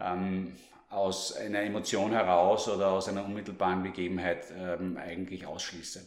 ähm, 0.00 0.56
aus 0.90 1.36
einer 1.36 1.62
Emotion 1.62 2.12
heraus 2.12 2.68
oder 2.68 2.90
aus 2.90 3.08
einer 3.08 3.24
unmittelbaren 3.24 3.82
Begebenheit 3.82 4.46
ähm, 4.56 4.96
eigentlich 4.96 5.46
ausschließe. 5.46 6.04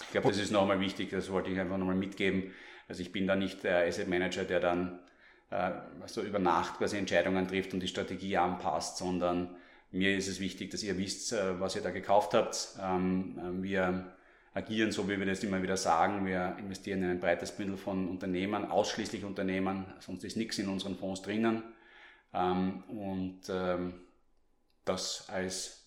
Ich 0.00 0.10
glaube, 0.10 0.28
das 0.28 0.38
ist 0.38 0.50
nochmal 0.50 0.80
wichtig, 0.80 1.10
das 1.10 1.30
wollte 1.30 1.50
ich 1.50 1.58
einfach 1.58 1.78
nochmal 1.78 1.94
mitgeben. 1.94 2.52
Also 2.88 3.02
ich 3.02 3.12
bin 3.12 3.26
da 3.26 3.36
nicht 3.36 3.64
der 3.64 3.86
Asset 3.86 4.08
Manager, 4.08 4.44
der 4.44 4.60
dann 4.60 4.98
äh, 5.50 5.72
also 6.02 6.22
über 6.22 6.38
Nacht 6.38 6.78
quasi 6.78 6.96
Entscheidungen 6.96 7.46
trifft 7.46 7.74
und 7.74 7.80
die 7.80 7.88
Strategie 7.88 8.36
anpasst, 8.36 8.98
sondern 8.98 9.56
mir 9.90 10.16
ist 10.16 10.26
es 10.26 10.40
wichtig, 10.40 10.70
dass 10.70 10.82
ihr 10.82 10.98
wisst, 10.98 11.32
äh, 11.32 11.60
was 11.60 11.76
ihr 11.76 11.82
da 11.82 11.90
gekauft 11.90 12.34
habt. 12.34 12.76
Ähm, 12.82 13.38
äh, 13.38 13.62
wir 13.62 14.12
agieren 14.52 14.90
so, 14.90 15.08
wie 15.08 15.18
wir 15.18 15.26
das 15.26 15.44
immer 15.44 15.62
wieder 15.62 15.76
sagen. 15.76 16.26
Wir 16.26 16.56
investieren 16.58 17.02
in 17.02 17.10
ein 17.10 17.20
breites 17.20 17.52
Bündel 17.52 17.76
von 17.76 18.08
Unternehmen, 18.08 18.70
ausschließlich 18.70 19.24
Unternehmen, 19.24 19.86
sonst 20.00 20.24
ist 20.24 20.36
nichts 20.36 20.58
in 20.58 20.68
unseren 20.68 20.96
Fonds 20.96 21.22
drinnen. 21.22 21.62
Ähm, 22.32 22.82
und 22.88 23.42
ähm, 23.48 23.94
das 24.84 25.28
als 25.28 25.80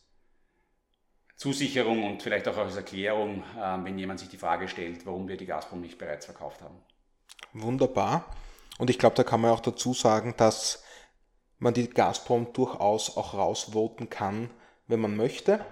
Zusicherung 1.36 2.04
und 2.10 2.24
vielleicht 2.24 2.48
auch 2.48 2.58
als 2.58 2.76
Erklärung, 2.76 3.44
wenn 3.84 4.00
jemand 4.00 4.20
sich 4.20 4.28
die 4.28 4.38
Frage 4.38 4.68
stellt, 4.68 5.06
warum 5.06 5.28
wir 5.28 5.38
die 5.38 5.46
Gazprom 5.46 5.82
nicht 5.82 6.00
bereits 6.00 6.26
verkauft 6.26 6.64
haben. 6.64 6.78
Wunderbar. 7.54 8.26
Und 8.78 8.90
ich 8.90 9.00
glaube, 9.00 9.16
da 9.16 9.24
kann 9.24 9.42
man 9.42 9.52
auch 9.52 9.60
dazu 9.60 9.94
sagen, 9.94 10.34
dass 10.38 10.84
man 11.60 11.74
die 11.74 11.90
Gazprom 11.90 12.54
durchaus 12.54 13.18
auch 13.18 13.34
rausvoten 13.34 14.10
kann, 14.10 14.50
wenn 14.88 15.00
man 15.00 15.16
möchte. 15.16 15.66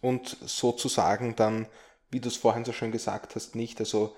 Und 0.00 0.36
sozusagen 0.40 1.36
dann, 1.36 1.66
wie 2.10 2.20
du 2.20 2.28
es 2.28 2.36
vorhin 2.36 2.64
so 2.64 2.72
schön 2.72 2.92
gesagt 2.92 3.34
hast, 3.34 3.54
nicht. 3.54 3.80
Also 3.80 4.16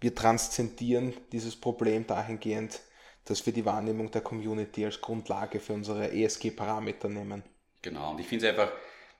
wir 0.00 0.14
transzendieren 0.14 1.14
dieses 1.32 1.56
Problem 1.56 2.06
dahingehend, 2.06 2.80
dass 3.24 3.44
wir 3.46 3.52
die 3.52 3.64
Wahrnehmung 3.64 4.10
der 4.10 4.22
Community 4.22 4.84
als 4.84 5.00
Grundlage 5.00 5.60
für 5.60 5.74
unsere 5.74 6.10
ESG-Parameter 6.10 7.08
nehmen. 7.08 7.44
Genau, 7.82 8.10
und 8.10 8.20
ich 8.20 8.26
finde 8.26 8.46
es 8.46 8.50
einfach, 8.50 8.72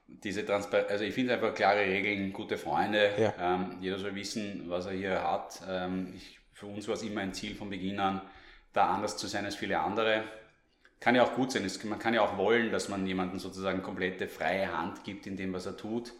diese 0.06 0.44
Transpar 0.44 0.86
also 0.88 1.04
ich 1.04 1.14
finde 1.14 1.34
einfach 1.34 1.54
klare 1.54 1.80
Regeln, 1.80 2.32
gute 2.32 2.58
Freunde. 2.58 3.12
Ja. 3.18 3.34
Ähm, 3.38 3.76
jeder 3.80 3.98
soll 3.98 4.14
wissen, 4.14 4.64
was 4.68 4.86
er 4.86 4.92
hier 4.92 5.22
hat. 5.22 5.60
Ähm, 5.68 6.12
ich, 6.16 6.40
für 6.52 6.66
uns 6.66 6.88
war 6.88 6.94
es 6.94 7.02
immer 7.02 7.20
ein 7.20 7.32
Ziel 7.32 7.54
von 7.54 7.70
Beginn 7.70 8.00
an, 8.00 8.22
da 8.72 8.90
anders 8.90 9.16
zu 9.16 9.26
sein 9.26 9.44
als 9.44 9.56
viele 9.56 9.80
andere. 9.80 10.24
Kann 11.00 11.14
ja 11.14 11.24
auch 11.24 11.34
gut 11.34 11.52
sein. 11.52 11.68
Man 11.84 11.98
kann 11.98 12.14
ja 12.14 12.22
auch 12.22 12.36
wollen, 12.36 12.70
dass 12.70 12.88
man 12.88 13.06
jemandem 13.06 13.38
sozusagen 13.38 13.82
komplette 13.82 14.28
freie 14.28 14.76
Hand 14.76 15.02
gibt 15.04 15.26
in 15.26 15.36
dem, 15.36 15.52
was 15.52 15.66
er 15.66 15.76
tut. 15.76 16.12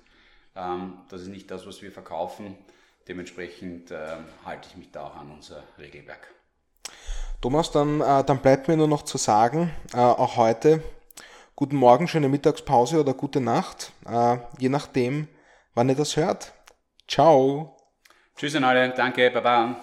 Ähm, 0.57 0.99
das 1.09 1.23
ist 1.23 1.29
nicht 1.29 1.51
das, 1.51 1.67
was 1.67 1.83
wir 1.83 1.93
verkaufen. 1.93 2.57
Dementsprechend 3.09 3.91
ähm, 3.91 4.25
halte 4.45 4.69
ich 4.71 4.77
mich 4.77 4.91
da 4.91 5.05
auch 5.05 5.17
an 5.17 5.31
unser 5.31 5.63
Regelwerk. 5.79 6.29
Thomas, 7.41 7.71
dann, 7.73 8.01
äh, 8.01 8.25
dann 8.25 8.39
bleibt 8.39 8.69
mir 8.69 8.77
nur 8.77 8.89
noch 8.89 9.03
zu 9.03 9.17
sagen, 9.17 9.71
äh, 9.95 9.97
auch 9.97 10.37
heute, 10.37 10.83
guten 11.57 11.77
Morgen, 11.77 12.07
schöne 12.07 12.29
Mittagspause 12.29 13.01
oder 13.01 13.15
gute 13.15 13.41
Nacht, 13.41 13.93
äh, 14.07 14.37
je 14.59 14.69
nachdem, 14.69 15.27
wann 15.75 15.89
ihr 15.89 15.95
das 15.95 16.17
hört. 16.17 16.53
Ciao. 17.09 17.77
Tschüss 18.37 18.55
an 18.55 18.65
alle, 18.65 18.91
danke, 18.91 19.31
baba. 19.31 19.77